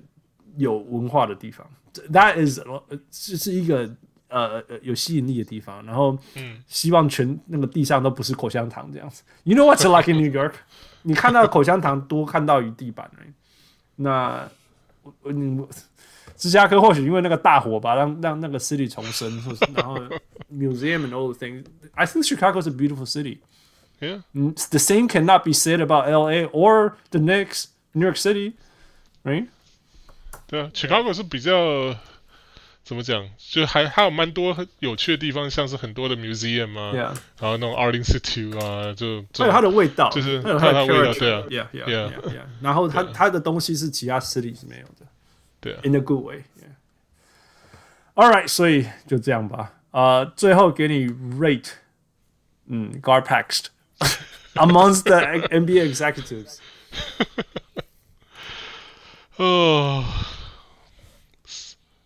[0.57, 1.65] 有文化的地方
[2.11, 2.59] ，That is
[3.11, 3.89] 是是一个
[4.27, 5.83] 呃有吸引力的地方。
[5.85, 9.23] 然后，嗯希望全那个地上都不是口香糖这样子。
[9.43, 10.53] You know what's like in New York？
[11.03, 13.09] 你看到口香糖多看到于地板。
[13.95, 14.47] 那
[15.21, 15.65] 我你。
[16.36, 19.30] 芝加哥或许因为那个大火吧，让让那个 city 重生，
[19.74, 19.96] 然后
[20.50, 21.64] museum and all the things.
[21.92, 23.38] I think Chicago is a beautiful city.
[24.00, 24.22] Yeah.
[24.32, 26.46] The same cannot be said about L.A.
[26.46, 28.54] or the next New York City,
[29.24, 29.48] right?
[30.46, 31.94] 对啊，Chicago 是比较
[32.82, 36.92] 怎么讲，就还还有蛮多有趣的地方，像是很多的 museum 啊，
[37.38, 42.42] 然后那种 Art Institute 啊，就还有它的味道，就是还有它的味道，对啊，Yeah, yeah, yeah, yeah.
[42.62, 45.06] 然后它它的东西是其他 city 是没有的。
[45.82, 46.44] In a good way.
[48.14, 49.74] All right，所以就这样吧。
[49.90, 51.06] 呃，最后给你
[51.38, 51.72] rate，
[52.66, 53.66] 嗯，GarPax
[54.54, 56.58] amongst the NBA executives。
[59.36, 60.04] 哦，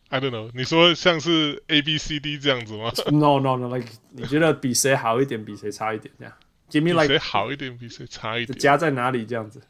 [0.08, 2.92] I don't know，你说像是 A B C D 这样子吗？
[3.06, 6.32] No No No，like 你觉得比谁好一点，比谁差一点这样？
[6.70, 8.58] Give me like 谁好一点，比谁差一点？
[8.58, 9.62] 加在哪里这样子？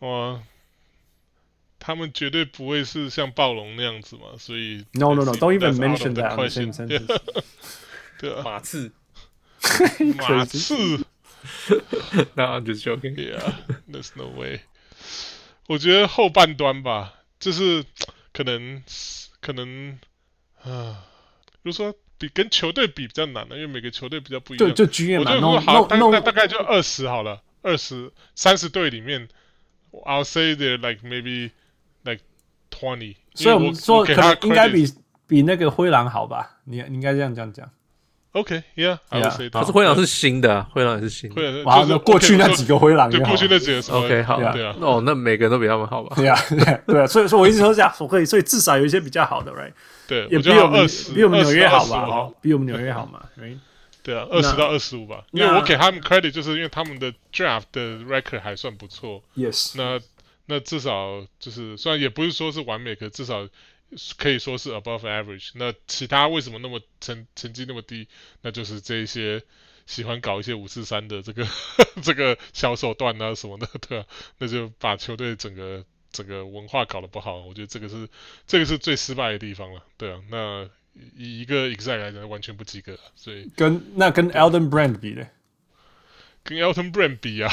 [0.00, 0.40] 哇。
[1.83, 6.37] 他们绝对不会是像暴龙那样子嘛，所以 No No No，Don't even mention that。
[8.21, 8.91] 对啊，马刺，
[10.15, 10.75] 马刺，
[12.35, 13.15] No I'm just joking。
[13.15, 14.61] Yeah，There's no way。
[15.65, 17.83] 我觉得后半端吧，就是
[18.31, 18.83] 可能
[19.41, 19.97] 可能
[20.63, 21.03] 啊，
[21.63, 24.69] 如果说比跟球队比比较难的，因为每个球队比较不一样。
[24.75, 29.27] 就就 GM 嘛，那好，那大概就二十好了，二十三十队里面
[29.91, 31.49] ，I'll say they're like maybe。
[32.71, 34.91] twenty，所以我们说可能应该比
[35.27, 36.57] 比那个灰狼好吧？
[36.63, 37.69] 你你应该这样这样讲。
[38.33, 41.63] OK，Yeah，Yeah，可是灰狼是新的，灰狼也是新的。
[41.65, 44.73] 哇，那过去那几个灰狼，对过去那几个 OK 好，对啊。
[44.79, 46.15] 哦，那每个人都比他们好吧？
[46.15, 46.39] 对啊，
[46.87, 47.05] 对啊。
[47.05, 49.73] 所以说我一直都这样，我可以，所以至少有一些比较好的，Right？
[50.07, 52.31] 对，也比我们比我们纽约好吧？
[52.39, 53.57] 比我们纽约好嘛？Right？
[54.01, 55.25] 对啊，二十到二十五吧。
[55.31, 59.21] 因为我给他们 credit，就是因为他们的 draft 的 record 还算不错。
[59.35, 59.73] Yes。
[59.75, 59.99] 那
[60.51, 63.47] 那至少就是，虽然也不是说是完美，可至少
[64.17, 65.51] 可以说是 above average。
[65.53, 68.09] 那其他为什么那么成成绩那么低？
[68.41, 69.41] 那就是这一些
[69.85, 71.47] 喜欢搞一些五四三的这个
[72.03, 74.05] 这个小手段啊什么的，对啊，
[74.39, 77.37] 那就把球队整个整个文化搞得不好。
[77.45, 78.09] 我觉得这个是
[78.45, 80.19] 这个是最失败的地方了，对啊。
[80.29, 80.69] 那
[81.15, 82.99] 以一个 exec 来讲，完全不及格。
[83.15, 85.25] 所以跟那跟 Elton Brand 比呢？
[86.43, 87.49] 跟 Elton Brand 比啊，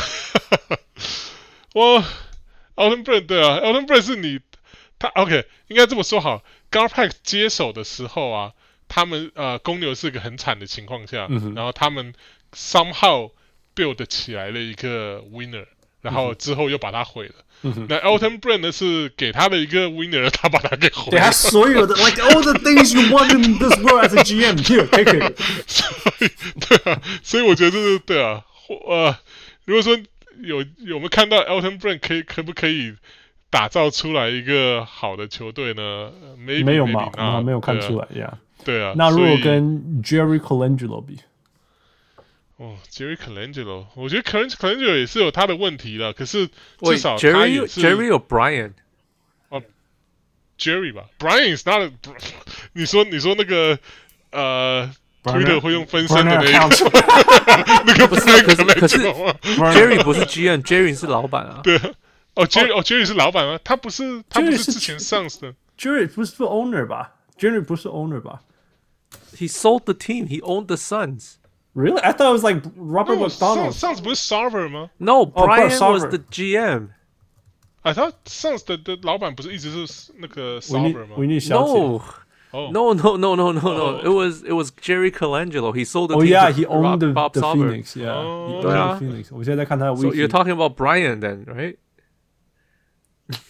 [1.75, 2.03] 我。
[2.79, 4.39] Elton Brand 对啊，Alton Brand 是你
[4.99, 6.43] 他 OK，应该这么说好。
[6.71, 8.53] Garpack 接手的时候啊，
[8.89, 12.13] 他们呃公牛是个很惨的情况下，嗯、然后他们
[12.55, 13.31] somehow
[13.75, 15.65] build 起来了一个 winner，
[16.03, 17.35] 然后之后又把它毁了。
[17.63, 21.11] 嗯、那 Elton Brand 呢是给他的一个 winner，他把它给毁了。
[21.11, 25.37] 对他所有的 like all the things you want in this world as a GM，here take it。
[25.67, 26.31] 所以
[26.61, 28.45] 对啊，所以我觉得这是对啊，
[28.87, 29.17] 呃，
[29.65, 29.99] 如果说。
[30.43, 32.94] 有有没有看到 Elton Brand 可以可不可以
[33.51, 38.39] 打造出来一个好的球队呢？Maybe, 没有嘛，我还没有看出来呀。
[38.65, 41.19] 对啊，那如果跟 Jerry Colangelo 比，
[42.56, 46.48] 哦，Jerry Colangelo，我觉得 Colangelo 也是有他的问题了，可是
[46.81, 48.73] 至少他也是 Jerry 有 Brian。
[49.48, 49.62] 哦
[50.59, 51.93] ，Jerry 吧，Brian is not a。
[52.73, 53.78] 你说你说那个
[54.32, 54.93] 呃
[55.24, 61.62] ，Twitter 会用分身的那个，那个不是，可是可是 Jerry 不是 GM，Jerry 是老板啊。
[61.64, 61.78] 对，
[62.36, 63.60] 哦，Jerry 哦，Jerry 是老板吗？
[63.64, 65.54] 他不是，他不是之前上司的。
[65.78, 67.14] Jerry 不是 owner 吧？
[67.38, 68.41] Jerry 不是 owner 吧？
[69.36, 70.28] He sold the team.
[70.28, 71.38] He owned the Suns.
[71.74, 72.00] Really?
[72.02, 73.74] I thought it was like Robert no, McDonald.
[73.74, 74.91] Suns 不是 Sarver 吗？
[75.00, 76.90] No, Brian was the GM.
[77.82, 81.16] I thought Suns 的的老板不是一直是那个 Sarver 吗？
[81.18, 82.02] No.
[82.56, 82.70] Oh.
[82.70, 84.00] No, no, no, no, no, no.
[84.00, 84.02] Oh.
[84.04, 85.76] It was it was Jerry Colangelo.
[85.76, 86.30] He sold the oh, team.
[86.30, 87.72] yeah, to he owned the, Bob the Sauber.
[87.72, 87.95] Phoenix.
[87.95, 89.30] Yeah, oh, he owned the Phoenix.
[89.32, 91.78] 我现在在看他的 So you're talking about Brian then, right?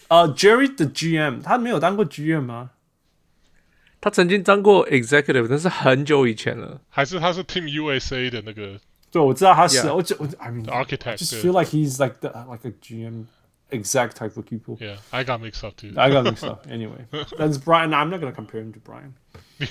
[0.08, 2.70] 呃、uh,，Jerry 的 GM，他没有当过 GM 吗？
[4.00, 6.80] 他曾经当过 executive，但是很久以前了。
[6.88, 8.78] 还是他是 Team USA 的那个？
[9.10, 9.90] 对，我知道他是。
[9.90, 11.18] 我就 I mean, architect.
[11.18, 13.26] Just feel like he's like the like a GM
[13.70, 14.76] exec type of people.
[14.80, 15.92] Yeah, I got mixed up too.
[15.96, 16.66] I got mixed up.
[16.70, 17.06] Anyway,
[17.38, 17.92] that's Brian.
[17.92, 19.14] I'm not gonna compare him to Brian.
[19.58, 19.68] Yeah.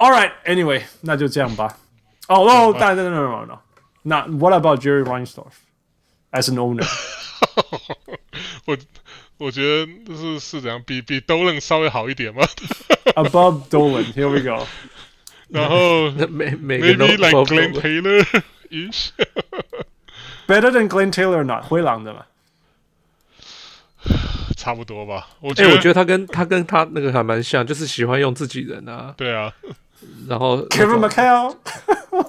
[0.00, 0.32] All right.
[0.44, 1.78] Anyway，那就这样吧。
[2.28, 3.58] 哦哦，但 no no no no.
[4.02, 5.52] Now, what about Jerry Reinsdorf
[6.32, 6.86] as an owner?
[8.66, 8.76] 我
[9.36, 12.42] 我觉得是是怎样，比比 Dolan 稍微好一点嘛。
[13.14, 14.66] Above Dolan, here we go.
[15.48, 18.24] 然后 maybe like Glenn Taylor
[18.70, 19.12] ish.
[20.49, 22.25] Better than Glenn Taylor not 灰狼的嘛？
[24.57, 25.27] 差不多吧。
[25.39, 29.13] 我觉得、欸、我觉得他跟他跟他那个还蛮像，就是喜欢用自己人啊。
[29.15, 29.53] 对啊。
[30.27, 31.55] 然后 Kevin McHale，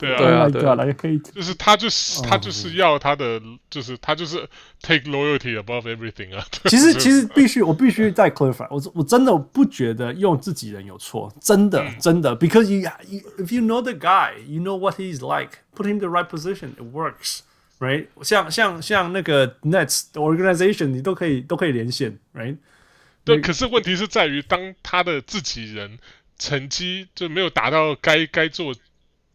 [0.01, 0.77] 对啊，对啊，对啊，
[1.33, 3.41] 就是他就是他就是要他的，
[3.71, 4.39] 就是他就是
[4.83, 6.45] take loyalty above everything 啊。
[6.65, 15.93] 其实其实必须我必须再 clarify，我我真的不觉得用自己人有错，真的真的，because you, you if you know the guy, you know what he's like, put him
[15.93, 17.43] in the right position, it works,
[17.81, 18.07] right？
[18.23, 22.57] 像像像那个 Nets organization，你都可以都可以连线，right？
[23.25, 25.99] 对，可是问题是在于当他的自己人。
[26.43, 28.75] 成绩就没有达到该该做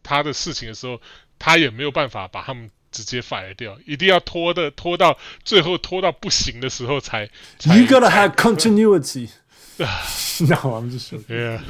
[0.02, 1.00] 他的事情的时候，
[1.38, 7.30] 他也没有办法把他们直接 fire 掉，一定要拖的拖到最后拖到不行的时候才。
[7.60, 9.30] 才 You gotta have continuity.
[9.78, 11.26] No, I'm just joking.
[11.28, 11.60] Yeah.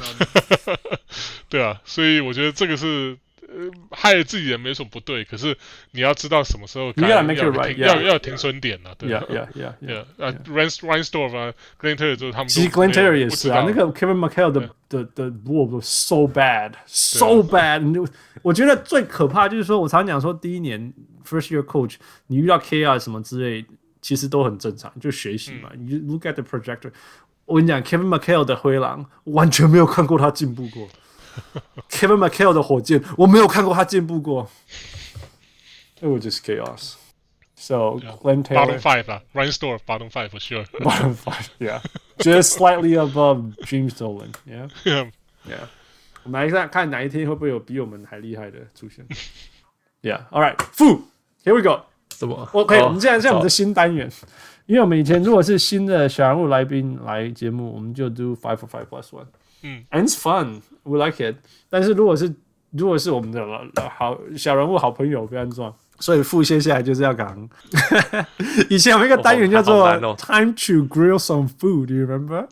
[1.49, 3.19] 对啊，所以我觉得这个是。
[3.47, 5.57] 呃，害了自己人没什么不对，可是
[5.91, 10.03] 你要知道什么时候该要停，要要停损点了，对吧？Yeah, yeah, yeah.
[10.17, 12.49] 呃，Reinsdorf 啊，Glenn Taylor 就是他们。
[12.49, 18.09] 其实 Glenn Taylor 也是啊，那个 Kevin McHale 的的的 Wolves so bad, so bad。
[18.41, 20.93] 我觉得最可怕就是说，我常讲说，第一年
[21.25, 21.95] first year coach，
[22.27, 23.65] 你遇到 KR 什么之类，
[24.01, 25.69] 其实都很正常，就学习嘛。
[25.77, 26.91] 你 look at the projector，
[27.45, 30.87] 我跟你讲，Kevin McHale 的灰狼完全没有看过他进步过。
[31.89, 34.49] Kevin McHale 的火箭，我没有看过他进步过。
[35.99, 36.93] It was just chaos.
[37.59, 38.15] So yeah.
[38.21, 40.65] Glenn Taylor, bottom five 啦，Reinsdorf bottom five for sure.
[40.79, 41.81] bottom five, yeah,
[42.19, 44.31] just slightly above James Dolan.
[44.45, 45.11] Yeah, yeah,
[45.43, 45.67] yeah.
[46.23, 49.07] 我们来看看哪一天会不会有比我们还厉害的出现。
[50.03, 51.01] Yeah, all right, Fu,
[51.43, 51.81] here we go.
[52.15, 54.07] 什么？OK，我们现在是我们的新单元，
[54.67, 59.25] 因为我们以前如果是新的小人物来宾来节目，我们就 do five for five plus one。
[59.66, 61.36] 嗯，and it's fun, we like it。
[61.70, 62.34] 但是如果是
[62.70, 63.42] 如果是我们的
[63.90, 65.74] 好小人物、好朋友，不要这样。
[66.00, 67.48] 所以副接下来就是要讲。
[68.68, 72.48] 以前有一个单元叫做 “Time to grill some food”，Do you remember？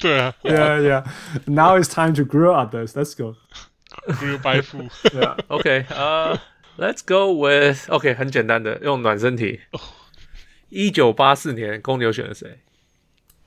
[0.00, 1.04] 对啊，Yeah, yeah.
[1.46, 2.92] Now it's time to grill others.
[2.92, 3.34] Let's go.
[4.06, 4.90] Grill by food.
[5.12, 5.36] Yeah.
[5.48, 6.38] OK，呃，
[6.78, 9.62] Let's go with OK，很简单的，用暖身题。
[10.68, 12.60] 一九八四年公牛选了谁？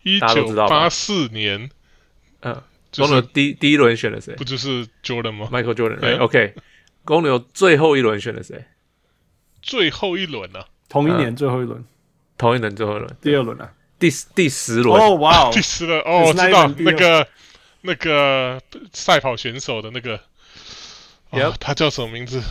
[0.04, 1.70] 一九八四年，
[2.42, 2.62] 嗯。
[2.97, 4.35] 公牛第第一轮选了谁？
[4.35, 6.55] 不就是 Jordan 吗？Michael Jordan，OK。
[7.05, 8.67] 公牛最后一轮选了谁？
[9.63, 11.85] 最后一轮呢，同一年最后一轮，
[12.37, 15.01] 同一年最后一轮，第二轮啊，第第十轮。
[15.01, 17.27] 哦，哇哦，第十轮哦，我知道那个
[17.83, 18.61] 那个
[18.93, 20.21] 赛跑选手的那个，
[21.33, 22.43] 呀，他叫什么名字？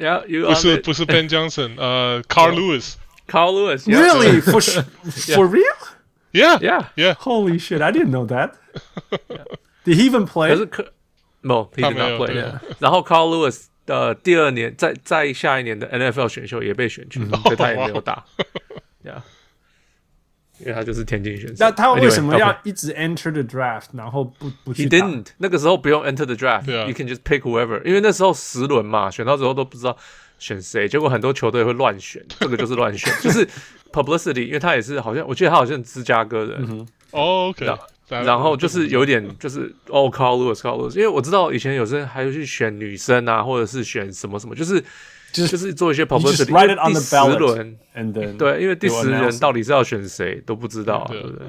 [0.00, 4.60] 呀，不是不是 Ben Johnson，呃，Carl Lewis，Carl Lewis，Really？For
[5.34, 7.14] for real？Yeah，yeah，yeah。
[7.14, 8.52] Holy shit！I didn't know that。
[9.84, 10.48] Did he even play？
[10.48, 10.92] 可是可
[11.42, 12.34] ，No，he did not play。
[12.78, 18.24] 然后 Carl Lewis 的第二年，在在下一年的 NFL 选秀也被选去，所以他也没有打。
[19.04, 19.20] Yeah，
[20.58, 21.56] 因为他就是田径选手。
[21.58, 25.26] 那他为什么要一直 enter the draft，然后不不去？He didn't。
[25.36, 27.82] 那个时候不用 enter the draft，you can just pick whoever。
[27.84, 29.94] 因为那时候十轮嘛，选到之后都不知道
[30.38, 33.46] 选谁，结果很多球队会乱选， 这个就是乱选，就是
[33.92, 34.46] publicity。
[34.46, 36.86] 因为他也是好像，我记得他好像芝加哥人。
[37.10, 37.66] 哦，OK。
[38.06, 44.78] 然后就是有点就是哦，Carl Lewis，Carl Lewis，因为我知道以前有些人还会去选女生啊，或者是选什么什么，就是
[45.32, 46.52] 就是做一些 publicity。
[46.86, 47.78] 第十轮，
[48.36, 51.46] 对，因为第十轮到底是要选谁都不知道啊，对不对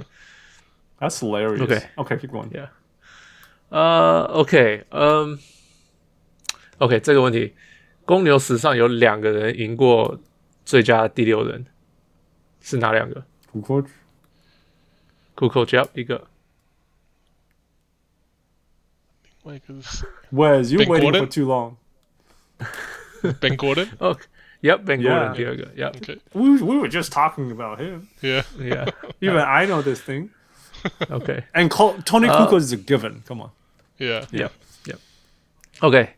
[0.97, 1.61] ？That's hilarious.
[1.61, 2.49] OK, OK, keep going.
[2.51, 2.69] Yeah.
[3.67, 5.37] 呃，OK，嗯
[6.77, 7.53] ，OK，这个问题，
[8.05, 10.21] 公牛史上有两个人赢过
[10.63, 11.65] 最佳第六人，
[12.61, 16.25] 是哪两个？Kukoc，Kukoc，一个。
[20.30, 21.76] Wes, you waiting for too long.
[23.40, 23.88] Ben Gordon.
[24.00, 24.26] Okay.
[24.62, 25.34] Yep, Ben Gordon.
[25.34, 25.64] Yeah.
[25.76, 25.96] Yep.
[25.96, 26.20] Okay.
[26.34, 28.08] We we were just talking about him.
[28.20, 28.42] Yeah.
[28.58, 28.90] Yeah.
[29.20, 30.30] Even I know this thing.
[31.10, 31.44] Okay.
[31.54, 33.22] And call, Tony uh, Kukoc is a given.
[33.26, 33.50] Come on.
[33.98, 34.26] Yeah.
[34.30, 34.52] Yep.
[34.86, 35.00] Yep.
[35.82, 36.08] Okay.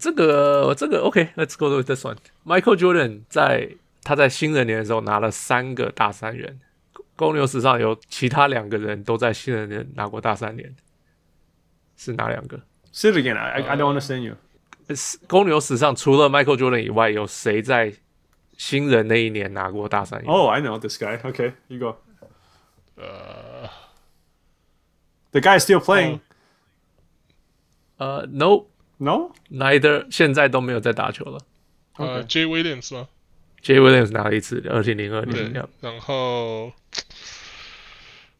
[0.00, 2.16] 这个这个 OK，Let's go with this one.
[2.44, 3.68] Michael Jordan 在
[4.02, 6.58] 他在新人年的时候拿了三个大三元。
[7.14, 10.74] 公牛史上有其他两个人都在新人年拿过大三元。
[11.97, 12.57] 是哪两个
[12.93, 13.35] ？Say it again.
[13.37, 14.35] I I don't understand you.
[15.27, 17.93] 公牛史上除了 Michael Jordan 以外，有谁在
[18.57, 21.19] 新人那一年拿过大三元？Oh, I know this guy.
[21.19, 21.97] Okay, you go.
[22.97, 23.69] Uh,
[25.31, 26.21] the guy is still playing.
[27.97, 28.67] 呃、uh,，No,
[28.99, 30.07] No, neither.
[30.09, 31.39] 现在都没有在打球了。
[31.97, 33.07] 呃、uh,，Jay Williams 吗
[33.61, 35.53] ？Jay Williams 拿了一次，二零零二年。
[35.81, 36.69] 然后，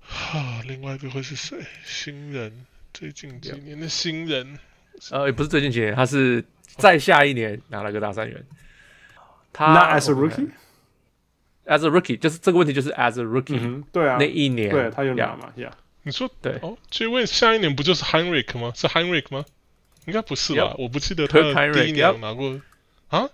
[0.10, 1.64] 啊，另外一个会是谁？
[1.84, 2.66] 新人。
[2.98, 4.57] 最近几年的新人，
[5.11, 6.44] 呃，也不是最近几年，他是
[6.78, 8.44] 再下一年拿了个大三元。
[9.53, 15.69] 他 Not as a rookie，as a rookie，就是这个问题，就是 as a rookie，对啊，那一年，对，他有拿嘛，Yeah，
[16.02, 18.72] 你说对哦，这位下一年不就是 Heinrich 吗？
[18.76, 19.45] 是 Heinrich 吗？
[20.07, 20.74] 应该不是吧？
[20.80, 21.40] 我不记得他
[21.72, 22.60] 第一年拿过
[23.10, 23.30] 啊，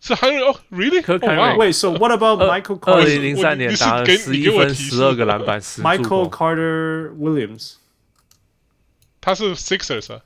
[0.00, 2.94] 是 Heinrich 哦，Really？Wait，so what about Michael Carter？
[2.94, 5.94] 二零零三年打了十一分、十二个篮板、十助攻。
[5.94, 7.74] Michael Carter Williams。
[9.23, 10.21] 他是 Sixers 啊。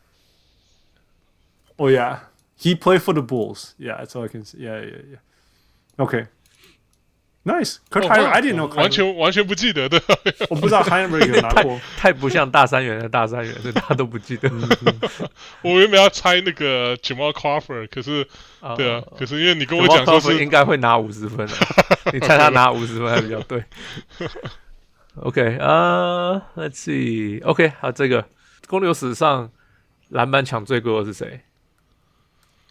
[1.78, 2.20] Oh yeah,
[2.60, 3.74] he played for the Bulls.
[3.78, 4.60] Yeah, that's all I can say.
[4.60, 5.20] Yeah, yeah, yeah.
[5.98, 6.28] Okay.
[7.46, 7.80] Nice.
[7.90, 8.74] Kurt Heinrich, I didn't know.
[8.74, 10.02] 完全完全不记得的。
[10.50, 11.78] 我不知道 Heinrich 有拿过。
[11.98, 14.50] 太不像大三元的大三元，所以他都不记得。
[15.62, 18.26] 我原本要猜那个 Jamal Crawford，可是
[18.78, 21.46] 对啊，可是因为你跟我讲说是应该会拿五十分，
[22.14, 23.62] 你猜他拿五十分还比较对。
[25.16, 28.26] OK， 呃，Let's see。OK，好，这个。
[28.69, 29.51] 公牛史上
[30.11, 31.41] 篮板抢最多的是谁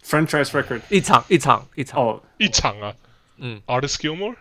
[0.04, 2.00] ？Franchise record 一场一场一场。
[2.00, 2.94] 哦，一场啊，
[3.36, 4.36] 嗯，Artis Gilmore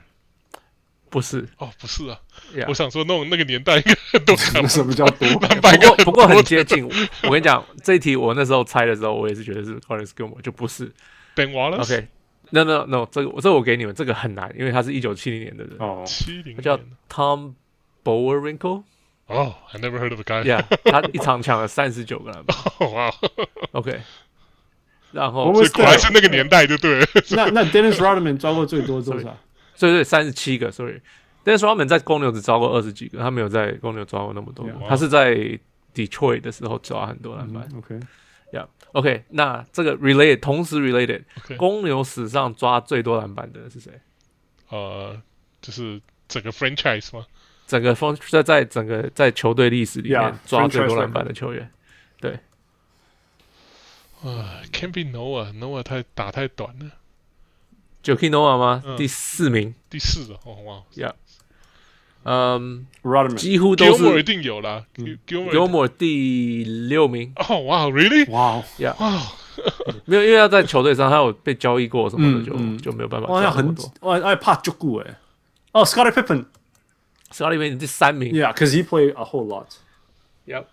[1.10, 1.50] 不是。
[1.58, 2.20] 哦，不是啊，
[2.68, 5.28] 我想说那种那个年代应该都抢什么叫多？
[5.40, 6.86] 不过不过很接近。
[7.24, 10.94] 我跟你讲，这一题我那时候猜的时候，我也是觉得是 Artis Gilmore，就不是。
[11.36, 11.82] Ben Wallace。
[11.82, 15.76] OK，no no no，这个这个我给你们，这个很难，因为他是一九七零年的人。
[15.80, 16.80] 哦，七零，他叫
[17.10, 17.54] Tom
[18.04, 18.84] Boerwinkle。
[19.28, 20.44] 哦、oh,，I never heard of a guy。
[20.44, 22.58] Yeah，他一场抢了三十九个篮板。
[22.92, 23.14] 哇
[23.74, 24.02] ，OK。
[25.12, 27.06] 然后，所以果然是那个年代就对了。
[27.32, 29.38] 那那 Dennis Rodman 抓过最多多少？
[29.76, 30.72] 所以对，三十七个。
[30.72, 34.66] Sorry，Dennis Rodman 在公牛只抓过二十几个，他没有在公牛抓过那么多。
[34.66, 34.88] Yeah.
[34.88, 35.36] 他是在
[35.94, 37.68] Detroit 的时候抓很多篮板。
[37.78, 39.26] OK，Yeah，OK。
[39.30, 41.58] 那这个 related，同时 related，、okay.
[41.58, 43.92] 公牛史上抓最多篮板的是谁？
[44.70, 45.22] 呃，
[45.62, 47.26] 就是整个 franchise 吗？
[47.68, 51.70] 整个风在在整个在球队历史里面抓最多篮板的球员，
[52.22, 52.40] 对。
[54.24, 56.92] 啊，Can't be Noah，Noah 太打太短了。
[58.04, 58.84] Joakim Noah 吗？
[58.98, 59.76] 第四名。
[59.90, 60.84] 第四哦，哇。
[60.96, 61.12] Yeah。
[62.24, 64.04] 嗯，Rodman 几乎都是。
[64.04, 64.86] Gilmore 一定有啦。
[65.28, 67.34] Gilmore 第六名。
[67.36, 68.30] 哦，哇，Really？
[68.32, 68.96] 哇，Yeah。
[70.06, 73.28] 没有，因为要在球队上，他有被交易过什么的，就就没有办法。
[73.28, 75.20] 哇，很，哇，哎，怕就顾哎。
[75.74, 76.46] 哦，Scottie Pippen。
[77.33, 78.33] Scottie Pippen 第三名。
[78.33, 79.67] Yeah, because he played a whole lot.
[80.47, 80.67] Yep.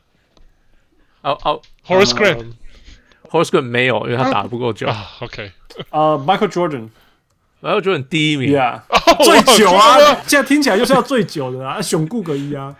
[1.21, 4.87] 哦哦， Horace Grant，Horace Grant 没有，因为他打不够久。
[5.21, 5.51] OK。
[5.91, 8.51] 呃，Michael Jordan，Michael Jordan 第一名。
[8.51, 8.81] Yeah，
[9.23, 9.97] 最久啊！
[10.27, 12.75] 现在听起来就是要最久的啊，熊顾个一啊，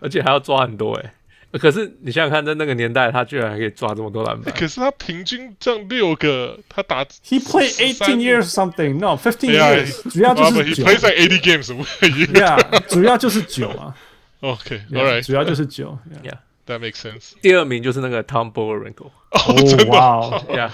[0.00, 1.14] 而且还要抓很多哎。
[1.59, 4.53] 可是你想想看，在那个年代，他居然还可以抓这么多篮板。
[4.55, 10.83] 可是他平均这样六个，他打 He played eighteen years something, no fifteen years，主要就是九。
[10.83, 11.71] He plays like eighty games
[12.01, 13.95] a year，主要就是九啊。
[14.39, 15.97] OK，All right，主要就是九。
[16.23, 17.33] Yeah，that makes sense。
[17.41, 19.11] 第二名就是那个 Tom Boerwinkle。
[19.31, 20.71] 哦，哇，Yeah，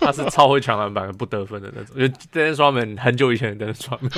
[0.00, 1.96] 他是超会抢篮板、不得分的那种。
[1.96, 4.10] 因为 Dennis Rodman 很久以前的 Dennis Rodman。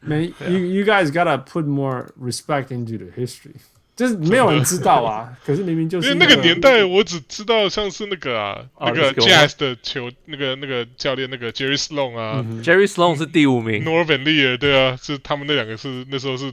[0.00, 3.54] Man, you you guys gotta put more respect into the history.
[4.00, 16.50] 就是没有人知道啊，可是明明就是因为那个年代，我只知道像是那个啊，那个 Jazz 的球，那个那个教练那个 Jerry Sloan 啊，Jerry Sloan 是第五名，Norv and Lear 对啊，是他们那两个是那时候是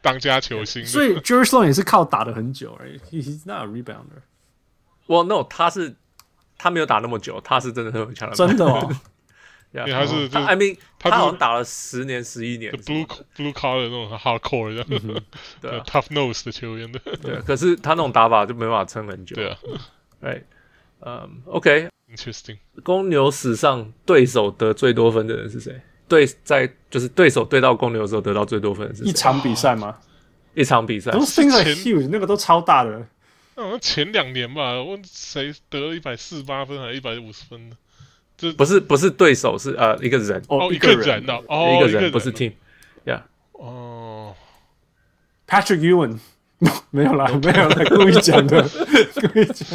[0.00, 0.86] 当家球星。
[0.86, 4.22] 所以 Jerry Sloan 也是靠打的很久而已，He's not a rebounder。
[5.06, 5.96] Well, no，他是
[6.56, 8.90] 他没有打那么久，他是真的很有强的，真的哦。
[9.74, 13.04] 因为他是，I mean，他好像打了十年、十一年，blue
[13.36, 15.22] blue collar 那种 hardcore 这样，
[15.60, 17.00] 对，tough nose 的球员的。
[17.20, 19.34] 对，可是他那种打法就没办法撑很久。
[19.34, 19.58] 对啊，
[20.20, 20.42] 哎，
[21.00, 22.58] 嗯，OK，interesting。
[22.84, 25.80] 公牛史上对手得最多分的人是谁？
[26.06, 29.02] 对，在就是对手对到公牛的时候得到最多分的是？
[29.04, 29.98] 一场比赛吗？
[30.54, 31.10] 一场比赛。
[31.10, 33.04] 都是 huge，那个都超大的。
[33.56, 37.76] 好像前两年吧，问谁得了一百四十八分还是一百五十分呢？
[38.36, 40.42] 这不是不是对手，是呃一个人。
[40.48, 41.24] 哦，一个人。
[41.24, 43.20] 的哦，一个人不是 team，yeah，
[43.52, 44.34] 哦
[45.46, 46.18] ，Patrick Ewing，
[46.90, 49.68] 没有啦， 没有啦，故意讲的， 故意讲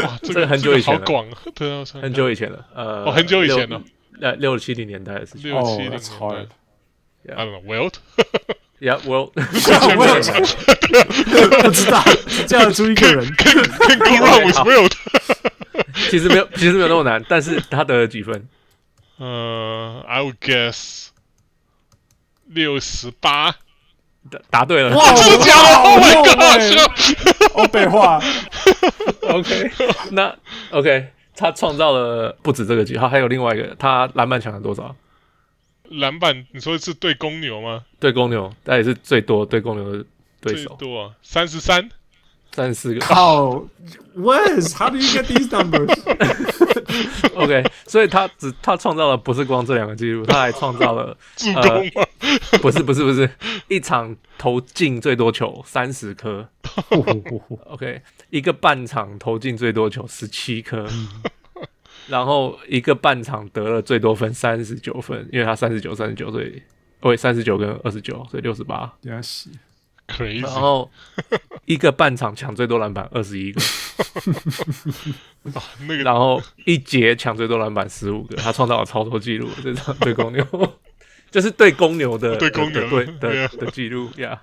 [0.00, 3.82] 的，哇，这个很久以前了，好广，对啊，很久以前了，呃，哦，很久以前了，
[4.20, 6.06] 呃，六七零年代的事情，六七零年代
[7.34, 9.40] ，I don't know，Wilt，yeah，Wilt，不
[11.70, 12.02] 知道，
[12.46, 14.92] 叫得出一个人，Can go wrong with Wilt。
[16.08, 18.48] 其实没有， 其实没有那么难，但是他得了几分？
[19.18, 21.08] 呃、uh,，I would guess
[22.46, 23.50] 六十八，
[24.30, 24.96] 答答对了。
[24.96, 27.52] 哇，真的假的？Oh my god！
[27.54, 28.20] 欧北话。
[29.28, 29.70] OK，
[30.12, 30.34] 那
[30.70, 34.94] OK，他创造了不止这个记录，还有另外一个，他篮板抢了多少？
[35.90, 37.84] 篮板，你说是对公牛吗？
[37.98, 40.04] 对公牛，那也是最多对公牛的
[40.40, 40.76] 对手。
[40.78, 41.90] 最多啊，三十三。
[42.58, 42.98] 三十四个。
[42.98, 43.64] 靠
[44.16, 51.62] ，Wes，How do you get these numbers？OK，okay, 所以他只他创造了不是光这两个记录，他还创造了 助攻
[52.60, 53.30] 不是不是不是，
[53.68, 56.48] 一场投进最多球三十颗，
[57.70, 60.84] OK，一个半场投进最多球十七颗，
[62.08, 66.60] 然后一个半场得了最多分三十九分，因为他三十九三十九，所以
[67.02, 68.92] 哦，三十九跟二十九，所以六十八。
[70.08, 70.40] Crazy.
[70.42, 70.90] 然后
[71.66, 73.60] 一个半场抢最多篮板 二十一个，
[75.86, 79.48] 那个，然后一节抢最多篮板十五个，他创造了超多记录。
[79.62, 80.44] 这场对公牛，
[81.30, 84.40] 就是对公牛的对公牛对的的记录呀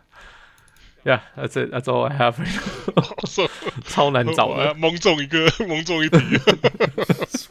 [1.03, 2.35] 呀，That's it, that's all I have.
[3.85, 6.17] 超难找的，蒙中一个，蒙中一题。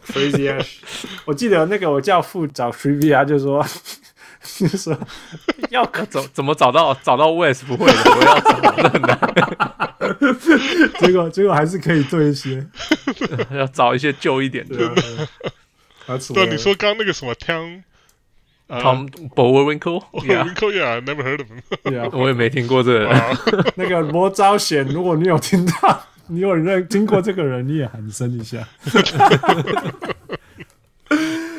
[0.06, 0.76] Crazy Ash，
[1.24, 3.66] 我记得那个我教父找 Trivia 就说。
[4.44, 4.96] 就 是说
[5.70, 8.54] 要 怎怎么找到找到 Wes 不会的， 我要找
[8.90, 9.18] 很难。
[11.00, 12.64] 结果结果还是可以对一些，
[13.50, 14.76] 要找一些旧一点的。
[16.34, 17.82] 对，你说刚刚那个什么 Tom
[19.34, 22.10] Boerwinkle，Boerwinkle，Yeah，I never heard of him，yeah，。
[22.16, 23.36] 我也没听过这个人。
[23.76, 28.66] 那个罗昭贤，如果你有听到，你有人听过这个人，你也喊声一下。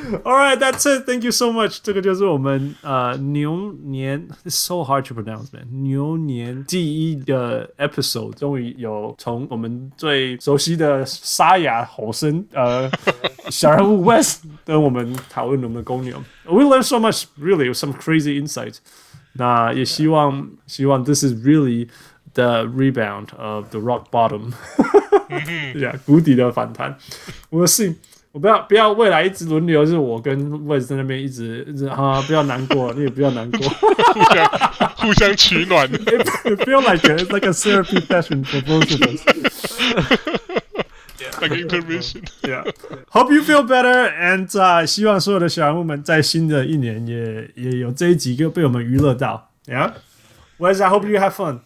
[0.25, 1.07] All right, that's it.
[1.07, 1.79] Thank you so much.
[1.83, 5.67] 这个就是我们呃牛年，It's so hard to pronounce, man.
[5.83, 12.91] 牛年第一个 episode，终于有从我们最熟悉的沙哑吼声，呃，
[13.51, 16.21] 小人物 Wes 跟我们讨论我们的公牛。
[16.45, 18.79] We learned so much, really, some crazy insight.
[19.35, 21.89] 那也希望希望 this is really
[22.35, 24.53] the rebound of the rock bottom.
[25.75, 26.99] yeah, 谷底的反弹。
[27.51, 27.95] We'll see.
[28.36, 34.46] 我不要不要，未来一直轮流，是我跟 Wes 在那边一直一直啊，不要难过，你也不要难过，互相
[34.98, 35.88] 互相取暖。
[35.88, 36.28] It
[36.66, 39.26] feel like it's like a therapy session for both of us.
[41.40, 42.26] Like intermission.
[42.44, 42.66] Yeah.
[43.12, 44.12] Hope you feel better.
[44.20, 49.50] And 在希望所有的小人物们在新的一年也也有这一集个被我们娱乐到。
[49.66, 49.94] Yeah.
[50.60, 51.62] Wes, I hope you have fun.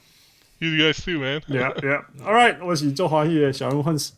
[0.60, 1.42] You guys too, man.
[1.48, 2.04] Yeah, yeah.
[2.24, 2.58] All right.
[2.64, 4.12] 我是周华毅的小人物 Hans。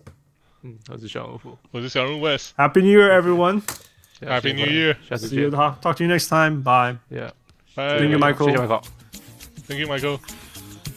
[0.63, 2.49] 嗯，我是小人物，我是小人物 Wes。
[2.55, 3.63] Happy New Year, everyone.
[4.21, 4.95] Happy New Year.
[5.09, 5.49] 下次 See you.
[5.49, 6.61] Talk to you next time.
[6.61, 6.99] Bye.
[7.09, 7.31] Yeah.
[7.73, 7.97] Bye.
[7.97, 8.45] Thank you, Michael.
[8.45, 8.83] 谢谢 Michael.
[9.67, 10.19] Thank you, Michael.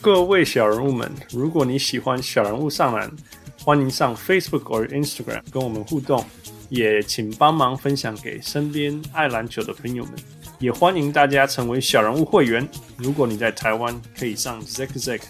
[0.02, 3.10] 各位小人物们，如果你喜欢小人物上篮，
[3.58, 6.22] 欢迎上 Facebook 或 Instagram 跟我们互动，
[6.68, 10.12] 也请帮忙分享给身边爱篮球的朋友们。
[10.58, 12.68] 也欢迎大家成为小人物会员。
[12.98, 15.22] 如果你在台湾，可以上 Zack Zack；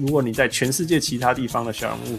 [0.00, 2.18] 如果你在全世界其他地方的小人物，